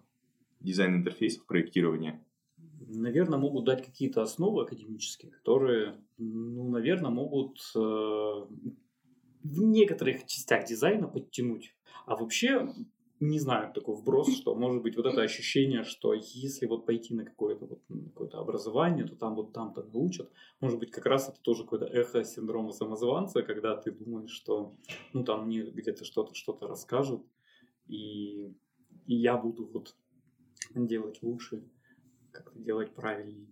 дизайн 0.60 0.96
интерфейсов, 0.96 1.46
проектирование. 1.46 2.24
Наверное, 2.80 3.38
могут 3.38 3.64
дать 3.64 3.84
какие-то 3.84 4.22
основы 4.22 4.62
академические, 4.62 5.32
которые, 5.32 6.00
ну, 6.16 6.68
наверное, 6.68 7.10
могут 7.10 7.58
э, 7.74 7.78
в 7.78 9.62
некоторых 9.62 10.26
частях 10.26 10.66
дизайна 10.66 11.06
подтянуть. 11.06 11.74
А 12.06 12.16
вообще, 12.16 12.72
не 13.20 13.38
знаю, 13.38 13.72
такой 13.72 13.96
вброс, 13.96 14.34
что 14.34 14.54
может 14.54 14.82
быть 14.82 14.96
вот 14.96 15.06
это 15.06 15.20
ощущение, 15.22 15.82
что 15.82 16.14
если 16.14 16.66
вот 16.66 16.86
пойти 16.86 17.14
на 17.14 17.24
какое-то 17.24 17.66
вот, 17.66 17.80
на 17.88 18.04
какое-то 18.04 18.38
образование, 18.38 19.06
то 19.06 19.16
там 19.16 19.34
вот 19.34 19.52
там-то 19.52 19.82
научат. 19.82 20.30
Может 20.60 20.78
быть, 20.78 20.90
как 20.90 21.06
раз 21.06 21.28
это 21.28 21.40
тоже 21.42 21.64
какое-то 21.64 21.86
эхо 21.86 22.24
синдрома 22.24 22.72
самозванца, 22.72 23.42
когда 23.42 23.76
ты 23.76 23.90
думаешь, 23.90 24.30
что 24.30 24.74
ну 25.12 25.24
там 25.24 25.46
мне 25.46 25.62
где-то 25.62 26.04
что-то 26.04 26.34
что-то 26.34 26.66
расскажут, 26.66 27.22
и, 27.88 28.54
и 29.06 29.14
я 29.14 29.36
буду 29.36 29.66
вот 29.66 29.94
делать 30.74 31.22
лучше, 31.22 31.64
как-то 32.30 32.58
делать 32.58 32.94
правильнее. 32.94 33.46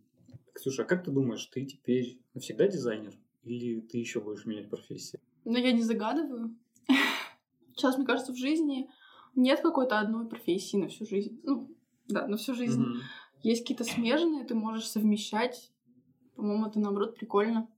Ксюша, 0.53 0.83
а 0.83 0.87
как 0.87 1.05
ты 1.05 1.11
думаешь, 1.11 1.45
ты 1.47 1.65
теперь 1.65 2.19
навсегда 2.35 2.69
дизайнер? 2.69 3.15
Или 3.45 3.81
ты 3.81 3.99
еще 3.99 4.21
будешь 4.21 4.47
менять 4.47 4.69
профессию? 4.69 5.21
Но 5.45 5.59
я 5.59 5.73
не 5.73 5.83
загадываю. 5.83 6.57
Сейчас, 7.77 7.97
мне 7.97 8.07
кажется, 8.07 8.33
в 8.33 8.37
жизни 8.37 8.91
нет 9.35 9.61
какой-то 9.61 9.99
одной 9.99 10.27
профессии 10.27 10.77
на 10.77 10.89
всю 10.89 11.07
жизнь. 11.07 11.41
Ну, 11.45 11.71
да, 12.09 12.27
на 12.27 12.37
всю 12.37 12.55
жизнь. 12.55 12.83
Мгм. 12.83 13.03
Есть 13.43 13.63
какие-то 13.63 13.85
смежные, 13.85 14.45
ты 14.45 14.55
можешь 14.55 14.89
совмещать. 14.89 15.71
По-моему, 16.35 16.67
это, 16.67 16.81
наоборот, 16.81 17.17
прикольно. 17.17 17.69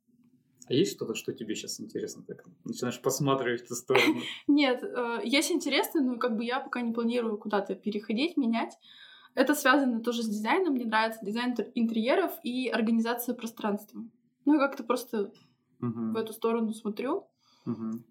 А 0.69 0.75
есть 0.75 0.93
что-то, 0.93 1.15
что 1.15 1.33
тебе 1.33 1.55
сейчас 1.55 1.81
интересно? 1.81 2.23
Так 2.25 2.45
начинаешь 2.65 3.01
посматривать 3.01 3.63
в 3.63 3.69
ту 3.69 3.75
сторону. 3.75 4.21
Нет, 4.47 4.83
э, 4.83 5.21
есть 5.25 5.51
интересно, 5.51 6.03
но 6.03 6.19
как 6.19 6.37
бы 6.37 6.45
я 6.45 6.61
пока 6.61 6.81
не 6.83 6.93
планирую 6.93 7.39
куда-то 7.39 7.75
переходить, 7.75 8.37
менять. 8.37 8.79
Это 9.35 9.55
связано 9.55 10.01
тоже 10.01 10.23
с 10.23 10.29
дизайном. 10.29 10.75
Мне 10.75 10.85
нравится 10.85 11.25
дизайн 11.25 11.55
интер- 11.55 11.71
интерьеров 11.75 12.33
и 12.43 12.69
организация 12.69 13.35
пространства. 13.35 14.05
Ну, 14.45 14.55
я 14.55 14.61
как-то 14.61 14.85
просто 14.85 15.33
в 15.81 16.17
эту 16.17 16.33
сторону 16.33 16.73
смотрю. 16.73 17.27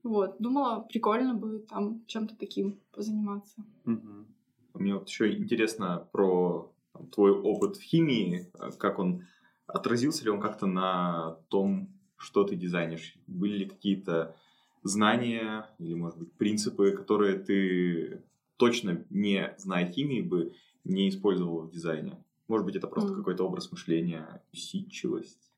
Вот, 0.03 0.35
думала, 0.39 0.81
прикольно 0.81 1.33
бы 1.33 1.59
там 1.59 2.05
чем-то 2.05 2.35
таким 2.35 2.79
позаниматься. 2.91 3.63
Мгм. 3.85 4.27
Мне 4.75 4.93
вот 4.93 5.09
еще 5.09 5.35
интересно 5.35 6.07
про 6.11 6.71
там, 6.93 7.07
твой 7.07 7.31
опыт 7.31 7.77
в 7.77 7.81
химии, 7.81 8.51
э, 8.59 8.71
как 8.77 8.99
он 8.99 9.25
отразился 9.65 10.23
ли 10.23 10.29
он 10.29 10.39
как-то 10.39 10.67
на 10.67 11.39
том, 11.49 11.89
что 12.17 12.43
ты 12.43 12.55
дизайнишь? 12.55 13.15
Были 13.27 13.57
ли 13.59 13.65
какие-то 13.65 14.35
знания 14.83 15.69
или, 15.79 15.93
может 15.93 16.17
быть, 16.19 16.31
принципы, 16.33 16.91
которые 16.91 17.37
ты 17.37 18.21
точно 18.57 19.03
не 19.09 19.53
зная 19.57 19.89
химии 19.91 20.21
бы 20.21 20.53
не 20.83 21.09
использовал 21.09 21.61
в 21.61 21.71
дизайне? 21.71 22.17
Может 22.47 22.65
быть, 22.65 22.75
это 22.75 22.87
просто 22.87 23.11
Мгм. 23.11 23.19
какой-то 23.19 23.43
образ 23.45 23.71
мышления, 23.71 24.41
усидчивость. 24.53 25.51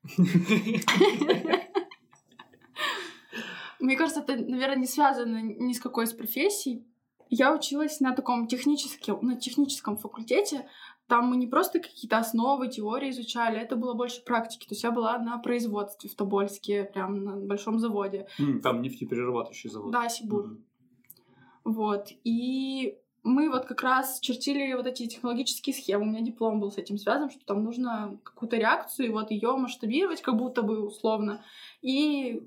Мне 3.78 3.96
кажется, 3.96 4.20
это, 4.20 4.36
наверное, 4.36 4.76
не 4.76 4.86
связано 4.86 5.40
ни 5.40 5.72
с 5.72 5.80
какой 5.80 6.04
из 6.04 6.12
профессий. 6.12 6.84
Я 7.30 7.54
училась 7.54 8.00
на 8.00 8.12
таком 8.12 8.46
техническом, 8.48 9.24
на 9.24 9.36
техническом 9.36 9.96
факультете, 9.96 10.68
там 11.10 11.26
мы 11.26 11.36
не 11.36 11.48
просто 11.48 11.80
какие-то 11.80 12.18
основы, 12.18 12.68
теории 12.68 13.10
изучали, 13.10 13.58
это 13.58 13.74
было 13.74 13.94
больше 13.94 14.22
практики. 14.24 14.66
То 14.68 14.74
есть 14.74 14.84
я 14.84 14.92
была 14.92 15.18
на 15.18 15.38
производстве 15.38 16.08
в 16.08 16.14
Тобольске, 16.14 16.84
прям 16.84 17.24
на 17.24 17.36
большом 17.36 17.80
заводе. 17.80 18.28
М, 18.38 18.60
Там 18.60 18.80
нефтеперерабатывающий 18.80 19.70
завод. 19.70 19.90
Да, 19.90 20.08
Сибур. 20.08 20.46
Мгм. 20.46 20.64
Вот. 21.64 22.12
И 22.22 22.96
мы 23.24 23.50
вот 23.50 23.66
как 23.66 23.82
раз 23.82 24.20
чертили 24.20 24.72
вот 24.74 24.86
эти 24.86 25.08
технологические 25.08 25.74
схемы. 25.74 26.04
У 26.04 26.06
меня 26.06 26.20
диплом 26.20 26.60
был 26.60 26.70
с 26.70 26.78
этим 26.78 26.96
связан, 26.96 27.28
что 27.28 27.44
там 27.44 27.64
нужно 27.64 28.16
какую-то 28.22 28.56
реакцию, 28.56 29.08
и 29.08 29.12
вот 29.12 29.32
ее 29.32 29.56
масштабировать 29.56 30.22
как 30.22 30.36
будто 30.36 30.62
бы 30.62 30.86
условно. 30.86 31.44
И 31.82 32.40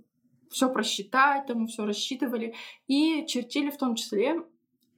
все 0.50 0.70
просчитать, 0.70 1.48
там 1.48 1.68
все 1.68 1.86
рассчитывали. 1.86 2.56
И 2.88 3.26
чертили 3.28 3.72
в 3.72 3.78
том 3.78 3.96
числе 3.96 4.42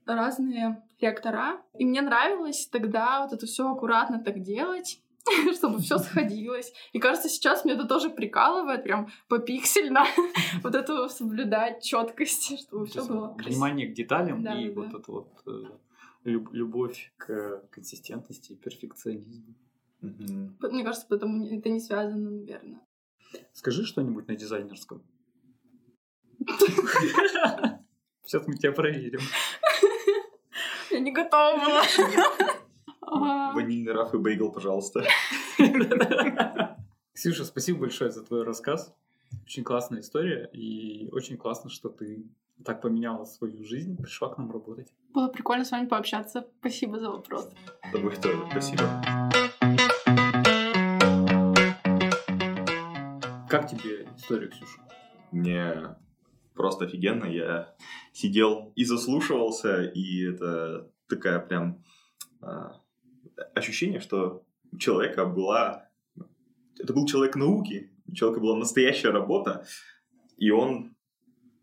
разные 0.06 0.84
реактора. 1.00 1.62
И 1.78 1.86
мне 1.86 2.02
нравилось 2.02 2.68
тогда 2.68 3.22
вот 3.24 3.34
это 3.34 3.46
все 3.46 3.70
аккуратно 3.72 4.24
так 4.24 4.42
делать 4.42 5.02
чтобы 5.56 5.80
все 5.80 5.98
сходилось. 5.98 6.74
И 6.94 7.00
кажется, 7.00 7.30
сейчас 7.30 7.66
меня 7.66 7.76
это 7.76 7.88
тоже 7.88 8.10
прикалывает, 8.10 8.84
прям 8.84 9.10
попиксельно 9.28 10.06
вот 10.64 10.76
это 10.76 11.08
соблюдать 11.08 11.84
четкость, 11.84 12.60
чтобы 12.68 12.86
То 12.86 12.92
все 12.92 13.06
было 13.06 13.34
красиво. 13.34 13.52
Внимание 13.54 13.88
к 13.88 13.94
деталям 13.94 14.44
Да, 14.44 14.60
и 14.60 14.70
да, 14.70 14.82
вот 14.82 14.94
это 14.94 15.12
вот 15.12 15.30
э, 15.48 15.64
люб- 16.26 16.54
любовь 16.54 17.14
к 17.18 17.64
консистентности 17.72 18.54
и 18.54 18.56
перфекционизму. 18.56 19.56
Мне 20.02 20.84
кажется, 20.84 21.08
поэтому 21.10 21.48
это 21.48 21.70
не 21.70 21.80
связано, 21.80 22.30
наверное. 22.30 22.82
Скажи 23.54 23.84
что-нибудь 23.84 24.28
на 24.28 24.36
дизайнерском. 24.36 25.02
Сейчас 28.24 28.48
мы 28.48 28.56
тебя 28.56 28.72
проверим. 28.72 29.22
Не 31.06 31.12
готова 31.12 31.60
была. 31.60 33.52
Ванильный 33.54 33.94
раф 33.94 34.16
и 34.16 34.18
бейгл, 34.18 34.52
пожалуйста. 34.52 35.04
Ксюша, 37.14 37.46
спасибо 37.46 37.82
большое 37.82 38.10
за 38.10 38.24
твой 38.24 38.44
рассказ. 38.44 38.92
Очень 39.44 39.64
классная 39.64 40.00
история, 40.00 40.50
и 40.52 41.08
очень 41.12 41.38
классно, 41.38 41.70
что 41.70 41.90
ты 41.90 42.26
так 42.64 42.82
поменяла 42.82 43.26
свою 43.26 43.64
жизнь, 43.64 43.96
пришла 43.98 44.30
к 44.30 44.40
нам 44.40 44.52
работать. 44.52 44.92
Было 45.14 45.28
прикольно 45.28 45.64
с 45.64 45.70
вами 45.70 45.86
пообщаться. 45.86 46.48
Спасибо 46.60 46.98
за 46.98 47.12
вопрос. 47.12 47.52
Тобой 47.92 48.16
тоже. 48.16 48.44
Спасибо. 48.50 48.84
Как 53.48 53.70
тебе 53.70 54.08
история, 54.18 54.48
Ксюша? 54.48 54.82
Мне 55.32 55.96
просто 56.56 56.86
офигенно. 56.86 57.26
Я 57.26 57.76
сидел 58.12 58.72
и 58.76 58.86
заслушивался, 58.86 59.84
и 59.84 60.34
это 60.34 60.90
такая 61.08 61.40
прям 61.40 61.84
а, 62.42 62.82
ощущение, 63.54 64.00
что 64.00 64.46
у 64.72 64.78
человека 64.78 65.26
была... 65.26 65.90
Это 66.80 66.94
был 66.94 67.06
человек 67.06 67.36
науки, 67.36 67.92
у 68.08 68.14
человека 68.14 68.42
была 68.42 68.58
настоящая 68.58 69.12
работа, 69.12 69.66
и 70.38 70.52
он 70.52 70.96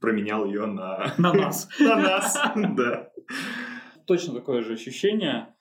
променял 0.00 0.44
ее 0.46 0.66
на, 0.66 1.14
На 1.18 1.32
нас. 1.32 1.68
на 1.80 1.96
нас. 1.96 2.38
Да. 2.76 3.10
Точно 4.06 4.34
такое 4.34 4.62
же 4.62 4.74
ощущение. 4.74 5.54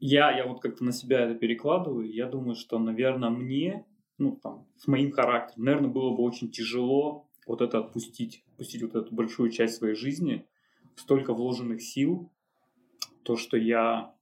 Я, 0.00 0.36
я 0.36 0.46
вот 0.46 0.60
как-то 0.60 0.84
на 0.84 0.92
себя 0.92 1.20
это 1.20 1.34
перекладываю. 1.34 2.10
Я 2.10 2.26
думаю, 2.26 2.54
что, 2.54 2.78
наверное, 2.78 3.30
мне, 3.30 3.86
ну, 4.18 4.38
там, 4.42 4.66
с 4.78 4.86
моим 4.86 5.12
характером, 5.12 5.64
наверное, 5.64 5.90
было 5.90 6.16
бы 6.16 6.22
очень 6.22 6.50
тяжело 6.50 7.28
вот 7.46 7.60
это 7.60 7.78
отпустить, 7.78 8.44
отпустить 8.52 8.82
вот 8.82 8.94
эту 8.94 9.14
большую 9.14 9.50
часть 9.50 9.76
своей 9.76 9.94
жизни, 9.94 10.46
столько 10.96 11.32
вложенных 11.34 11.82
сил, 11.82 12.32
то, 13.26 13.36
что 13.36 13.56
я 13.56 14.14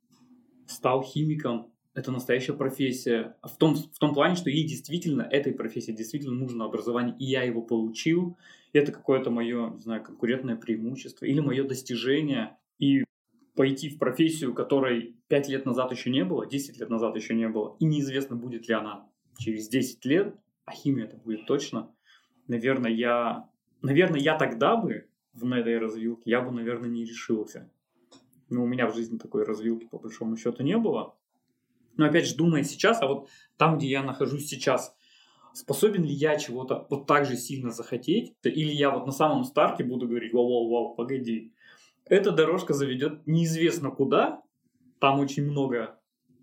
стал 0.66 1.02
химиком, 1.02 1.70
это 1.94 2.11
настоящая 2.11 2.55
профессия. 2.55 3.36
В 3.42 3.57
том, 3.57 3.76
в 3.76 3.98
том 3.98 4.14
плане, 4.14 4.34
что 4.34 4.50
ей 4.50 4.66
действительно, 4.66 5.22
этой 5.22 5.52
профессии 5.52 5.92
действительно 5.92 6.34
нужно 6.34 6.64
образование, 6.64 7.14
и 7.18 7.26
я 7.26 7.42
его 7.42 7.62
получил. 7.62 8.36
Это 8.72 8.90
какое-то 8.90 9.30
мое, 9.30 9.74
не 9.74 9.80
знаю, 9.80 10.02
конкурентное 10.02 10.57
преимущество 10.57 11.26
или 11.26 11.38
мое 11.38 11.62
достижение. 11.64 12.57
И 12.78 13.05
пойти 13.55 13.90
в 13.90 13.98
профессию, 13.98 14.55
которой 14.55 15.14
5 15.28 15.48
лет 15.48 15.66
назад 15.66 15.92
еще 15.92 16.11
не 16.11 16.24
было, 16.24 16.46
10 16.46 16.80
лет 16.80 16.90
назад 16.90 17.14
еще 17.14 17.34
не 17.34 17.48
было, 17.48 17.76
и 17.78 17.84
неизвестно, 17.84 18.34
будет 18.34 18.66
ли 18.68 18.74
она 18.74 19.07
через 19.38 19.68
10 19.68 20.05
лет, 20.07 20.34
а 20.64 20.72
химия 20.72 21.05
это 21.05 21.16
будет 21.16 21.46
точно, 21.46 21.94
наверное, 22.48 22.90
я, 22.90 23.48
наверное, 23.82 24.18
я 24.18 24.36
тогда 24.36 24.76
бы 24.76 25.07
в 25.34 25.50
этой 25.52 25.78
развилке, 25.78 26.30
я 26.30 26.40
бы, 26.40 26.50
наверное, 26.50 26.88
не 26.88 27.05
решился. 27.05 27.70
Но 28.55 28.62
у 28.62 28.66
меня 28.66 28.86
в 28.86 28.94
жизни 28.94 29.18
такой 29.18 29.44
развилки, 29.44 29.86
по 29.86 29.98
большому 29.98 30.36
счету, 30.36 30.62
не 30.62 30.78
было. 30.78 31.16
Но 31.96 32.07
опять 32.07 32.26
же, 32.26 32.36
думая 32.36 32.62
сейчас, 32.62 33.02
а 33.02 33.09
вот 33.09 33.28
там, 33.57 33.78
где 33.78 33.88
я 33.88 34.02
нахожусь 34.05 34.46
сейчас, 34.46 34.94
способен 35.52 36.05
ли 36.05 36.12
я 36.12 36.36
чего-то 36.36 36.86
вот 36.88 37.07
так 37.07 37.26
же 37.26 37.36
сильно 37.36 37.70
захотеть, 37.70 38.34
или 38.44 38.70
я 38.70 38.90
вот 38.90 39.07
на 39.07 39.12
самом 39.12 39.42
старте 39.42 39.82
буду 39.82 40.07
говорить, 40.07 40.32
вау-вау-вау, 40.32 40.94
погоди, 40.94 41.52
эта 42.05 42.30
дорожка 42.30 42.74
заведет 42.74 43.26
неизвестно 43.26 43.90
куда, 43.90 44.42
там 45.00 45.18
очень 45.18 45.44
много 45.44 45.98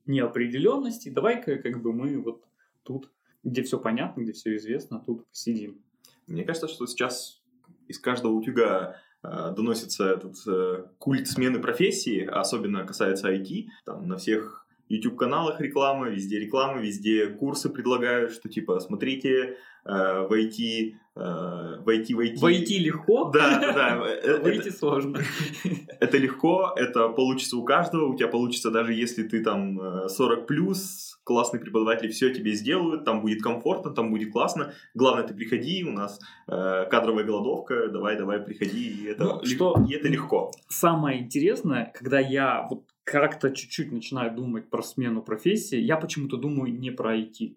неопределенности, 0.05 1.09
давай-ка 1.09 1.57
как 1.57 1.82
бы 1.82 1.93
мы 1.93 2.20
вот 2.22 2.43
тут, 2.84 3.09
где 3.43 3.64
все 3.64 3.80
понятно, 3.80 4.22
где 4.22 4.34
все 4.34 4.57
известно, 4.57 4.99
тут 4.99 5.26
посидим. 5.28 5.82
Мне 6.28 6.43
кажется, 6.43 6.68
что 6.68 6.88
сейчас 6.88 7.41
из 7.88 7.99
каждого 7.99 8.34
утюга 8.34 8.97
доносится 9.24 10.10
этот 10.10 10.36
э, 10.48 10.86
культ 10.98 11.28
смены 11.28 11.60
профессии, 11.60 12.26
особенно 12.26 12.86
касается 12.86 13.32
IT. 13.32 13.68
Там 13.86 14.08
на 14.08 14.18
всех 14.18 14.66
YouTube-каналах 14.92 15.60
реклама, 15.62 16.10
везде 16.10 16.39
реклама, 16.39 16.80
везде 16.82 17.28
курсы 17.28 17.70
предлагают, 17.70 18.32
что 18.32 18.50
типа 18.50 18.80
смотрите, 18.80 19.58
э, 19.86 20.28
в 20.28 20.32
IT, 20.32 20.94
э, 21.16 21.20
в 21.20 21.88
IT, 21.89 22.14
в 22.14 22.20
IT. 22.20 22.39
Войти 22.39 22.80
легко, 22.80 23.32
Да, 23.34 23.60
да. 23.74 23.98
Э, 24.06 24.10
это- 24.14 24.44
выйти 24.44 24.70
сложно. 24.70 25.20
это 26.00 26.18
легко, 26.18 26.74
это 26.76 27.10
получится 27.10 27.58
у 27.58 27.64
каждого, 27.64 28.06
у 28.08 28.16
тебя 28.18 28.28
получится 28.28 28.72
даже 28.72 28.94
если 28.94 29.24
ты 29.24 29.44
там 29.44 29.80
э, 30.06 30.10
40 30.10 30.48
плюс, 30.48 31.20
классный 31.24 31.60
преподаватель 31.60 32.10
все 32.10 32.34
тебе 32.34 32.54
сделают, 32.54 33.06
там 33.06 33.22
будет 33.22 33.42
комфортно, 33.44 33.92
там 33.92 34.10
будет 34.12 34.32
классно. 34.32 34.74
Главное, 34.96 35.24
ты 35.28 35.34
приходи, 35.34 35.84
у 35.84 35.92
нас 35.92 36.20
э, 36.48 36.86
кадровая 36.89 37.24
голодовка, 37.24 37.88
давай, 37.89 38.18
давай, 38.18 38.39
приходи, 38.39 38.88
и 38.89 39.06
это, 39.08 39.24
Ну, 39.24 39.42
лег- 39.42 39.46
что- 39.56 39.86
и 39.89 39.94
это 39.94 40.08
легко. 40.10 40.52
Самое 40.70 41.20
интересное, 41.22 41.92
когда 41.98 42.20
я 42.20 42.68
вот 42.70 42.84
как-то 43.04 43.52
чуть-чуть 43.52 43.91
начинаю 43.91 44.36
думать 44.36 44.70
про 44.70 44.82
смену 44.82 45.22
профессии, 45.22 45.78
я 45.78 45.97
почему-то 45.97 46.38
думаю 46.38 46.74
не 46.74 46.91
про 46.91 47.18
IT. 47.18 47.56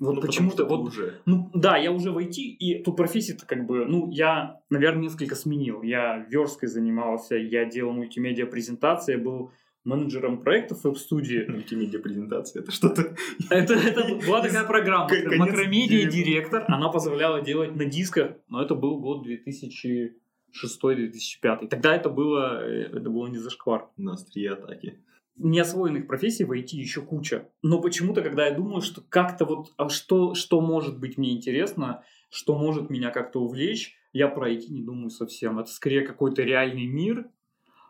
Вот 0.00 0.16
Ну, 0.16 0.20
почему-то 0.20 0.64
вот 0.64 0.88
уже. 0.88 1.20
Ну, 1.26 1.50
да, 1.54 1.76
я 1.76 1.92
уже 1.92 2.10
в 2.10 2.18
IT, 2.18 2.36
и 2.36 2.82
тут 2.82 2.96
профессия-то 2.96 3.46
как 3.46 3.66
бы, 3.66 3.86
ну, 3.86 4.10
я, 4.10 4.60
наверное, 4.68 5.04
несколько 5.04 5.34
сменил. 5.34 5.82
Я 5.82 6.18
версткой 6.28 6.68
занимался, 6.68 7.36
я 7.36 7.64
делал 7.64 7.92
мультимедиа 7.92 8.46
презентации, 8.46 9.12
я 9.12 9.18
был 9.18 9.52
менеджером 9.84 10.42
проектов 10.42 10.84
в 10.84 10.96
студии. 10.96 11.46
Мультимедиа 11.48 12.00
презентация, 12.00 12.62
это 12.62 12.72
что-то... 12.72 13.16
Это, 13.50 13.74
это 13.74 14.16
была 14.26 14.42
такая 14.42 14.64
программа, 14.64 15.08
Макромедиа 15.36 16.10
директор. 16.10 16.64
Она 16.68 16.88
позволяла 16.88 17.40
делать 17.40 17.74
на 17.76 17.84
дисках, 17.84 18.32
но 18.48 18.62
это 18.62 18.74
был 18.74 18.98
год 18.98 19.24
2006-2005. 20.64 21.68
Тогда 21.68 21.94
это 21.94 22.08
было, 22.08 22.62
э, 22.64 22.88
это 22.92 23.10
было 23.10 23.26
не 23.28 23.38
зашквар. 23.38 23.88
На 23.96 24.14
острие 24.14 24.52
атаки. 24.52 24.98
неосвоенных 25.38 26.06
профессий 26.06 26.44
в 26.44 26.52
IT 26.52 26.68
еще 26.72 27.02
куча. 27.02 27.48
Но 27.62 27.80
почему-то, 27.80 28.22
когда 28.22 28.46
я 28.46 28.54
думаю, 28.54 28.80
что 28.80 29.02
как-то 29.06 29.44
вот, 29.44 29.72
а 29.76 29.90
что, 29.90 30.34
что 30.34 30.62
может 30.62 30.98
быть 30.98 31.18
мне 31.18 31.34
интересно, 31.36 32.02
что 32.30 32.58
может 32.58 32.88
меня 32.88 33.10
как-то 33.10 33.40
увлечь, 33.42 33.94
я 34.14 34.28
про 34.28 34.50
IT 34.50 34.68
не 34.70 34.82
думаю 34.82 35.10
совсем. 35.10 35.58
Это 35.58 35.70
скорее 35.70 36.06
какой-то 36.06 36.42
реальный 36.42 36.86
мир 36.86 37.28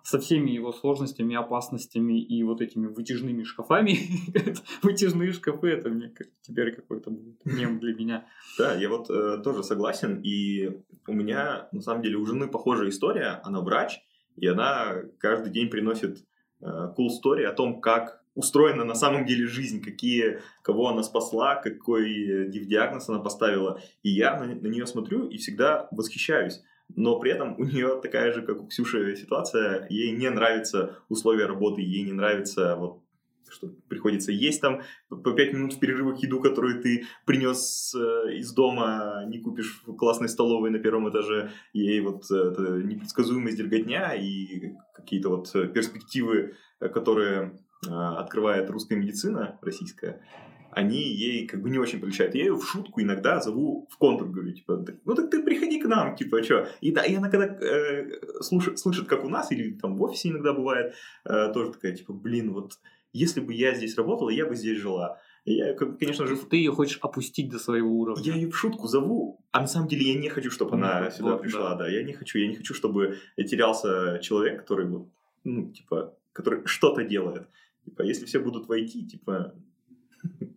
со 0.06 0.20
всеми 0.20 0.50
его 0.50 0.72
сложностями, 0.72 1.34
опасностями 1.34 2.20
и 2.20 2.44
вот 2.44 2.60
этими 2.60 2.86
вытяжными 2.86 3.42
шкафами. 3.42 3.98
Вытяжные 4.82 5.32
шкафы, 5.32 5.70
это 5.70 5.88
мне 5.88 6.12
теперь 6.42 6.76
какой-то 6.76 7.12
мем 7.44 7.80
для 7.80 7.92
меня. 7.92 8.24
Да, 8.56 8.76
я 8.76 8.88
вот 8.88 9.10
э, 9.10 9.38
тоже 9.42 9.64
согласен, 9.64 10.20
и 10.22 10.80
у 11.08 11.12
меня, 11.12 11.68
на 11.72 11.80
самом 11.80 12.02
деле, 12.02 12.18
у 12.18 12.24
жены 12.24 12.46
похожая 12.46 12.90
история, 12.90 13.40
она 13.42 13.60
врач, 13.60 14.00
и 14.36 14.46
она 14.46 14.94
каждый 15.18 15.50
день 15.50 15.70
приносит 15.70 16.24
э, 16.60 16.66
cool 16.96 17.08
story 17.08 17.42
о 17.42 17.52
том, 17.52 17.80
как 17.80 18.22
устроена 18.36 18.84
на 18.84 18.94
самом 18.94 19.26
деле 19.26 19.48
жизнь, 19.48 19.82
какие, 19.82 20.40
кого 20.62 20.86
она 20.86 21.02
спасла, 21.02 21.56
какой 21.56 22.46
э, 22.46 22.48
диагноз 22.48 23.08
она 23.08 23.18
поставила, 23.18 23.80
и 24.04 24.10
я 24.10 24.38
на, 24.38 24.46
на 24.46 24.68
нее 24.68 24.86
смотрю 24.86 25.26
и 25.26 25.36
всегда 25.36 25.88
восхищаюсь. 25.90 26.62
Но 26.94 27.18
при 27.18 27.32
этом 27.32 27.58
у 27.58 27.64
нее 27.64 28.00
такая 28.00 28.32
же, 28.32 28.42
как 28.42 28.62
у 28.62 28.66
Ксюши, 28.66 29.16
ситуация. 29.16 29.86
Ей 29.90 30.12
не 30.12 30.30
нравятся 30.30 30.98
условия 31.08 31.46
работы, 31.46 31.82
ей 31.82 32.04
не 32.04 32.12
нравится 32.12 32.76
вот 32.76 33.02
что 33.48 33.68
приходится 33.88 34.32
есть 34.32 34.60
там 34.60 34.82
по 35.08 35.32
5 35.32 35.52
минут 35.52 35.74
в 35.74 35.78
перерывах 35.78 36.18
еду, 36.22 36.40
которую 36.40 36.82
ты 36.82 37.04
принес 37.24 37.94
э, 37.94 38.34
из 38.34 38.52
дома, 38.52 39.24
не 39.26 39.38
купишь 39.38 39.82
в 39.86 39.94
классной 39.94 40.28
столовой 40.28 40.70
на 40.70 40.78
первом 40.78 41.08
этаже, 41.10 41.52
ей 41.72 42.00
вот 42.00 42.24
э, 42.30 42.82
непредсказуемость 42.84 43.56
дня 43.68 44.14
и 44.14 44.72
какие-то 44.94 45.28
вот 45.28 45.54
э, 45.54 45.68
перспективы, 45.68 46.54
которые 46.80 47.58
открывает 47.88 48.68
русская 48.70 48.96
медицина, 48.96 49.58
российская, 49.62 50.20
они 50.76 51.02
ей 51.02 51.46
как 51.46 51.62
бы 51.62 51.70
не 51.70 51.78
очень 51.78 52.00
приличают. 52.00 52.34
Я 52.34 52.44
ее 52.44 52.54
в 52.54 52.62
шутку 52.62 53.00
иногда 53.00 53.40
зову 53.40 53.88
в 53.90 53.96
контур, 53.96 54.28
говорю, 54.28 54.52
типа, 54.52 54.84
ну 55.06 55.14
так 55.14 55.30
ты 55.30 55.42
приходи 55.42 55.80
к 55.80 55.86
нам, 55.86 56.14
типа, 56.14 56.42
что? 56.42 56.68
И 56.82 56.92
да, 56.92 57.02
и 57.02 57.14
она 57.14 57.30
когда 57.30 57.46
э, 57.46 58.42
слушает, 58.42 58.78
слышит, 58.78 59.08
как 59.08 59.24
у 59.24 59.30
нас, 59.30 59.50
или 59.50 59.72
там 59.72 59.96
в 59.96 60.02
офисе 60.02 60.28
иногда 60.28 60.52
бывает, 60.52 60.94
э, 61.24 61.50
тоже 61.54 61.72
такая, 61.72 61.96
типа, 61.96 62.12
блин, 62.12 62.52
вот 62.52 62.78
если 63.14 63.40
бы 63.40 63.54
я 63.54 63.74
здесь 63.74 63.96
работала, 63.96 64.28
я 64.28 64.44
бы 64.44 64.54
здесь 64.54 64.78
жила. 64.78 65.18
Я, 65.46 65.72
конечно 65.72 66.26
же... 66.26 66.36
Ты 66.36 66.58
ее 66.58 66.72
хочешь 66.72 66.98
опустить 67.00 67.48
до 67.48 67.58
своего 67.58 67.90
уровня. 67.90 68.22
Я 68.22 68.34
ее 68.34 68.50
в 68.50 68.56
шутку 68.56 68.86
зову, 68.86 69.40
а 69.52 69.62
на 69.62 69.66
самом 69.66 69.88
деле 69.88 70.12
я 70.12 70.20
не 70.20 70.28
хочу, 70.28 70.50
чтобы 70.50 70.74
она 70.74 71.04
ну, 71.04 71.10
сюда 71.10 71.32
вот, 71.32 71.40
пришла, 71.40 71.70
да. 71.70 71.84
да. 71.84 71.88
Я 71.88 72.02
не 72.02 72.12
хочу, 72.12 72.38
я 72.38 72.48
не 72.48 72.56
хочу, 72.56 72.74
чтобы 72.74 73.16
терялся 73.38 74.18
человек, 74.22 74.60
который, 74.60 74.86
ну, 75.44 75.72
типа, 75.72 76.14
который 76.34 76.66
что-то 76.66 77.02
делает. 77.02 77.48
Типа, 77.86 78.02
если 78.02 78.26
все 78.26 78.40
будут 78.40 78.68
войти, 78.68 79.06
типа, 79.06 79.54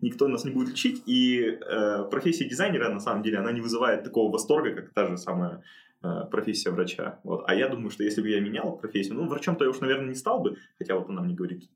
никто 0.00 0.28
нас 0.28 0.44
не 0.44 0.50
будет 0.50 0.70
лечить, 0.70 1.02
и 1.06 1.40
э, 1.40 2.04
профессия 2.10 2.48
дизайнера, 2.48 2.88
на 2.88 3.00
самом 3.00 3.22
деле, 3.22 3.38
она 3.38 3.52
не 3.52 3.60
вызывает 3.60 4.04
такого 4.04 4.32
восторга, 4.32 4.74
как 4.74 4.92
та 4.92 5.06
же 5.06 5.16
самая 5.16 5.62
э, 6.02 6.08
профессия 6.30 6.70
врача. 6.70 7.20
Вот. 7.24 7.44
А 7.46 7.54
я 7.54 7.68
думаю, 7.68 7.90
что 7.90 8.04
если 8.04 8.22
бы 8.22 8.28
я 8.28 8.40
менял 8.40 8.76
профессию, 8.76 9.14
ну, 9.14 9.26
врачом-то 9.26 9.64
я 9.64 9.70
уж, 9.70 9.80
наверное, 9.80 10.08
не 10.08 10.14
стал 10.14 10.40
бы, 10.40 10.56
хотя 10.78 10.96
вот 10.96 11.08
она 11.08 11.22
мне 11.22 11.34
говорит, 11.34 11.68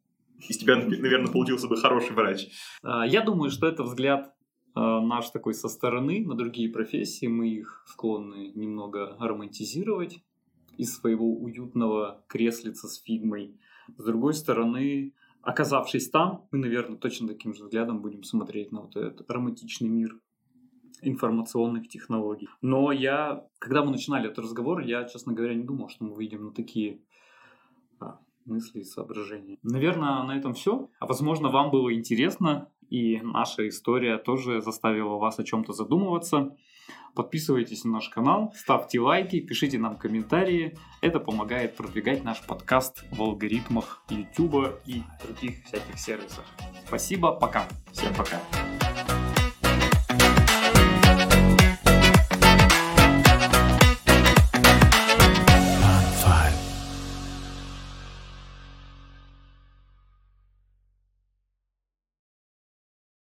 из 0.48 0.58
тебя, 0.58 0.76
наверное, 0.76 1.32
получился 1.32 1.68
бы 1.68 1.76
хороший 1.76 2.14
врач. 2.14 2.48
А, 2.82 3.06
я 3.06 3.22
думаю, 3.22 3.50
что 3.50 3.66
это 3.66 3.82
взгляд 3.82 4.34
э, 4.76 4.80
наш 4.80 5.30
такой 5.30 5.54
со 5.54 5.68
стороны 5.68 6.24
на 6.24 6.34
другие 6.34 6.70
профессии, 6.70 7.26
мы 7.26 7.48
их 7.48 7.84
склонны 7.86 8.52
немного 8.54 9.16
романтизировать 9.18 10.22
из 10.76 10.96
своего 10.96 11.32
уютного 11.32 12.24
креслица 12.26 12.88
с 12.88 13.00
фигмой. 13.00 13.56
С 13.96 14.04
другой 14.04 14.34
стороны, 14.34 15.12
оказавшись 15.44 16.10
там, 16.10 16.46
мы, 16.50 16.58
наверное, 16.58 16.96
точно 16.96 17.28
таким 17.28 17.54
же 17.54 17.64
взглядом 17.64 18.00
будем 18.00 18.22
смотреть 18.24 18.72
на 18.72 18.80
вот 18.80 18.96
этот 18.96 19.30
романтичный 19.30 19.88
мир 19.88 20.18
информационных 21.02 21.88
технологий. 21.88 22.48
Но 22.62 22.92
я, 22.92 23.46
когда 23.58 23.84
мы 23.84 23.90
начинали 23.90 24.28
этот 24.30 24.44
разговор, 24.44 24.80
я, 24.80 25.04
честно 25.04 25.32
говоря, 25.32 25.54
не 25.54 25.64
думал, 25.64 25.88
что 25.88 26.04
мы 26.04 26.14
выйдем 26.14 26.46
на 26.46 26.52
такие 26.52 27.00
а, 28.00 28.18
мысли 28.46 28.80
и 28.80 28.84
соображения. 28.84 29.58
Наверное, 29.62 30.22
на 30.22 30.36
этом 30.36 30.54
все. 30.54 30.90
А 30.98 31.06
возможно, 31.06 31.48
вам 31.48 31.70
было 31.70 31.94
интересно, 31.94 32.70
и 32.88 33.20
наша 33.20 33.68
история 33.68 34.18
тоже 34.18 34.60
заставила 34.60 35.16
вас 35.16 35.38
о 35.38 35.44
чем-то 35.44 35.72
задумываться. 35.72 36.56
Подписывайтесь 37.14 37.84
на 37.84 37.92
наш 37.92 38.08
канал, 38.08 38.52
ставьте 38.56 38.98
лайки, 39.00 39.40
пишите 39.40 39.78
нам 39.78 39.96
комментарии. 39.96 40.76
Это 41.00 41.20
помогает 41.20 41.76
продвигать 41.76 42.24
наш 42.24 42.42
подкаст 42.42 43.04
в 43.12 43.22
алгоритмах 43.22 44.02
YouTube 44.10 44.80
и 44.84 45.02
других 45.22 45.64
всяких 45.64 45.98
сервисах. 45.98 46.44
Спасибо, 46.86 47.32
пока. 47.32 47.68
Всем 47.92 48.12
пока. 48.14 48.40